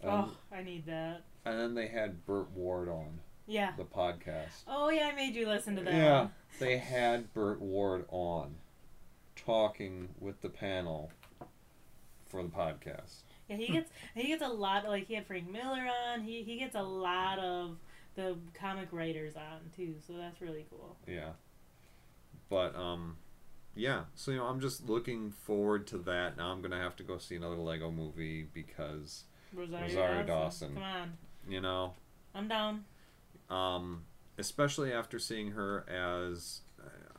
And, 0.00 0.10
Oh, 0.10 0.30
I 0.50 0.62
need 0.62 0.86
that. 0.86 1.24
and 1.44 1.58
then 1.60 1.74
they 1.74 1.88
had 1.88 2.24
Burt 2.24 2.50
Ward 2.52 2.88
on 2.88 3.20
Yeah. 3.46 3.72
the 3.76 3.84
podcast. 3.84 4.64
Oh 4.66 4.88
yeah, 4.88 5.08
I 5.12 5.14
made 5.14 5.34
you 5.34 5.46
listen 5.46 5.76
to 5.76 5.82
that. 5.82 5.92
Yeah, 5.92 6.20
one. 6.22 6.30
they 6.58 6.78
had 6.78 7.34
Burt 7.34 7.60
Ward 7.60 8.06
on, 8.08 8.56
talking 9.50 10.08
with 10.20 10.40
the 10.42 10.48
panel 10.48 11.10
for 12.28 12.42
the 12.42 12.48
podcast. 12.48 13.22
Yeah, 13.48 13.56
he 13.56 13.66
gets 13.72 13.90
he 14.14 14.28
gets 14.28 14.42
a 14.42 14.48
lot. 14.48 14.86
Like 14.86 15.06
he 15.08 15.14
had 15.14 15.26
Frank 15.26 15.50
Miller 15.50 15.88
on. 16.08 16.22
He 16.22 16.42
he 16.44 16.56
gets 16.56 16.76
a 16.76 16.82
lot 16.82 17.38
of 17.40 17.76
the 18.14 18.36
comic 18.54 18.88
writers 18.92 19.34
on 19.34 19.70
too. 19.76 19.94
So 20.06 20.12
that's 20.12 20.40
really 20.40 20.66
cool. 20.70 20.96
Yeah. 21.06 21.30
But 22.48 22.76
um 22.76 23.16
yeah, 23.74 24.02
so 24.14 24.30
you 24.30 24.36
know, 24.36 24.44
I'm 24.46 24.60
just 24.60 24.88
looking 24.88 25.30
forward 25.30 25.86
to 25.88 25.98
that. 25.98 26.36
Now 26.36 26.52
I'm 26.52 26.62
gonna 26.62 26.80
have 26.80 26.94
to 26.96 27.02
go 27.02 27.18
see 27.18 27.34
another 27.36 27.56
Lego 27.56 27.90
movie 27.90 28.46
because 28.54 29.24
Rosario, 29.52 29.84
Rosario 29.86 30.22
Dawson. 30.26 30.74
Dawson. 30.74 30.74
Come 30.74 30.82
on, 30.82 31.12
you 31.48 31.60
know, 31.60 31.94
I'm 32.34 32.46
down. 32.48 32.84
um, 33.48 34.02
especially 34.38 34.92
after 34.92 35.18
seeing 35.18 35.52
her 35.52 35.84
as 35.88 36.60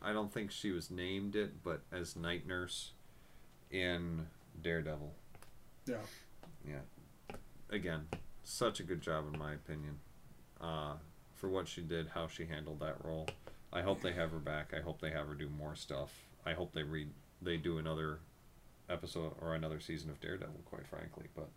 I 0.01 0.13
don't 0.13 0.33
think 0.33 0.51
she 0.51 0.71
was 0.71 0.89
named 0.89 1.35
it, 1.35 1.63
but 1.63 1.81
as 1.91 2.15
night 2.15 2.47
nurse 2.47 2.91
in 3.69 4.27
Daredevil. 4.61 5.13
Yeah. 5.85 5.97
Yeah. 6.67 7.35
Again, 7.69 8.07
such 8.43 8.79
a 8.79 8.83
good 8.83 9.01
job 9.01 9.25
in 9.31 9.39
my 9.39 9.53
opinion. 9.53 9.99
Uh, 10.59 10.93
for 11.35 11.49
what 11.49 11.67
she 11.67 11.81
did, 11.81 12.09
how 12.13 12.27
she 12.27 12.45
handled 12.45 12.79
that 12.79 12.97
role. 13.03 13.27
I 13.73 13.81
hope 13.81 14.01
they 14.01 14.11
have 14.13 14.31
her 14.31 14.37
back. 14.39 14.73
I 14.77 14.81
hope 14.81 15.01
they 15.01 15.11
have 15.11 15.27
her 15.27 15.33
do 15.33 15.49
more 15.49 15.75
stuff. 15.75 16.11
I 16.45 16.53
hope 16.53 16.73
they 16.73 16.83
read 16.83 17.09
they 17.41 17.57
do 17.57 17.77
another 17.79 18.19
episode 18.89 19.33
or 19.41 19.55
another 19.55 19.79
season 19.79 20.09
of 20.09 20.19
Daredevil, 20.19 20.61
quite 20.65 20.85
frankly. 20.85 21.25
But 21.35 21.49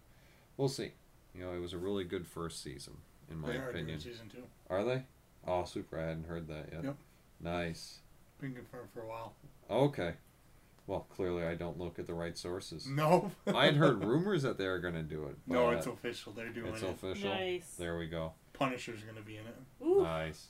we'll 0.57 0.68
see. 0.68 0.92
You 1.34 1.45
know, 1.45 1.53
it 1.53 1.61
was 1.61 1.72
a 1.72 1.78
really 1.78 2.05
good 2.05 2.26
first 2.26 2.62
season, 2.62 2.95
in 3.30 3.38
my 3.40 3.49
they 3.53 3.59
are 3.59 3.70
opinion. 3.70 3.99
doing 3.99 4.01
season 4.01 4.28
two. 4.28 4.45
Are 4.70 4.84
they? 4.84 5.03
Oh, 5.47 5.64
super! 5.64 5.99
I 5.99 6.05
hadn't 6.07 6.26
heard 6.28 6.47
that 6.49 6.68
yet. 6.72 6.84
Yep. 6.84 6.97
Nice. 7.40 7.99
Been 8.45 8.53
confirmed 8.53 8.90
for 8.92 9.01
a 9.01 9.09
while. 9.09 9.32
Okay. 9.70 10.12
Well, 10.86 11.07
clearly 11.09 11.45
I 11.45 11.55
don't 11.55 11.78
look 11.78 11.99
at 11.99 12.07
the 12.07 12.12
right 12.12 12.36
sources. 12.36 12.86
No. 12.86 13.30
I 13.47 13.64
had 13.64 13.76
heard 13.76 14.05
rumors 14.05 14.42
that 14.42 14.59
they 14.59 14.66
were 14.66 14.80
going 14.80 14.92
to 14.92 15.03
do 15.03 15.24
it. 15.28 15.36
no, 15.47 15.70
it's 15.70 15.86
official. 15.86 16.32
They're 16.32 16.51
doing 16.51 16.74
it's 16.74 16.82
it. 16.82 16.90
It's 16.90 17.03
official. 17.03 17.30
Nice. 17.30 17.74
There 17.78 17.97
we 17.97 18.07
go. 18.07 18.32
Punisher's 18.53 19.01
gonna 19.01 19.22
be 19.22 19.38
in 19.38 19.47
it. 19.47 19.57
Ooh. 19.82 20.03
Nice. 20.03 20.49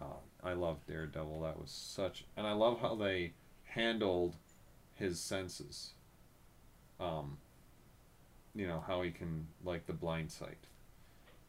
Oh, 0.00 0.20
I 0.42 0.54
love 0.54 0.78
Daredevil. 0.86 1.42
That 1.42 1.60
was 1.60 1.70
such, 1.70 2.24
and 2.34 2.46
I 2.46 2.52
love 2.52 2.80
how 2.80 2.94
they 2.94 3.34
handled 3.64 4.36
his 4.94 5.20
senses. 5.20 5.90
Um. 6.98 7.36
You 8.54 8.66
know 8.66 8.82
how 8.86 9.02
he 9.02 9.10
can 9.10 9.48
like 9.62 9.86
the 9.86 9.92
blind 9.92 10.32
sight. 10.32 10.66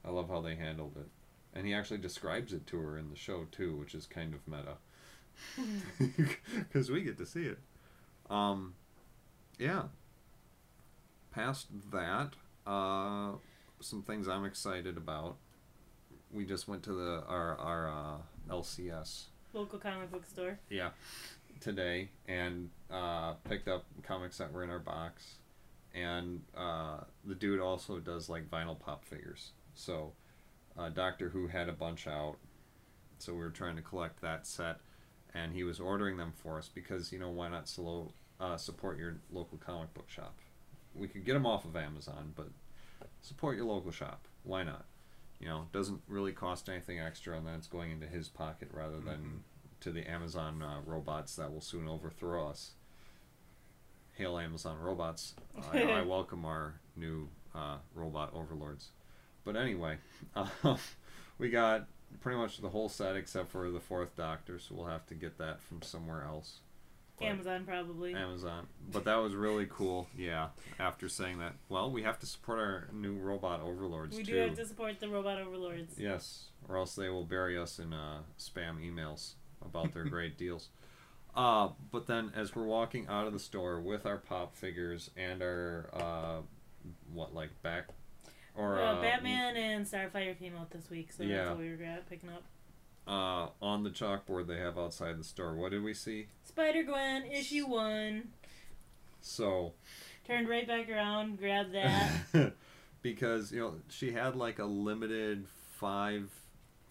I 0.04 0.10
love 0.10 0.28
how 0.28 0.42
they 0.42 0.56
handled 0.56 0.98
it, 0.98 1.08
and 1.58 1.66
he 1.66 1.74
actually 1.74 2.00
describes 2.00 2.52
it 2.52 2.68
to 2.68 2.80
her 2.80 2.98
in 2.98 3.10
the 3.10 3.16
show 3.16 3.46
too, 3.50 3.78
which 3.78 3.96
is 3.96 4.06
kind 4.06 4.34
of 4.34 4.46
meta. 4.46 4.76
Because 6.58 6.90
we 6.90 7.02
get 7.04 7.18
to 7.18 7.26
see 7.26 7.44
it. 7.46 7.60
Um. 8.30 8.76
Yeah. 9.58 9.84
Past 11.32 11.68
that, 11.92 12.32
uh, 12.66 13.32
some 13.82 14.02
things 14.02 14.28
I'm 14.28 14.46
excited 14.46 14.98
about 14.98 15.38
we 16.32 16.46
just 16.46 16.68
went 16.68 16.84
to 16.84 16.94
the 16.94 17.24
our 17.28 17.58
our 17.58 17.90
uh, 17.90 18.18
LCS 18.54 19.26
Local 19.54 19.80
comic 19.80 20.12
book 20.12 20.26
store. 20.28 20.60
yeah 20.70 20.90
today 21.60 22.10
and 22.28 22.70
uh, 22.92 23.34
picked 23.48 23.68
up 23.68 23.86
comics 24.04 24.38
that 24.38 24.52
were 24.54 24.64
in 24.64 24.70
our 24.70 24.80
box 24.80 25.36
and 25.94 26.42
uh, 26.56 26.98
the 27.26 27.36
dude 27.36 27.60
also 27.60 28.00
does 28.00 28.30
like 28.30 28.50
vinyl 28.50 28.80
pop 28.80 29.04
figures 29.06 29.52
so 29.74 30.14
uh, 30.78 30.90
Doctor 30.90 31.30
Who 31.30 31.48
had 31.48 31.68
a 31.68 31.74
bunch 31.74 32.08
out 32.08 32.36
so 33.18 33.34
we 33.34 33.40
were 33.40 33.50
trying 33.50 33.76
to 33.76 33.82
collect 33.82 34.22
that 34.22 34.46
set 34.46 34.78
and 35.34 35.54
he 35.54 35.64
was 35.64 35.80
ordering 35.80 36.18
them 36.18 36.34
for 36.36 36.58
us 36.58 36.70
because 36.74 37.12
you 37.12 37.20
know 37.20 37.30
why 37.30 37.50
not 37.50 37.68
slow, 37.68 38.12
uh, 38.40 38.58
support 38.58 38.98
your 38.98 39.18
local 39.32 39.58
comic 39.58 39.94
book 39.94 40.10
shop? 40.10 40.36
We 40.96 41.08
could 41.08 41.26
get 41.26 41.34
them 41.34 41.46
off 41.46 41.66
of 41.66 41.76
Amazon 41.76 42.34
but 42.36 42.48
support 43.22 43.56
your 43.56 43.66
local 43.66 43.92
shop. 43.92 44.28
Why 44.44 44.64
not? 44.64 44.86
You 45.40 45.48
know 45.48 45.66
doesn't 45.72 46.02
really 46.08 46.32
cost 46.32 46.68
anything 46.70 47.00
extra 47.00 47.38
and 47.38 47.48
then 47.48 47.56
it's 47.56 47.68
going 47.68 47.92
into 47.92 48.08
his 48.08 48.28
pocket 48.28 48.70
rather 48.74 49.00
than 49.00 49.44
to 49.80 49.92
the 49.92 50.10
amazon 50.10 50.62
uh, 50.62 50.80
robots 50.86 51.36
that 51.38 51.54
will 51.54 51.62
soon 51.62 51.88
overthrow 51.88 52.50
us. 52.50 52.72
Hail 54.14 54.38
amazon 54.38 54.78
robots. 54.80 55.36
I, 55.74 55.84
I 55.84 56.02
welcome 56.02 56.44
our 56.44 56.76
new 56.98 57.30
uh, 57.56 57.78
robot 57.96 58.34
overlords. 58.34 58.90
But 59.46 59.56
anyway 59.56 60.00
uh, 60.36 60.48
we 61.38 61.50
got 61.50 61.88
pretty 62.22 62.38
much 62.38 62.58
the 62.60 62.70
whole 62.70 62.90
set 62.90 63.16
except 63.16 63.50
for 63.50 63.70
the 63.72 63.80
fourth 63.80 64.16
doctor 64.16 64.60
so 64.60 64.76
we'll 64.76 64.86
have 64.88 65.06
to 65.08 65.16
get 65.16 65.38
that 65.38 65.62
from 65.62 65.82
somewhere 65.82 66.24
else 66.24 66.60
But- 67.18 67.26
Amazon 67.28 67.66
probably. 67.66 68.14
Amazon. 68.14 68.68
But 68.92 69.04
that 69.06 69.18
was 69.18 69.36
really 69.36 69.66
cool. 69.70 70.08
Yeah. 70.18 70.50
After 70.80 71.10
saying 71.10 71.40
that, 71.40 71.54
well, 71.68 71.92
we 71.92 72.04
have 72.04 72.18
to 72.20 72.26
support 72.26 72.60
our 72.60 72.88
new 72.94 73.14
robot 73.18 73.60
overlords 73.62 74.16
we 74.18 74.24
too. 74.24 74.32
do 74.34 74.38
have 74.40 74.56
to 74.56 74.66
support 74.66 75.00
the 75.02 75.10
robot 75.10 75.38
overlords. 75.40 75.96
Yes, 76.00 76.46
or 76.68 76.78
else 76.78 76.96
they 76.96 77.10
will 77.10 77.26
bury 77.26 77.58
us 77.58 77.78
in 77.80 77.92
uh, 77.94 78.20
spam 78.40 78.80
emails 78.80 79.34
about 79.64 79.94
their 79.94 80.06
great 80.16 80.38
deals. 80.38 80.70
Uh, 81.36 81.70
but 81.92 82.08
then, 82.08 82.32
as 82.36 82.56
we're 82.56 82.64
walking 82.66 83.06
out 83.08 83.28
of 83.28 83.34
the 83.34 83.40
store 83.40 83.80
with 83.82 84.06
our 84.06 84.18
pop 84.18 84.56
figures 84.56 85.12
and 85.18 85.42
our 85.44 85.90
uh, 85.94 86.38
what 87.14 87.36
like 87.36 87.62
back 87.62 87.86
or 88.60 88.80
uh, 88.80 88.94
uh, 88.94 89.02
Batman 89.02 89.56
and 89.56 89.86
Starfire 89.86 90.38
came 90.38 90.56
out 90.58 90.72
this 90.72 90.90
week, 90.90 91.12
so 91.12 91.24
yeah. 91.24 91.38
that's 91.38 91.50
what 91.52 91.60
we 91.60 91.70
were 91.70 91.78
picking 92.10 92.30
up. 92.30 92.44
uh, 93.08 93.50
on 93.66 93.84
the 93.84 93.90
chalkboard 93.90 94.48
they 94.48 94.58
have 94.58 94.78
outside 94.78 95.18
the 95.20 95.24
store. 95.24 95.56
What 95.56 95.72
did 95.72 95.84
we 95.84 95.94
see? 95.94 96.28
Spider 96.44 96.84
Gwen 96.84 97.26
issue 97.32 97.66
one. 97.68 98.30
So, 99.22 99.74
Turned 100.26 100.48
right 100.48 100.68
back 100.68 100.90
around, 100.90 101.40
grabbed 101.40 101.74
that. 101.74 102.54
because 103.02 103.52
you 103.52 103.60
know 103.60 103.74
she 103.90 104.12
had 104.12 104.36
like 104.36 104.60
a 104.60 104.66
limited 104.66 105.46
five 105.80 106.30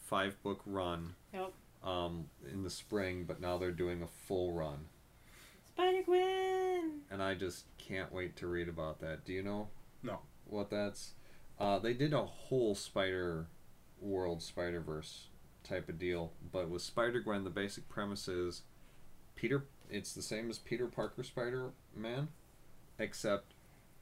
five 0.06 0.42
book 0.42 0.60
run 0.66 1.14
Yep. 1.32 1.52
um, 1.84 2.24
in 2.52 2.62
the 2.64 2.70
spring, 2.70 3.24
but 3.28 3.40
now 3.40 3.58
they're 3.58 3.70
doing 3.70 4.02
a 4.02 4.06
full 4.26 4.52
run, 4.52 4.86
Spider 5.68 6.02
Gwen. 6.04 7.02
and 7.10 7.22
I 7.22 7.34
just 7.34 7.64
can't 7.78 8.12
wait 8.12 8.36
to 8.36 8.46
read 8.46 8.68
about 8.68 9.00
that. 9.00 9.24
Do 9.24 9.32
you 9.32 9.42
know? 9.42 9.68
No. 10.02 10.20
What 10.46 10.70
that's? 10.70 11.12
Uh, 11.58 11.78
they 11.78 11.92
did 11.92 12.12
a 12.12 12.24
whole 12.24 12.74
Spider 12.74 13.46
World 14.00 14.42
Spider 14.42 14.80
Verse 14.80 15.26
type 15.64 15.88
of 15.88 15.98
deal, 15.98 16.32
but 16.52 16.68
with 16.68 16.82
Spider 16.82 17.20
Gwen, 17.20 17.44
the 17.44 17.50
basic 17.50 17.88
premise 17.88 18.28
is 18.28 18.62
Peter. 19.34 19.64
It's 19.90 20.12
the 20.12 20.22
same 20.22 20.50
as 20.50 20.58
Peter 20.58 20.86
Parker 20.86 21.22
Spider 21.24 21.70
Man, 21.96 22.28
except 22.98 23.54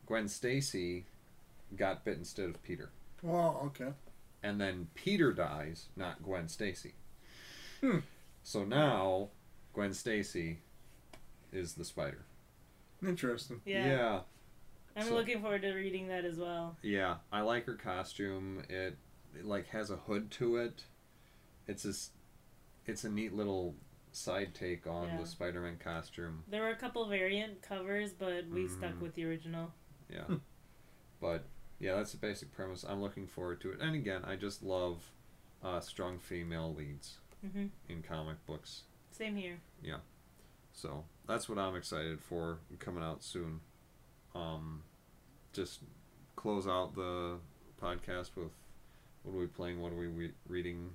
Gwen 0.07 0.29
Stacy 0.29 1.07
got 1.77 2.05
bit 2.05 2.19
instead 2.19 2.51
of 2.51 2.63
Peter. 2.63 2.91
Oh, 3.27 3.61
okay. 3.67 3.93
and 4.43 4.61
then 4.61 4.89
Peter 4.95 5.33
dies, 5.33 5.87
not 5.97 6.23
Gwen 6.23 6.49
Stacy. 6.49 6.93
Hmm. 7.81 7.99
So 8.45 8.65
now 8.65 9.31
Gwen 9.75 9.93
Stacy 9.95 10.59
is 11.53 11.75
the 11.75 11.85
spider. 11.85 12.25
Interesting. 13.05 13.61
Yeah. 13.65 14.21
I'm 14.97 15.05
So- 15.09 15.15
looking 15.15 15.41
forward 15.43 15.63
to 15.63 15.73
reading 15.75 16.09
that 16.09 16.25
as 16.25 16.39
well. 16.39 16.77
Yeah, 16.83 17.19
I 17.31 17.43
like 17.43 17.67
her 17.67 17.75
costume. 17.75 18.65
It, 18.69 18.97
it 19.39 19.45
like 19.45 19.67
has 19.69 19.91
a 19.91 19.97
hood 19.97 20.31
to 20.33 20.57
it. 20.57 20.85
It's 21.67 21.83
just 21.83 22.13
it's 22.87 23.05
a 23.05 23.11
neat 23.11 23.35
little 23.35 23.75
side 24.13 24.55
take 24.55 24.87
on 24.87 25.09
Yeah. 25.09 25.17
the 25.21 25.27
Spider-Man 25.27 25.79
costume. 25.79 26.45
There 26.49 26.63
were 26.63 26.71
a 26.71 26.77
couple 26.77 27.05
variant 27.09 27.61
covers, 27.61 28.13
but 28.13 28.47
we 28.49 28.69
stuck 28.69 28.95
Mhm. 28.95 29.01
with 29.01 29.15
the 29.15 29.25
original. 29.25 29.73
Yeah. 30.09 30.25
Hmm. 30.25 30.37
but 31.21 31.45
yeah, 31.81 31.97
that's 31.97 32.13
the 32.13 32.19
basic 32.19 32.53
premise. 32.53 32.85
I'm 32.85 33.01
looking 33.03 33.27
forward 33.27 33.61
to 33.63 33.73
it. 33.73 33.81
And 33.81 33.95
again, 33.95 34.25
I 34.25 34.37
just 34.37 34.63
love 34.63 35.13
uh, 35.63 35.81
strong 35.81 36.19
female 36.19 36.73
leads 36.75 37.19
hmm 37.41 37.67
in 37.89 38.03
comic 38.03 38.45
books. 38.47 38.85
Same 39.11 39.35
here. 39.37 39.59
Yeah, 39.83 39.99
so 40.73 41.05
that's 41.27 41.49
what 41.49 41.59
I'm 41.59 41.75
excited 41.75 42.21
for 42.21 42.61
coming 42.79 43.03
out 43.03 43.23
soon. 43.25 43.61
Um, 44.37 44.83
just 45.53 45.81
close 46.37 46.67
out 46.67 46.95
the 46.95 47.39
podcast 47.83 48.31
with 48.37 48.53
what 49.23 49.35
are 49.35 49.41
we 49.41 49.47
playing? 49.47 49.81
What 49.81 49.93
are 49.93 49.97
we 49.97 50.07
re- 50.07 50.33
reading? 50.49 50.91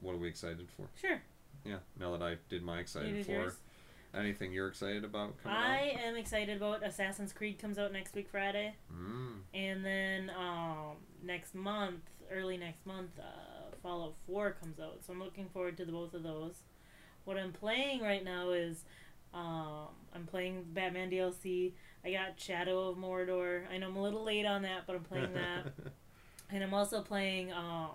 What 0.00 0.12
are 0.14 0.18
we 0.18 0.28
excited 0.28 0.68
for? 0.76 0.88
Sure. 1.00 1.20
Yeah, 1.64 1.78
now 1.98 2.16
that 2.16 2.22
I 2.22 2.36
did 2.48 2.62
my 2.62 2.78
excited 2.78 3.14
did 3.14 3.26
for, 3.26 3.32
yours. 3.32 3.56
anything 4.14 4.52
you're 4.52 4.68
excited 4.68 5.04
about 5.04 5.42
coming 5.42 5.58
I 5.58 5.94
am 6.02 6.16
excited 6.16 6.56
about 6.56 6.82
Assassin's 6.84 7.32
Creed 7.32 7.58
comes 7.58 7.78
out 7.78 7.92
next 7.92 8.14
week 8.14 8.28
Friday. 8.30 8.74
Mm, 8.92 9.40
and 9.52 9.84
then 9.84 10.30
um, 10.38 10.96
next 11.22 11.54
month, 11.54 12.00
early 12.30 12.56
next 12.56 12.86
month, 12.86 13.10
uh, 13.18 13.74
Fallout 13.82 14.14
Four 14.26 14.52
comes 14.52 14.78
out. 14.80 15.00
So 15.06 15.12
I'm 15.12 15.22
looking 15.22 15.48
forward 15.48 15.76
to 15.78 15.84
the 15.84 15.92
both 15.92 16.14
of 16.14 16.22
those. 16.22 16.54
What 17.24 17.36
I'm 17.36 17.52
playing 17.52 18.00
right 18.00 18.24
now 18.24 18.50
is 18.50 18.84
um, 19.34 19.88
I'm 20.14 20.26
playing 20.26 20.64
Batman 20.72 21.10
DLC. 21.10 21.72
I 22.04 22.12
got 22.12 22.38
Shadow 22.40 22.88
of 22.88 22.96
Mordor. 22.96 23.62
I 23.72 23.78
know 23.78 23.88
I'm 23.88 23.96
a 23.96 24.02
little 24.02 24.24
late 24.24 24.46
on 24.46 24.62
that, 24.62 24.86
but 24.86 24.96
I'm 24.96 25.04
playing 25.04 25.34
that. 25.34 25.72
And 26.52 26.64
I'm 26.64 26.74
also 26.74 27.00
playing 27.00 27.52
um, 27.52 27.90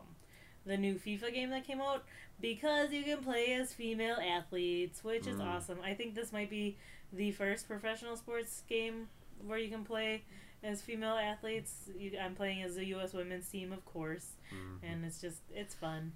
the 0.65 0.77
new 0.77 0.95
FIFA 0.95 1.33
game 1.33 1.49
that 1.49 1.67
came 1.67 1.81
out 1.81 2.05
because 2.39 2.93
you 2.93 3.03
can 3.03 3.17
play 3.21 3.51
as 3.53 3.73
female 3.73 4.15
athletes, 4.15 5.03
which 5.03 5.27
is 5.27 5.39
Mm. 5.39 5.45
awesome. 5.45 5.79
I 5.83 5.93
think 5.93 6.15
this 6.15 6.31
might 6.31 6.49
be 6.49 6.77
the 7.11 7.33
first 7.33 7.67
professional 7.67 8.15
sports 8.15 8.63
game 8.69 9.09
where 9.45 9.57
you 9.57 9.69
can 9.69 9.83
play 9.83 10.23
as 10.63 10.81
female 10.81 11.15
athletes. 11.15 11.89
You, 11.99 12.11
I'm 12.17 12.33
playing 12.33 12.61
as 12.63 12.75
the 12.75 12.85
U.S. 12.95 13.11
women's 13.11 13.49
team, 13.49 13.73
of 13.73 13.83
course, 13.83 14.27
mhm. 14.53 14.79
and 14.89 15.03
it's 15.03 15.19
just 15.19 15.41
it's 15.53 15.75
fun. 15.75 16.13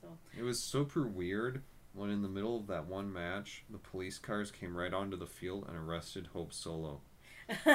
So 0.00 0.08
It 0.36 0.42
was 0.42 0.60
super 0.60 1.02
weird 1.06 1.62
when 1.94 2.10
in 2.10 2.22
the 2.22 2.28
middle 2.28 2.58
of 2.58 2.66
that 2.66 2.86
one 2.86 3.12
match, 3.12 3.64
the 3.70 3.78
police 3.78 4.18
cars 4.18 4.50
came 4.50 4.76
right 4.76 4.92
onto 4.92 5.16
the 5.16 5.26
field 5.26 5.66
and 5.68 5.76
arrested 5.76 6.28
Hope 6.32 6.52
Solo. 6.52 7.00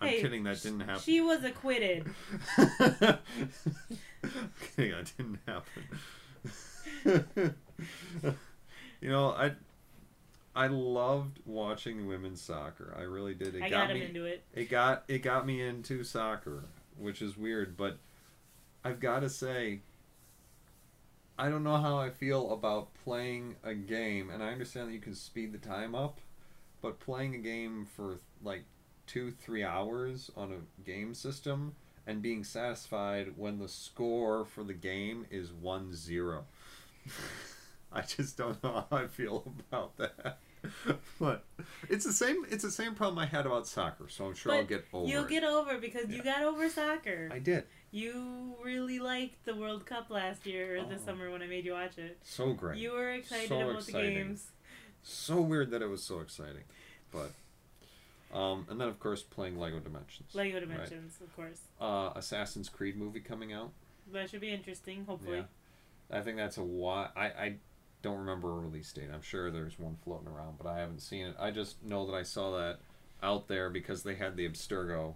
I'm 0.00 0.10
kidding, 0.10 0.44
that 0.44 0.62
didn't 0.62 0.80
happen. 0.80 1.02
she 1.02 1.20
was 1.20 1.42
acquitted. 1.42 2.06
I'm 2.56 3.18
kidding, 4.76 4.92
that 4.92 5.12
didn't 5.16 5.38
happen. 5.46 7.54
you 9.00 9.10
know, 9.10 9.30
I 9.30 9.52
I 10.54 10.68
loved 10.68 11.40
watching 11.46 12.06
women's 12.06 12.40
soccer. 12.40 12.94
I 12.98 13.02
really 13.02 13.34
did. 13.34 13.54
It 13.54 13.62
I 13.62 13.70
got 13.70 13.88
got 13.88 13.94
me. 13.94 14.04
into 14.04 14.24
it. 14.24 14.44
It 14.54 14.70
got 14.70 15.04
it 15.08 15.22
got 15.22 15.46
me 15.46 15.62
into 15.62 16.04
soccer, 16.04 16.64
which 16.96 17.22
is 17.22 17.36
weird, 17.36 17.76
but 17.76 17.98
I've 18.84 19.00
got 19.00 19.20
to 19.20 19.30
say 19.30 19.80
I 21.38 21.48
don't 21.48 21.62
know 21.62 21.76
how 21.76 21.98
I 21.98 22.10
feel 22.10 22.52
about 22.52 22.88
playing 23.04 23.54
a 23.62 23.72
game, 23.72 24.28
and 24.28 24.42
I 24.42 24.48
understand 24.48 24.88
that 24.88 24.92
you 24.92 25.00
can 25.00 25.14
speed 25.14 25.52
the 25.52 25.58
time 25.58 25.94
up, 25.94 26.20
but 26.82 26.98
playing 26.98 27.36
a 27.36 27.38
game 27.38 27.86
for 27.94 28.18
like 28.42 28.64
two, 29.06 29.30
three 29.30 29.62
hours 29.62 30.30
on 30.36 30.52
a 30.52 30.82
game 30.84 31.14
system 31.14 31.74
and 32.08 32.22
being 32.22 32.42
satisfied 32.42 33.34
when 33.36 33.58
the 33.58 33.68
score 33.68 34.44
for 34.44 34.64
the 34.64 34.74
game 34.74 35.26
is 35.30 35.52
1 35.52 35.94
0. 35.94 36.44
I 37.92 38.02
just 38.02 38.36
don't 38.36 38.62
know 38.62 38.84
how 38.90 38.96
I 38.96 39.06
feel 39.06 39.44
about 39.70 39.96
that. 39.98 40.38
but 41.20 41.44
it's 41.88 42.04
the 42.04 42.12
same 42.12 42.44
it's 42.50 42.64
the 42.64 42.70
same 42.70 42.94
problem 42.94 43.18
I 43.18 43.26
had 43.26 43.46
about 43.46 43.66
soccer, 43.66 44.08
so 44.08 44.26
I'm 44.26 44.34
sure 44.34 44.52
I'll 44.52 44.64
get 44.64 44.84
over 44.92 45.08
You'll 45.08 45.24
it. 45.24 45.30
get 45.30 45.44
over 45.44 45.78
because 45.78 46.10
you 46.10 46.22
got 46.22 46.42
over 46.42 46.68
soccer. 46.68 47.30
I 47.32 47.38
did. 47.38 47.64
You 47.90 48.56
really 48.62 48.98
liked 48.98 49.44
the 49.44 49.54
World 49.56 49.86
Cup 49.86 50.10
last 50.10 50.44
year 50.46 50.76
or 50.78 50.84
this 50.84 51.00
Oh. 51.02 51.06
summer 51.06 51.30
when 51.30 51.42
I 51.42 51.46
made 51.46 51.64
you 51.64 51.72
watch 51.72 51.96
it. 51.98 52.18
So 52.22 52.52
great. 52.52 52.78
You 52.78 52.92
were 52.92 53.10
excited 53.12 53.48
So 53.48 53.60
about 53.70 53.82
exciting. 53.82 54.14
the 54.14 54.20
games. 54.24 54.50
so 55.02 55.40
weird 55.40 55.70
that 55.70 55.80
it 55.80 55.86
was 55.88 56.02
so 56.02 56.20
exciting. 56.20 56.64
But 57.10 57.32
um 58.36 58.66
and 58.68 58.78
then 58.78 58.88
of 58.88 59.00
course 59.00 59.22
playing 59.22 59.58
Lego 59.58 59.78
Dimensions. 59.80 60.34
Lego 60.34 60.60
Dimensions, 60.60 61.18
of 61.22 61.34
course. 61.34 61.60
uh 61.80 62.12
Assassin's 62.14 62.68
Creed 62.68 62.96
movie 62.96 63.20
coming 63.20 63.52
out. 63.52 63.72
That 64.12 64.28
should 64.30 64.40
be 64.42 64.50
interesting, 64.52 65.04
hopefully. 65.06 65.44
I 66.10 66.20
think 66.20 66.36
that's 66.36 66.58
a 66.58 66.62
why 66.64 67.08
I, 67.16 67.26
I 67.26 67.54
don't 68.02 68.18
remember 68.18 68.50
a 68.50 68.60
release 68.60 68.92
date. 68.92 69.08
I'm 69.12 69.22
sure 69.22 69.50
there's 69.50 69.78
one 69.78 69.96
floating 70.04 70.28
around, 70.28 70.56
but 70.58 70.66
I 70.66 70.78
haven't 70.78 71.00
seen 71.00 71.26
it. 71.26 71.36
I 71.38 71.50
just 71.50 71.82
know 71.82 72.06
that 72.06 72.14
I 72.14 72.22
saw 72.22 72.56
that 72.58 72.78
out 73.22 73.48
there 73.48 73.68
because 73.70 74.02
they 74.04 74.14
had 74.14 74.36
the 74.36 74.48
Abstergo, 74.48 75.14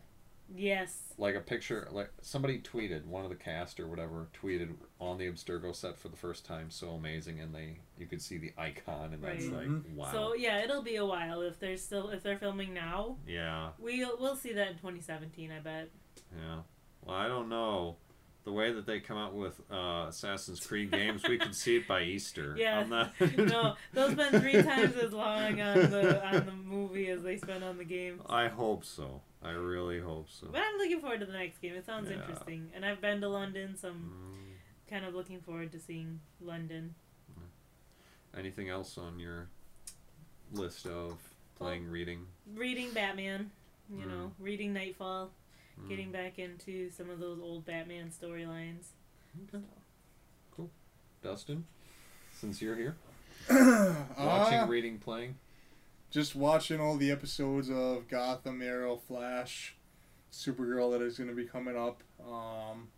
Yes. 0.55 1.15
like 1.19 1.35
a 1.35 1.41
picture, 1.41 1.89
like 1.93 2.11
somebody 2.21 2.59
tweeted, 2.59 3.07
one 3.07 3.25
of 3.25 3.31
the 3.31 3.37
cast 3.37 3.81
or 3.81 3.87
whatever 3.87 4.29
tweeted 4.43 4.75
on 5.01 5.17
the 5.19 5.25
Abstergo 5.31 5.75
set 5.75 5.97
for 5.97 6.09
the 6.09 6.17
first 6.17 6.45
time. 6.45 6.71
So 6.71 6.91
amazing, 6.91 7.41
and 7.41 7.55
they 7.55 7.79
you 7.99 8.07
could 8.07 8.21
see 8.21 8.39
the 8.39 8.53
icon, 8.59 9.15
and 9.15 9.23
that's 9.23 9.47
Right. 9.47 9.57
like 9.61 9.69
Mhm. 9.69 9.95
wow. 9.95 10.13
So 10.13 10.35
yeah, 10.35 10.63
it'll 10.63 10.83
be 10.83 10.97
a 10.97 11.07
while 11.07 11.41
if 11.43 11.59
they're 11.59 11.77
still 11.79 12.11
if 12.11 12.23
they're 12.23 12.39
filming 12.39 12.75
now. 12.75 13.17
yeah, 13.27 13.71
We'll 13.79 14.19
we'll 14.21 14.37
see 14.37 14.53
that 14.53 14.69
in 14.69 14.75
2017, 14.79 15.51
I 15.53 15.61
bet. 15.61 15.89
yeah. 16.37 16.61
Well, 17.05 17.17
I 17.17 17.29
don't 17.29 17.49
know. 17.49 17.97
The 18.45 18.53
way 18.53 18.73
that 18.73 18.87
they 18.87 18.99
come 18.99 19.17
out 19.17 19.35
with 19.35 19.61
uh, 19.71 20.07
Assassin's 20.09 20.59
Creed 20.67 20.91
games, 20.91 21.23
we 21.29 21.39
could 21.39 21.55
see 21.55 21.77
it 21.77 21.87
by 21.87 22.03
Easter. 22.03 22.55
Yeah. 22.59 22.81
I'm 22.81 22.89
not- 22.91 23.13
no, 23.39 23.77
they'll 23.93 24.11
spend 24.11 24.43
three 24.43 24.61
times 24.63 24.97
as 24.97 25.13
long 25.13 25.61
on 25.61 25.79
the 25.91 26.27
on 26.27 26.47
the 26.47 26.53
movie 26.53 27.09
as 27.09 27.23
they 27.23 27.37
spend 27.37 27.63
on 27.65 27.79
the 27.79 27.85
game. 27.85 28.21
I 28.27 28.49
hope 28.49 28.85
so. 28.85 29.23
I 29.45 29.51
really 29.51 30.01
hope 30.01 30.29
so. 30.31 30.47
But 30.53 30.61
I'm 30.63 30.79
looking 30.79 31.01
forward 31.01 31.21
to 31.21 31.27
the 31.27 31.33
next 31.33 31.59
game. 31.61 31.75
It 31.75 31.85
sounds 31.85 32.09
Yeah. 32.11 32.17
interesting, 32.17 32.71
and 32.75 32.85
I've 32.85 33.01
been 33.01 33.21
to 33.23 33.29
London, 33.29 33.77
so 33.77 33.89
I'm 33.89 34.13
Mm, 34.13 34.89
kind 34.89 35.05
of 35.05 35.15
looking 35.15 35.41
forward 35.41 35.73
to 35.73 35.81
seeing 35.81 36.21
London. 36.41 36.95
anything 38.35 38.71
else 38.71 38.97
on 38.97 39.19
your 39.19 39.47
list 40.53 40.87
of 40.87 41.19
playing, 41.57 41.87
reading? 41.91 42.27
Reading 42.55 42.91
Batman, 42.95 43.51
you 43.91 44.07
Mm. 44.07 44.09
know, 44.09 44.33
reading 44.39 44.73
Knightfall, 44.73 45.31
Mm. 45.79 45.89
getting 45.89 46.13
back 46.13 46.39
into 46.39 46.89
some 46.91 47.11
of 47.11 47.19
those 47.19 47.39
old 47.41 47.67
Batman 47.67 48.11
storylines. 48.11 48.93
Okay. 49.49 49.63
Cool. 50.53 50.71
Dustin, 51.23 51.67
since 52.31 52.63
you're 52.63 52.75
here, 52.77 52.97
watching, 53.51 54.61
Uh, 54.61 54.67
reading, 54.67 54.99
playing. 54.99 55.37
Just 56.13 56.37
watching 56.37 56.79
all 56.79 56.97
the 56.97 57.11
episodes 57.11 57.71
of 57.71 58.07
Gotham, 58.07 58.61
Arrow, 58.61 58.97
Flash, 58.97 59.75
Supergirl 60.31 60.93
that 60.93 61.03
is 61.03 61.17
going 61.17 61.31
to 61.31 61.35
be 61.35 61.47
coming 61.47 61.77
up. 61.77 62.03
Um, 62.25 62.89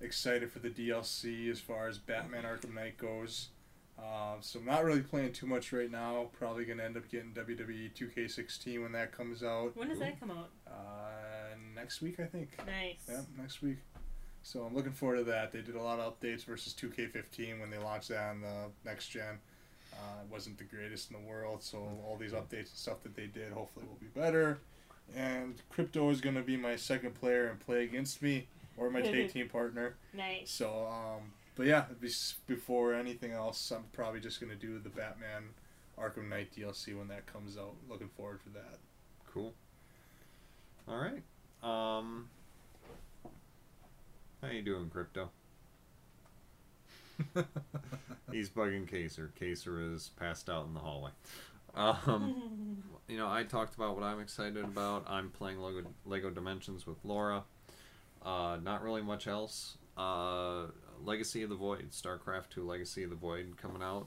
excited 0.00 0.50
for 0.50 0.58
the 0.58 0.68
DLC 0.68 1.48
as 1.48 1.60
far 1.60 1.86
as 1.88 1.98
Batman 1.98 2.42
Arkham 2.42 2.74
Knight 2.74 2.98
goes. 2.98 3.50
Uh, 3.96 4.34
so 4.40 4.58
I'm 4.58 4.64
not 4.64 4.84
really 4.84 5.02
playing 5.02 5.32
too 5.32 5.46
much 5.46 5.72
right 5.72 5.90
now. 5.90 6.28
Probably 6.32 6.64
going 6.64 6.78
to 6.78 6.84
end 6.84 6.96
up 6.96 7.08
getting 7.08 7.32
WWE 7.32 7.92
2K16 7.94 8.82
when 8.82 8.92
that 8.92 9.12
comes 9.12 9.44
out. 9.44 9.76
When 9.76 9.88
does 9.88 10.00
that 10.00 10.18
come 10.18 10.32
out? 10.32 10.50
Uh, 10.66 11.54
next 11.74 12.02
week, 12.02 12.18
I 12.18 12.24
think. 12.24 12.50
Nice. 12.66 13.04
Yeah, 13.08 13.20
next 13.38 13.62
week. 13.62 13.78
So 14.42 14.62
I'm 14.62 14.74
looking 14.74 14.92
forward 14.92 15.18
to 15.18 15.24
that. 15.24 15.52
They 15.52 15.60
did 15.60 15.76
a 15.76 15.82
lot 15.82 16.00
of 16.00 16.18
updates 16.18 16.44
versus 16.46 16.74
2K15 16.74 17.60
when 17.60 17.70
they 17.70 17.78
launched 17.78 18.08
that 18.08 18.30
on 18.30 18.40
the 18.40 18.70
next 18.84 19.08
gen. 19.08 19.38
Uh, 19.92 20.22
it 20.24 20.32
wasn't 20.32 20.58
the 20.58 20.64
greatest 20.64 21.10
in 21.10 21.16
the 21.20 21.28
world, 21.28 21.62
so 21.62 21.78
all 22.06 22.16
these 22.18 22.32
updates 22.32 22.52
and 22.52 22.68
stuff 22.74 23.02
that 23.02 23.14
they 23.14 23.26
did 23.26 23.52
hopefully 23.52 23.86
will 23.86 23.98
be 24.00 24.06
better. 24.18 24.58
And 25.14 25.60
Crypto 25.70 26.08
is 26.10 26.20
going 26.20 26.36
to 26.36 26.42
be 26.42 26.56
my 26.56 26.76
second 26.76 27.14
player 27.14 27.48
and 27.48 27.58
play 27.58 27.84
against 27.84 28.22
me 28.22 28.46
or 28.76 28.90
my 28.90 29.00
tag 29.00 29.30
team 29.32 29.48
partner. 29.48 29.96
Nice. 30.14 30.50
So, 30.50 30.86
um, 30.88 31.32
but 31.56 31.66
yeah, 31.66 31.84
before 32.46 32.94
anything 32.94 33.32
else, 33.32 33.70
I'm 33.70 33.84
probably 33.92 34.20
just 34.20 34.40
going 34.40 34.50
to 34.50 34.56
do 34.56 34.78
the 34.78 34.88
Batman 34.88 35.50
Arkham 35.98 36.28
Knight 36.28 36.50
DLC 36.56 36.96
when 36.96 37.08
that 37.08 37.26
comes 37.26 37.56
out. 37.58 37.74
Looking 37.88 38.08
forward 38.08 38.40
to 38.44 38.50
that. 38.50 38.78
Cool. 39.32 39.52
All 40.88 40.96
right. 40.96 41.22
Um, 41.62 42.28
how 44.40 44.48
you 44.48 44.62
doing, 44.62 44.88
Crypto? 44.88 45.28
He's 48.32 48.50
bugging 48.50 48.88
Kaser. 48.88 49.32
Kaser 49.38 49.80
is 49.94 50.10
passed 50.18 50.48
out 50.48 50.66
in 50.66 50.74
the 50.74 50.80
hallway. 50.80 51.10
Um, 51.74 52.82
you 53.08 53.16
know, 53.16 53.28
I 53.28 53.42
talked 53.44 53.74
about 53.74 53.94
what 53.94 54.04
I'm 54.04 54.20
excited 54.20 54.64
about. 54.64 55.04
I'm 55.08 55.30
playing 55.30 55.60
Lego, 55.60 55.88
Lego 56.04 56.30
Dimensions 56.30 56.86
with 56.86 56.98
Laura. 57.04 57.44
Uh, 58.24 58.58
not 58.62 58.82
really 58.82 59.02
much 59.02 59.26
else. 59.26 59.76
Uh, 59.96 60.66
Legacy 61.04 61.42
of 61.42 61.50
the 61.50 61.56
Void, 61.56 61.90
StarCraft 61.90 62.50
2 62.50 62.66
Legacy 62.66 63.02
of 63.04 63.10
the 63.10 63.16
Void 63.16 63.54
coming 63.60 63.82
out. 63.82 64.06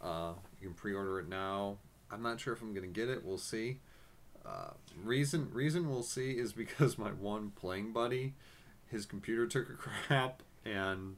Uh, 0.00 0.32
you 0.60 0.68
can 0.68 0.74
pre-order 0.74 1.20
it 1.20 1.28
now. 1.28 1.76
I'm 2.10 2.22
not 2.22 2.40
sure 2.40 2.52
if 2.52 2.62
I'm 2.62 2.72
gonna 2.72 2.86
get 2.86 3.08
it. 3.08 3.24
We'll 3.24 3.38
see. 3.38 3.80
Uh, 4.46 4.70
reason 5.02 5.50
reason 5.52 5.90
we'll 5.90 6.02
see 6.02 6.32
is 6.32 6.52
because 6.52 6.96
my 6.98 7.10
one 7.10 7.50
playing 7.50 7.92
buddy, 7.92 8.34
his 8.86 9.04
computer 9.04 9.46
took 9.46 9.68
a 9.68 9.74
crap, 9.74 10.42
and 10.64 11.16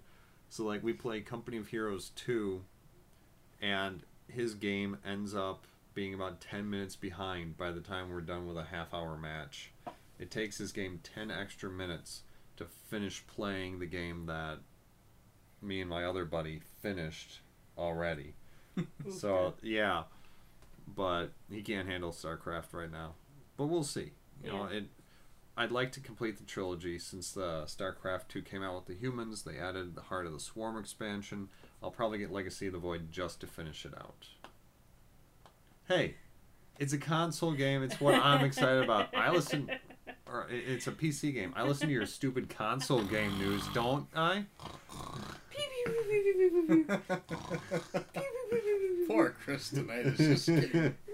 so 0.51 0.64
like 0.64 0.82
we 0.82 0.92
play 0.92 1.20
Company 1.20 1.57
of 1.57 1.68
Heroes 1.68 2.11
2, 2.16 2.62
and 3.62 4.03
his 4.28 4.55
game 4.55 4.98
ends 5.07 5.34
up 5.34 5.64
being 5.94 6.12
about 6.12 6.40
10 6.40 6.68
minutes 6.68 6.96
behind 6.96 7.57
by 7.57 7.70
the 7.70 7.80
time 7.80 8.11
we're 8.11 8.20
done 8.20 8.46
with 8.46 8.57
a 8.57 8.64
half 8.64 8.92
hour 8.92 9.16
match. 9.16 9.72
It 10.18 10.30
takes 10.30 10.59
his 10.59 10.72
game 10.72 11.01
10 11.03 11.30
extra 11.30 11.70
minutes 11.70 12.22
to 12.57 12.66
finish 12.66 13.24
playing 13.26 13.78
the 13.78 13.86
game 13.86 14.26
that 14.26 14.59
me 15.62 15.80
and 15.80 15.88
my 15.88 16.05
other 16.05 16.24
buddy 16.24 16.61
finished 16.82 17.40
already. 17.78 18.34
so, 19.11 19.55
yeah. 19.62 20.05
But 20.86 21.28
he 21.48 21.62
can't 21.62 21.88
handle 21.88 22.11
StarCraft 22.11 22.72
right 22.72 22.90
now. 22.90 23.14
But 23.57 23.66
we'll 23.66 23.84
see. 23.84 24.12
You 24.42 24.53
know, 24.53 24.64
it 24.64 24.84
I'd 25.57 25.72
like 25.72 25.92
to 25.92 26.01
complete 26.01 26.38
the 26.38 26.44
trilogy 26.44 26.98
since 26.98 27.32
the 27.32 27.64
StarCraft 27.66 28.28
2 28.28 28.42
came 28.42 28.62
out 28.62 28.76
with 28.76 28.86
the 28.86 28.94
humans. 28.94 29.42
They 29.42 29.59
added 29.59 29.94
the 29.94 30.03
Heart 30.03 30.26
of 30.26 30.32
the 30.32 30.40
Swarm 30.40 30.78
expansion. 30.78 31.48
I'll 31.82 31.90
probably 31.90 32.18
get 32.18 32.32
Legacy 32.32 32.68
of 32.68 32.72
the 32.72 32.78
Void 32.78 33.11
just 33.11 33.40
to 33.40 33.46
finish 33.46 33.84
it 33.84 33.92
out. 33.98 34.28
Hey, 35.86 36.14
it's 36.78 36.92
a 36.92 36.98
console 36.98 37.53
game. 37.53 37.82
It's 37.82 38.01
what 38.01 38.14
I'm 38.14 38.44
excited 38.44 38.84
about. 38.84 39.14
I 39.14 39.30
listen, 39.32 39.70
or 40.26 40.46
it's 40.51 40.86
a 40.86 40.92
PC 40.92 41.34
game. 41.34 41.53
I 41.57 41.64
listen 41.64 41.88
to 41.88 41.92
your 41.92 42.07
stupid 42.07 42.48
console 42.48 43.03
game 43.03 43.36
news, 43.38 43.66
don't 43.74 44.07
I? 44.14 44.44
Poor 49.09 49.34
Chris 49.44 49.70
tonight 49.70 50.07
is 50.07 50.18
just 50.18 50.46
kidding. 50.46 50.94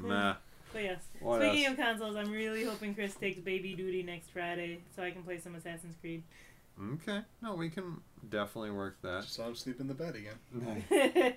Nah. 0.00 0.34
But 0.76 0.84
yes, 0.84 1.04
What 1.20 1.40
speaking 1.40 1.64
else? 1.64 1.72
of 1.72 1.84
consoles, 1.84 2.16
I'm 2.16 2.30
really 2.30 2.64
hoping 2.64 2.94
Chris 2.94 3.14
takes 3.14 3.40
baby 3.40 3.74
duty 3.74 4.02
next 4.02 4.28
Friday 4.30 4.80
so 4.94 5.02
I 5.02 5.10
can 5.10 5.22
play 5.22 5.38
some 5.38 5.54
Assassin's 5.54 5.96
Creed. 6.02 6.22
Okay. 6.94 7.20
No, 7.40 7.54
we 7.54 7.70
can 7.70 8.02
definitely 8.28 8.72
work 8.72 8.98
that. 9.00 9.22
Just 9.22 9.38
let 9.38 9.48
him 9.48 9.54
sleep 9.54 9.80
in 9.80 9.88
the 9.88 9.94
bed 9.94 10.14
again. 10.16 10.84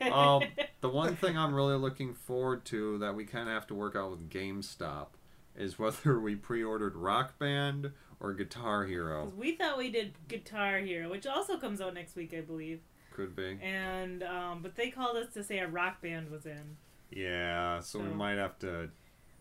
Um, 0.12 0.44
the 0.82 0.90
one 0.90 1.16
thing 1.16 1.38
I'm 1.38 1.54
really 1.56 1.78
looking 1.78 2.14
forward 2.14 2.66
to 2.66 2.98
that 2.98 3.16
we 3.16 3.24
kind 3.24 3.48
of 3.48 3.54
have 3.54 3.66
to 3.68 3.76
work 3.76 3.96
out 3.96 4.12
with 4.12 4.30
GameStop 4.30 5.08
is 5.56 5.80
whether 5.80 6.20
we 6.20 6.36
pre-ordered 6.36 6.98
Rock 6.98 7.40
Band 7.40 7.92
or 8.20 8.34
Guitar 8.34 8.84
Hero. 8.86 9.32
we 9.38 9.56
thought 9.56 9.78
we 9.78 9.90
did 9.90 10.12
Guitar 10.28 10.80
Hero, 10.80 11.10
which 11.10 11.26
also 11.26 11.58
comes 11.58 11.80
out 11.80 11.94
next 11.94 12.18
week, 12.18 12.34
I 12.38 12.42
believe. 12.42 12.82
Could 13.14 13.38
be. 13.38 13.58
And 13.62 14.22
um, 14.24 14.60
but 14.62 14.76
they 14.76 14.90
called 14.90 15.16
us 15.16 15.34
to 15.36 15.44
say 15.46 15.60
a 15.60 15.68
rock 15.70 16.02
band 16.02 16.30
was 16.30 16.46
in. 16.46 16.76
Yeah, 17.12 17.80
so 17.80 18.00
we 18.00 18.10
might 18.10 18.38
have 18.38 18.60
to. 18.60 18.90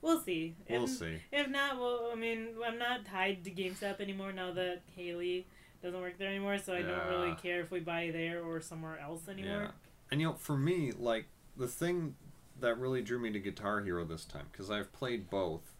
We'll 0.01 0.21
see. 0.21 0.55
We'll 0.69 0.85
if, 0.85 0.91
see. 0.91 1.19
If 1.33 1.49
not, 1.49 1.79
well, 1.79 2.11
I 2.13 2.17
mean, 2.17 2.49
I'm 2.65 2.79
not 2.79 3.05
tied 3.05 3.45
to 3.45 3.51
GameStop 3.51 4.01
anymore 4.01 4.33
now 4.33 4.53
that 4.53 4.83
Haley 4.95 5.47
doesn't 5.83 6.01
work 6.01 6.19
there 6.19 6.29
anymore, 6.29 6.59
so 6.59 6.75
I 6.75 6.83
don't 6.83 7.07
really 7.09 7.35
care 7.37 7.61
if 7.61 7.71
we 7.71 7.81
buy 7.81 8.11
there 8.13 8.43
or 8.43 8.61
somewhere 8.61 8.99
else 8.99 9.29
anymore. 9.29 9.63
Yeah. 9.63 9.71
And 10.11 10.21
you 10.21 10.29
know, 10.29 10.35
for 10.35 10.57
me, 10.57 10.93
like 10.97 11.27
the 11.57 11.69
thing 11.69 12.15
that 12.61 12.79
really 12.79 13.03
drew 13.03 13.19
me 13.19 13.31
to 13.33 13.39
Guitar 13.39 13.81
Hero 13.81 14.05
this 14.05 14.25
time, 14.25 14.47
because 14.51 14.71
I've 14.71 14.93
played 14.93 15.31
both, 15.31 15.75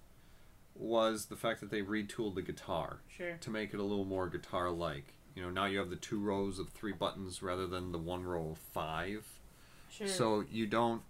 was 0.75 1.27
the 1.27 1.37
fact 1.37 1.61
that 1.61 1.71
they 1.71 1.83
retooled 1.83 2.35
the 2.35 2.43
guitar. 2.43 3.01
Sure. 3.09 3.37
to 3.41 3.51
make 3.51 3.75
it 3.75 3.81
a 3.81 3.83
little 3.83 4.05
more 4.05 4.29
guitar 4.29 4.71
like. 4.71 5.15
You 5.35 5.43
know, 5.43 5.51
now 5.51 5.67
you 5.67 5.79
have 5.79 5.91
the 5.91 5.97
two 5.97 6.19
rows 6.19 6.59
of 6.59 6.71
three 6.71 6.93
buttons 6.93 7.43
rather 7.43 7.67
than 7.67 7.93
the 7.93 7.99
one 7.99 8.25
row 8.25 8.51
of 8.51 8.59
five. 8.59 9.27
Sure. 9.91 10.07
So 10.07 10.45
you 10.51 10.67
don't, 10.67 11.03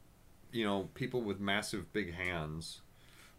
you 0.52 0.64
know, 0.64 0.88
people 0.94 1.22
with 1.22 1.40
massive 1.40 1.92
big 1.92 2.14
hands 2.14 2.80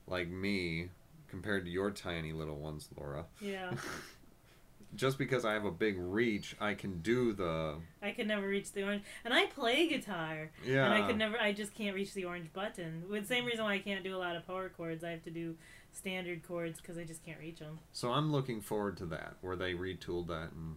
like 0.10 0.30
me 0.30 0.90
compared 1.28 1.66
to 1.66 1.72
your 1.72 1.92
tiny 1.92 2.34
little 2.34 2.58
ones, 2.58 2.90
Laura. 2.98 3.26
yeah, 3.40 3.72
Just 4.96 5.20
because 5.20 5.46
I 5.46 5.54
have 5.54 5.66
a 5.66 5.72
big 5.72 5.98
reach, 6.00 6.56
I 6.60 6.74
can 6.74 7.02
do 7.02 7.34
the 7.34 7.76
I 8.02 8.10
could 8.10 8.28
never 8.28 8.48
reach 8.48 8.72
the 8.72 8.84
orange, 8.84 9.04
and 9.24 9.32
I 9.32 9.46
play 9.46 9.88
guitar, 9.88 10.50
yeah. 10.66 10.86
and 10.86 10.94
I 10.96 11.06
could 11.06 11.18
never. 11.18 11.40
I 11.40 11.52
just 11.52 11.76
can't 11.76 11.96
reach 11.96 12.16
the 12.16 12.26
orange 12.26 12.52
button. 12.54 13.04
With 13.08 13.28
same 13.28 13.46
reason 13.46 13.66
why 13.66 13.76
I 13.76 13.80
can't 13.80 14.04
do 14.04 14.16
a 14.16 14.18
lot 14.18 14.36
of 14.36 14.48
power 14.48 14.68
chords. 14.70 15.04
I 15.04 15.12
have 15.12 15.24
to 15.26 15.30
do 15.30 15.56
standard 15.92 16.42
chords 16.48 16.82
because 16.82 16.98
I 16.98 17.04
just 17.04 17.24
can't 17.24 17.40
reach 17.40 17.60
them. 17.60 17.78
So 17.94 18.12
I'm 18.12 18.32
looking 18.32 18.62
forward 18.62 18.98
to 18.98 19.06
that, 19.08 19.36
where 19.42 19.56
they 19.56 19.74
retooled 19.74 20.28
that 20.28 20.52
and 20.54 20.76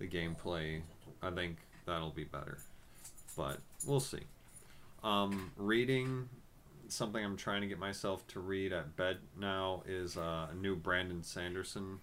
the 0.00 0.08
gameplay. 0.08 0.80
I 1.22 1.30
think 1.30 1.58
that'll 1.86 2.10
be 2.10 2.24
better, 2.24 2.58
but 3.36 3.58
we'll 3.86 4.00
see. 4.00 4.22
Um, 5.04 5.52
reading 5.56 6.28
something 6.92 7.24
I'm 7.24 7.36
trying 7.36 7.62
to 7.62 7.66
get 7.66 7.78
myself 7.78 8.26
to 8.28 8.40
read 8.40 8.72
at 8.72 8.96
bed 8.96 9.18
now 9.38 9.82
is 9.86 10.16
uh, 10.16 10.48
a 10.50 10.54
new 10.54 10.76
Brandon 10.76 11.22
Sanderson 11.22 12.00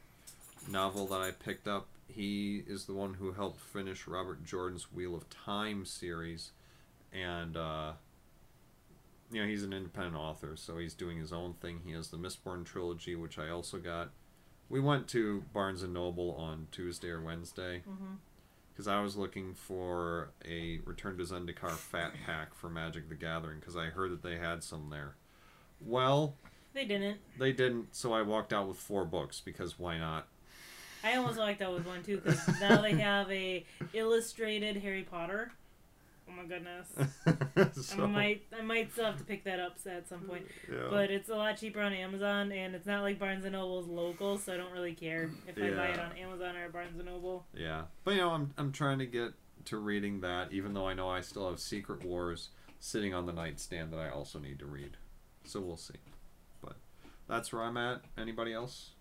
novel 0.69 1.07
that 1.07 1.21
I 1.21 1.31
picked 1.31 1.67
up. 1.67 1.87
He 2.07 2.63
is 2.67 2.85
the 2.85 2.93
one 2.93 3.13
who 3.15 3.31
helped 3.33 3.61
finish 3.61 4.07
Robert 4.07 4.43
Jordan's 4.43 4.91
Wheel 4.91 5.15
of 5.15 5.29
Time 5.29 5.85
series, 5.85 6.51
and 7.13 7.55
uh, 7.55 7.91
you 9.31 9.41
know 9.41 9.47
he's 9.47 9.63
an 9.63 9.73
independent 9.73 10.15
author, 10.15 10.55
so 10.55 10.77
he's 10.77 10.93
doing 10.95 11.17
his 11.17 11.31
own 11.31 11.53
thing. 11.61 11.81
He 11.85 11.91
has 11.93 12.09
the 12.09 12.17
Mistborn 12.17 12.65
trilogy, 12.65 13.15
which 13.15 13.37
I 13.37 13.49
also 13.49 13.77
got. 13.77 14.09
We 14.69 14.79
went 14.79 15.07
to 15.09 15.43
Barnes 15.53 15.81
and 15.83 15.93
Noble 15.93 16.31
on 16.33 16.67
Tuesday 16.71 17.09
or 17.09 17.21
Wednesday 17.21 17.79
hmm 17.79 18.15
because 18.79 18.87
I 18.87 19.01
was 19.01 19.17
looking 19.17 19.55
for 19.55 20.29
a 20.47 20.79
Return 20.85 21.17
to 21.17 21.23
Zendikar 21.25 21.71
Fat 21.71 22.13
Pack 22.25 22.55
for 22.55 22.69
Magic 22.69 23.09
the 23.09 23.15
Gathering 23.15 23.59
because 23.59 23.75
I 23.75 23.87
heard 23.87 24.09
that 24.11 24.23
they 24.23 24.37
had 24.37 24.63
some 24.63 24.89
there. 24.89 25.15
Well, 25.85 26.35
They 26.73 26.85
didn't. 26.85 27.17
they 27.37 27.51
didn't, 27.51 27.93
so 27.93 28.13
I 28.13 28.21
walked 28.21 28.53
out 28.53 28.69
with 28.69 28.77
four 28.77 29.03
books 29.03 29.41
because 29.41 29.77
why 29.77 29.97
not? 29.97 30.27
I 31.03 31.15
almost 31.17 31.37
like 31.37 31.57
that 31.59 31.73
with 31.73 31.85
one 31.85 32.03
too 32.03 32.21
because 32.23 32.39
now 32.61 32.79
they 32.81 32.93
have 33.01 33.29
a 33.29 33.65
illustrated 33.91 34.77
Harry 34.77 35.03
Potter. 35.03 35.51
Oh 36.29 36.35
my 36.35 36.43
goodness. 36.43 37.85
so, 37.87 38.03
I 38.03 38.07
might 38.07 38.43
I 38.57 38.61
might 38.61 38.91
still 38.91 39.05
have 39.05 39.17
to 39.17 39.23
pick 39.23 39.43
that 39.45 39.59
up 39.59 39.77
at 39.85 40.07
some 40.07 40.21
point. 40.21 40.45
yeah. 40.71 40.87
But 40.89 41.09
it's 41.09 41.29
a 41.29 41.35
lot 41.35 41.57
cheaper 41.57 41.81
on 41.81 41.93
Amazon, 41.93 42.51
and 42.51 42.75
it's 42.75 42.85
not 42.85 43.01
like 43.01 43.17
Barnes 43.19 43.45
and 43.45 43.53
Noble's 43.53 43.87
local, 43.87 44.37
so 44.37 44.53
I 44.53 44.57
don't 44.57 44.71
really 44.71 44.93
care 44.93 45.31
if 45.47 45.57
I 45.57 45.75
buy 45.75 45.87
it 45.87 45.99
on 45.99 46.11
Amazon 46.17 46.55
or 46.55 46.69
Barnes 46.69 46.97
and 46.99 47.07
Noble. 47.07 47.45
Yeah, 47.55 47.83
but 48.03 48.11
you 48.11 48.21
know, 48.21 48.29
I'm 48.29 48.53
I'm 48.57 48.71
trying 48.71 48.99
to 48.99 49.05
get 49.05 49.33
to 49.65 49.77
reading 49.77 50.21
that, 50.21 50.51
even 50.51 50.73
though 50.73 50.87
I 50.87 50.93
know 50.93 51.09
I 51.09 51.21
still 51.21 51.49
have 51.49 51.59
Secret 51.59 52.03
Wars 52.05 52.49
sitting 52.79 53.13
on 53.13 53.25
the 53.25 53.33
nightstand 53.33 53.91
that 53.93 53.99
I 53.99 54.09
also 54.09 54.39
need 54.39 54.59
to 54.59 54.65
read. 54.65 54.97
So 55.43 55.59
we'll 55.59 55.77
see. 55.77 55.95
But 56.61 56.75
that's 57.27 57.51
where 57.51 57.63
I'm 57.63 57.77
at. 57.77 58.01
Anybody 58.17 58.53
else? 58.53 58.91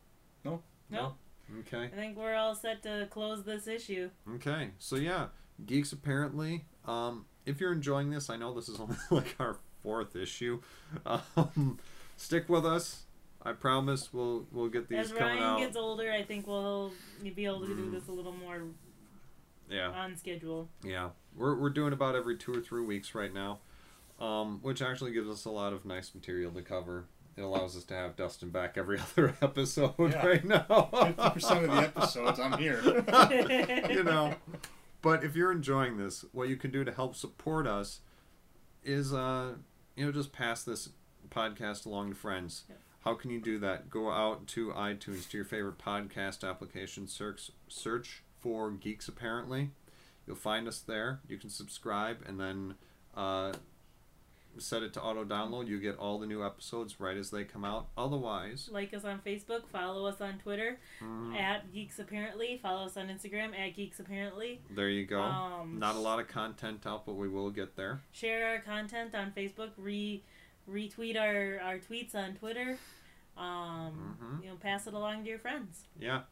No. 0.45 0.63
No, 0.91 1.15
Okay. 1.61 1.85
I 1.85 1.89
think 1.97 2.17
we're 2.17 2.35
all 2.35 2.55
set 2.55 2.83
to 2.85 3.07
close 3.11 3.45
this 3.45 3.67
issue. 3.67 4.11
Okay. 4.37 4.71
So 4.79 4.97
yeah, 4.97 5.27
geeks 5.67 5.93
apparently. 5.93 6.65
Um, 6.89 7.27
if 7.47 7.61
you're 7.61 7.73
enjoying 7.73 8.11
this, 8.11 8.31
I 8.31 8.37
know 8.37 8.53
this 8.55 8.69
is 8.69 8.81
only 8.81 8.97
like 9.11 9.37
our 9.39 9.57
fourth 9.83 10.17
issue. 10.17 10.61
Um, 11.07 11.79
stick 12.17 12.49
with 12.49 12.65
us. 12.67 13.03
I 13.43 13.53
promise 13.53 14.13
we'll 14.13 14.47
we'll 14.53 14.69
get 14.69 14.89
these 14.89 14.99
As 14.99 15.13
coming 15.13 15.39
Ryan 15.39 15.43
out. 15.43 15.59
gets 15.61 15.77
older, 15.77 16.11
I 16.11 16.23
think 16.25 16.47
we'll 16.47 16.93
be 17.23 17.45
able 17.45 17.61
to 17.61 17.67
do 17.69 17.87
Mm. 17.87 17.93
this 17.93 18.09
a 18.09 18.13
little 18.13 18.33
more 18.33 18.63
yeah. 19.71 19.91
on 19.91 20.17
schedule. 20.17 20.69
Yeah, 20.83 21.11
we're, 21.37 21.55
we're 21.55 21.71
doing 21.71 21.93
about 21.93 22.17
every 22.17 22.37
two 22.37 22.53
or 22.53 22.61
three 22.61 22.83
weeks 22.83 23.15
right 23.15 23.33
now, 23.33 23.61
um, 24.21 24.59
which 24.63 24.83
actually 24.83 25.13
gives 25.13 25.29
us 25.29 25.45
a 25.45 25.51
lot 25.51 25.73
of 25.73 25.85
nice 25.85 26.15
material 26.15 26.51
to 26.53 26.63
cover. 26.63 27.05
it 27.37 27.43
allows 27.43 27.77
us 27.77 27.85
to 27.85 27.95
have 27.95 28.17
Dustin 28.17 28.51
back 28.51 28.77
every 28.77 28.99
other 29.17 29.37
episode 29.41 29.95
Yeah. 29.99 30.27
right 30.27 30.45
now. 30.45 30.89
Fifty 30.93 31.31
percent 31.31 31.65
of 31.67 31.71
the 31.71 31.83
episodes, 31.97 32.41
I'm 32.41 32.59
here. 32.59 32.81
you 33.91 34.03
know. 34.03 34.35
But 35.01 35.25
if 35.25 35.37
you're 35.37 35.53
enjoying 35.53 35.97
this, 35.97 36.25
what 36.33 36.49
you 36.49 36.57
can 36.57 36.71
do 36.71 36.85
to 36.85 36.93
help 36.93 37.15
support 37.15 37.67
us 37.67 38.01
is, 38.83 39.13
uh, 39.13 39.55
you 39.97 40.05
know, 40.05 40.13
just 40.13 40.33
pass 40.33 40.63
this 40.65 40.91
podcast 41.31 41.87
along 41.87 42.11
to 42.11 42.15
friends. 42.15 42.65
Yep. 42.69 42.79
How 43.05 43.15
can 43.15 43.31
you 43.31 43.41
do 43.41 43.59
that? 43.61 43.91
Go 43.91 44.11
out 44.11 44.47
to 44.49 44.71
iTunes, 44.71 45.29
to 45.31 45.37
your 45.37 45.45
favorite 45.45 45.79
podcast 45.79 46.49
application, 46.49 47.07
search 47.07 47.51
search 47.69 48.23
for 48.41 48.71
Geeks 48.71 49.09
Apparently. 49.09 49.71
You'll 50.27 50.37
find 50.37 50.69
us 50.69 50.81
there. 50.81 51.21
You 51.29 51.39
can 51.39 51.49
subscribe 51.49 52.19
and 52.27 52.39
then 52.39 52.75
uh, 53.17 53.53
set 54.57 54.83
it 54.83 54.93
to 54.95 55.03
auto 55.03 55.25
download. 55.25 55.69
You 55.69 55.79
get 55.79 55.97
all 55.99 56.19
the 56.19 56.27
new 56.27 56.45
episodes 56.45 56.99
right 56.99 57.17
as 57.17 57.31
they 57.31 57.45
come 57.45 57.65
out. 57.65 57.89
Otherwise, 57.97 58.69
like 58.73 58.93
us 58.95 59.05
on 59.05 59.21
Facebook, 59.21 59.69
follow 59.69 60.07
us 60.07 60.21
on 60.21 60.39
Twitter 60.39 60.79
mm, 61.03 61.37
at 61.39 61.73
Geeks 61.73 61.99
Apparently, 61.99 62.59
follow 62.63 62.87
us 62.87 62.97
on 62.97 63.09
Instagram 63.09 63.57
at 63.59 63.77
Geeks 63.77 64.01
Apparently. 64.01 64.61
there 64.71 64.89
you 64.89 65.07
go. 65.07 65.21
Um, 65.21 65.79
Not 65.79 65.95
a 65.95 66.01
lot 66.01 66.19
of 66.19 66.27
content 66.29 66.87
out, 66.87 67.05
but 67.07 67.15
we 67.15 67.29
will 67.29 67.51
get 67.51 67.77
there. 67.77 68.01
Share 68.13 68.49
our 68.49 68.59
content 68.61 69.15
on 69.15 69.33
Facebook, 69.37 69.71
re 69.77 70.23
retweet 70.69 71.17
our, 71.19 71.61
our 71.65 71.79
tweets 71.79 72.15
on 72.15 72.35
Twitter. 72.35 72.79
Um, 73.37 74.17
Mhm. 74.21 74.43
you 74.43 74.49
know, 74.51 74.57
pass 74.57 74.87
it 74.87 74.95
along 74.95 75.23
to 75.25 75.31
your 75.31 75.39
friends. 75.39 75.87
Yeah. 75.99 76.23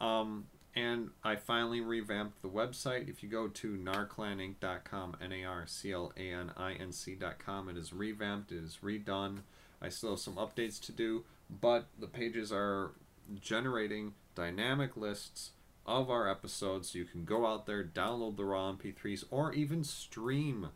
Um, 0.00 0.46
and 0.78 1.10
I 1.24 1.34
finally 1.34 1.80
revamped 1.80 2.40
the 2.40 2.48
website. 2.48 3.08
If 3.08 3.22
you 3.22 3.28
go 3.28 3.48
to 3.48 3.76
narclaninc.com, 3.76 5.16
N 5.20 5.32
A 5.32 5.44
R 5.44 5.64
C 5.66 5.92
L 5.92 6.12
A 6.16 6.32
N 6.32 6.52
I 6.56 6.74
N 6.74 6.92
C.com, 6.92 7.68
it 7.68 7.76
is 7.76 7.92
revamped, 7.92 8.52
it 8.52 8.62
is 8.62 8.78
redone. 8.82 9.40
I 9.82 9.88
still 9.88 10.10
have 10.10 10.20
some 10.20 10.36
updates 10.36 10.80
to 10.86 10.92
do, 10.92 11.24
but 11.50 11.88
the 11.98 12.06
pages 12.06 12.52
are 12.52 12.92
generating 13.40 14.14
dynamic 14.36 14.96
lists 14.96 15.50
of 15.84 16.10
our 16.10 16.30
episodes 16.30 16.90
so 16.90 16.98
you 16.98 17.04
can 17.04 17.24
go 17.24 17.46
out 17.46 17.66
there, 17.66 17.82
download 17.82 18.36
the 18.36 18.44
raw 18.44 18.72
MP3s, 18.72 19.24
or 19.30 19.52
even 19.52 19.82
stream 19.82 20.68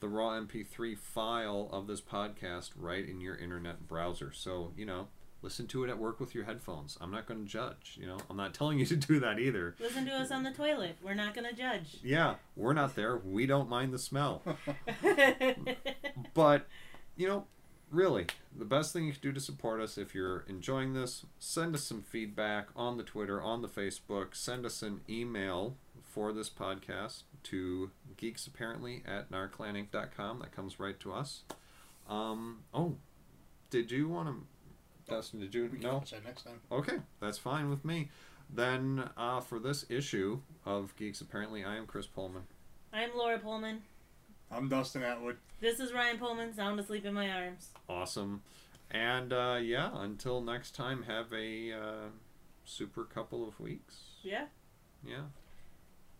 the 0.00 0.08
raw 0.08 0.40
MP3 0.40 0.96
file 0.96 1.68
of 1.70 1.86
this 1.86 2.00
podcast 2.00 2.70
right 2.76 3.06
in 3.06 3.20
your 3.20 3.36
internet 3.36 3.86
browser. 3.86 4.32
So, 4.32 4.72
you 4.76 4.86
know, 4.86 5.08
listen 5.42 5.66
to 5.68 5.84
it 5.84 5.90
at 5.90 5.98
work 5.98 6.20
with 6.20 6.34
your 6.34 6.44
headphones. 6.44 6.98
I'm 7.00 7.10
not 7.10 7.26
going 7.26 7.44
to 7.44 7.50
judge, 7.50 7.98
you 8.00 8.06
know. 8.06 8.18
I'm 8.28 8.36
not 8.36 8.54
telling 8.54 8.78
you 8.78 8.86
to 8.86 8.96
do 8.96 9.20
that 9.20 9.38
either. 9.38 9.74
Listen 9.80 10.04
to 10.06 10.12
us 10.12 10.30
on 10.30 10.42
the 10.42 10.52
toilet. 10.52 10.96
We're 11.02 11.14
not 11.14 11.34
going 11.34 11.48
to 11.48 11.54
judge. 11.54 11.98
Yeah, 12.02 12.34
we're 12.56 12.72
not 12.72 12.94
there. 12.94 13.16
We 13.16 13.46
don't 13.46 13.68
mind 13.68 13.92
the 13.92 13.98
smell. 13.98 14.42
But, 16.34 16.66
you 17.16 17.26
know, 17.26 17.46
really, 17.90 18.26
the 18.56 18.64
best 18.64 18.92
thing 18.92 19.04
you 19.06 19.12
can 19.12 19.20
do 19.20 19.32
to 19.32 19.40
support 19.40 19.80
us 19.80 19.98
if 19.98 20.14
you're 20.14 20.44
enjoying 20.48 20.94
this, 20.94 21.26
send 21.38 21.74
us 21.74 21.84
some 21.84 22.02
feedback 22.02 22.68
on 22.76 22.96
the 22.96 23.02
Twitter, 23.02 23.42
on 23.42 23.62
the 23.62 23.68
Facebook, 23.68 24.34
send 24.34 24.64
us 24.64 24.82
an 24.82 25.00
email 25.08 25.76
for 26.02 26.32
this 26.32 26.48
podcast 26.48 27.22
to 27.44 27.90
geeksapparently 28.16 29.02
at 29.08 29.30
narclaninc.com. 29.30 30.38
That 30.40 30.52
comes 30.52 30.80
right 30.80 30.98
to 31.00 31.12
us. 31.12 31.42
Um, 32.08 32.60
oh, 32.74 32.96
did 33.70 33.90
you 33.90 34.08
want 34.08 34.28
to, 34.28 34.34
Dustin, 35.10 35.40
did 35.40 35.54
you? 35.54 35.64
We 35.64 35.68
can 35.78 35.80
No? 35.80 35.94
watch 35.94 36.12
that 36.12 36.24
next 36.24 36.44
time. 36.44 36.60
Okay, 36.70 36.98
that's 37.20 37.36
fine 37.38 37.68
with 37.68 37.84
me. 37.84 38.08
Then, 38.48 39.10
uh, 39.16 39.40
for 39.40 39.58
this 39.58 39.84
issue 39.90 40.40
of 40.64 40.94
Geeks 40.96 41.20
Apparently, 41.20 41.64
I 41.64 41.76
am 41.76 41.86
Chris 41.86 42.06
Pullman. 42.06 42.44
I'm 42.92 43.10
Laura 43.16 43.38
Pullman. 43.38 43.82
I'm 44.50 44.68
Dustin 44.68 45.02
Atwood. 45.02 45.36
This 45.60 45.78
is 45.78 45.92
Ryan 45.92 46.18
Pullman, 46.18 46.54
sound 46.54 46.80
asleep 46.80 47.04
in 47.04 47.14
my 47.14 47.28
arms. 47.30 47.68
Awesome. 47.88 48.42
And, 48.90 49.32
uh, 49.32 49.58
yeah, 49.62 49.90
until 49.94 50.40
next 50.40 50.74
time, 50.74 51.04
have 51.04 51.32
a 51.32 51.72
uh, 51.72 52.08
super 52.64 53.04
couple 53.04 53.46
of 53.46 53.58
weeks. 53.60 54.00
Yeah, 54.22 54.46
Yeah. 55.04 55.24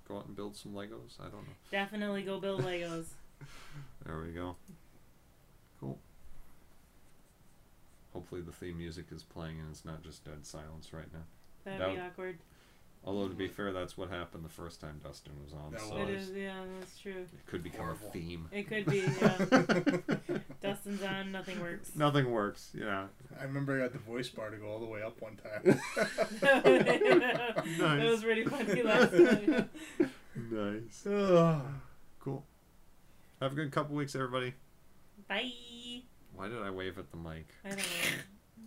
Go 0.06 0.16
out 0.18 0.26
and 0.26 0.34
build 0.34 0.56
some 0.56 0.72
Legos. 0.72 1.20
I 1.20 1.24
don't 1.24 1.46
know. 1.46 1.54
definitely 1.70 2.22
go 2.24 2.40
build 2.40 2.62
Legos. 2.62 3.06
There 4.04 4.18
we 4.20 4.32
go. 4.32 4.56
Cool. 5.78 5.98
Hopefully, 8.12 8.40
the 8.40 8.52
theme 8.52 8.78
music 8.78 9.06
is 9.12 9.22
playing 9.22 9.60
and 9.60 9.70
it's 9.70 9.84
not 9.84 10.02
just 10.02 10.24
dead 10.24 10.44
silence 10.44 10.92
right 10.92 11.12
now. 11.12 11.20
That'd 11.64 11.80
That 11.80 11.86
be 11.88 11.96
would- 11.96 12.06
awkward. 12.06 12.38
Although, 13.02 13.28
to 13.28 13.34
be 13.34 13.46
mm-hmm. 13.46 13.54
fair, 13.54 13.72
that's 13.72 13.96
what 13.96 14.10
happened 14.10 14.44
the 14.44 14.50
first 14.50 14.78
time 14.78 15.00
Dustin 15.02 15.32
was 15.42 15.54
on. 15.54 15.72
That 15.72 15.80
so 15.80 15.96
It 15.96 16.14
was. 16.14 16.28
is, 16.28 16.36
yeah, 16.36 16.52
that's 16.78 16.98
true. 16.98 17.12
it 17.32 17.46
could 17.46 17.62
become 17.62 17.86
Horrible. 17.86 18.08
a 18.08 18.10
theme. 18.10 18.48
It 18.52 18.68
could 18.68 18.84
be, 18.84 18.98
yeah. 19.22 20.38
Dustin's 20.60 21.02
on, 21.02 21.32
nothing 21.32 21.58
works. 21.62 21.92
Nothing 21.96 22.30
works. 22.30 22.72
Yeah. 22.78 23.06
I 23.40 23.44
remember 23.44 23.78
I 23.78 23.84
got 23.84 23.92
the 23.92 23.98
voice 24.00 24.28
bar 24.28 24.50
to 24.50 24.58
go 24.58 24.66
all 24.68 24.80
the 24.80 24.84
way 24.84 25.00
up 25.02 25.18
one 25.22 25.38
time. 25.38 25.62
nice. 25.64 25.80
That 27.78 28.10
was 28.10 28.22
pretty 28.22 28.44
funny 28.44 28.82
last 28.82 29.12
time. 29.12 29.70
Nice. 30.50 31.06
Ugh. 31.06 31.62
Cool. 32.20 32.44
Have 33.40 33.52
a 33.52 33.54
good 33.54 33.72
couple 33.72 33.96
weeks, 33.96 34.14
everybody. 34.14 34.52
Bye. 35.26 35.50
Why 36.40 36.48
did 36.48 36.62
I 36.62 36.70
wave 36.70 36.96
at 36.96 37.10
the 37.10 37.18
mic? 37.18 37.48
I 37.66 37.68
don't 37.68 37.76
know. 37.76 37.84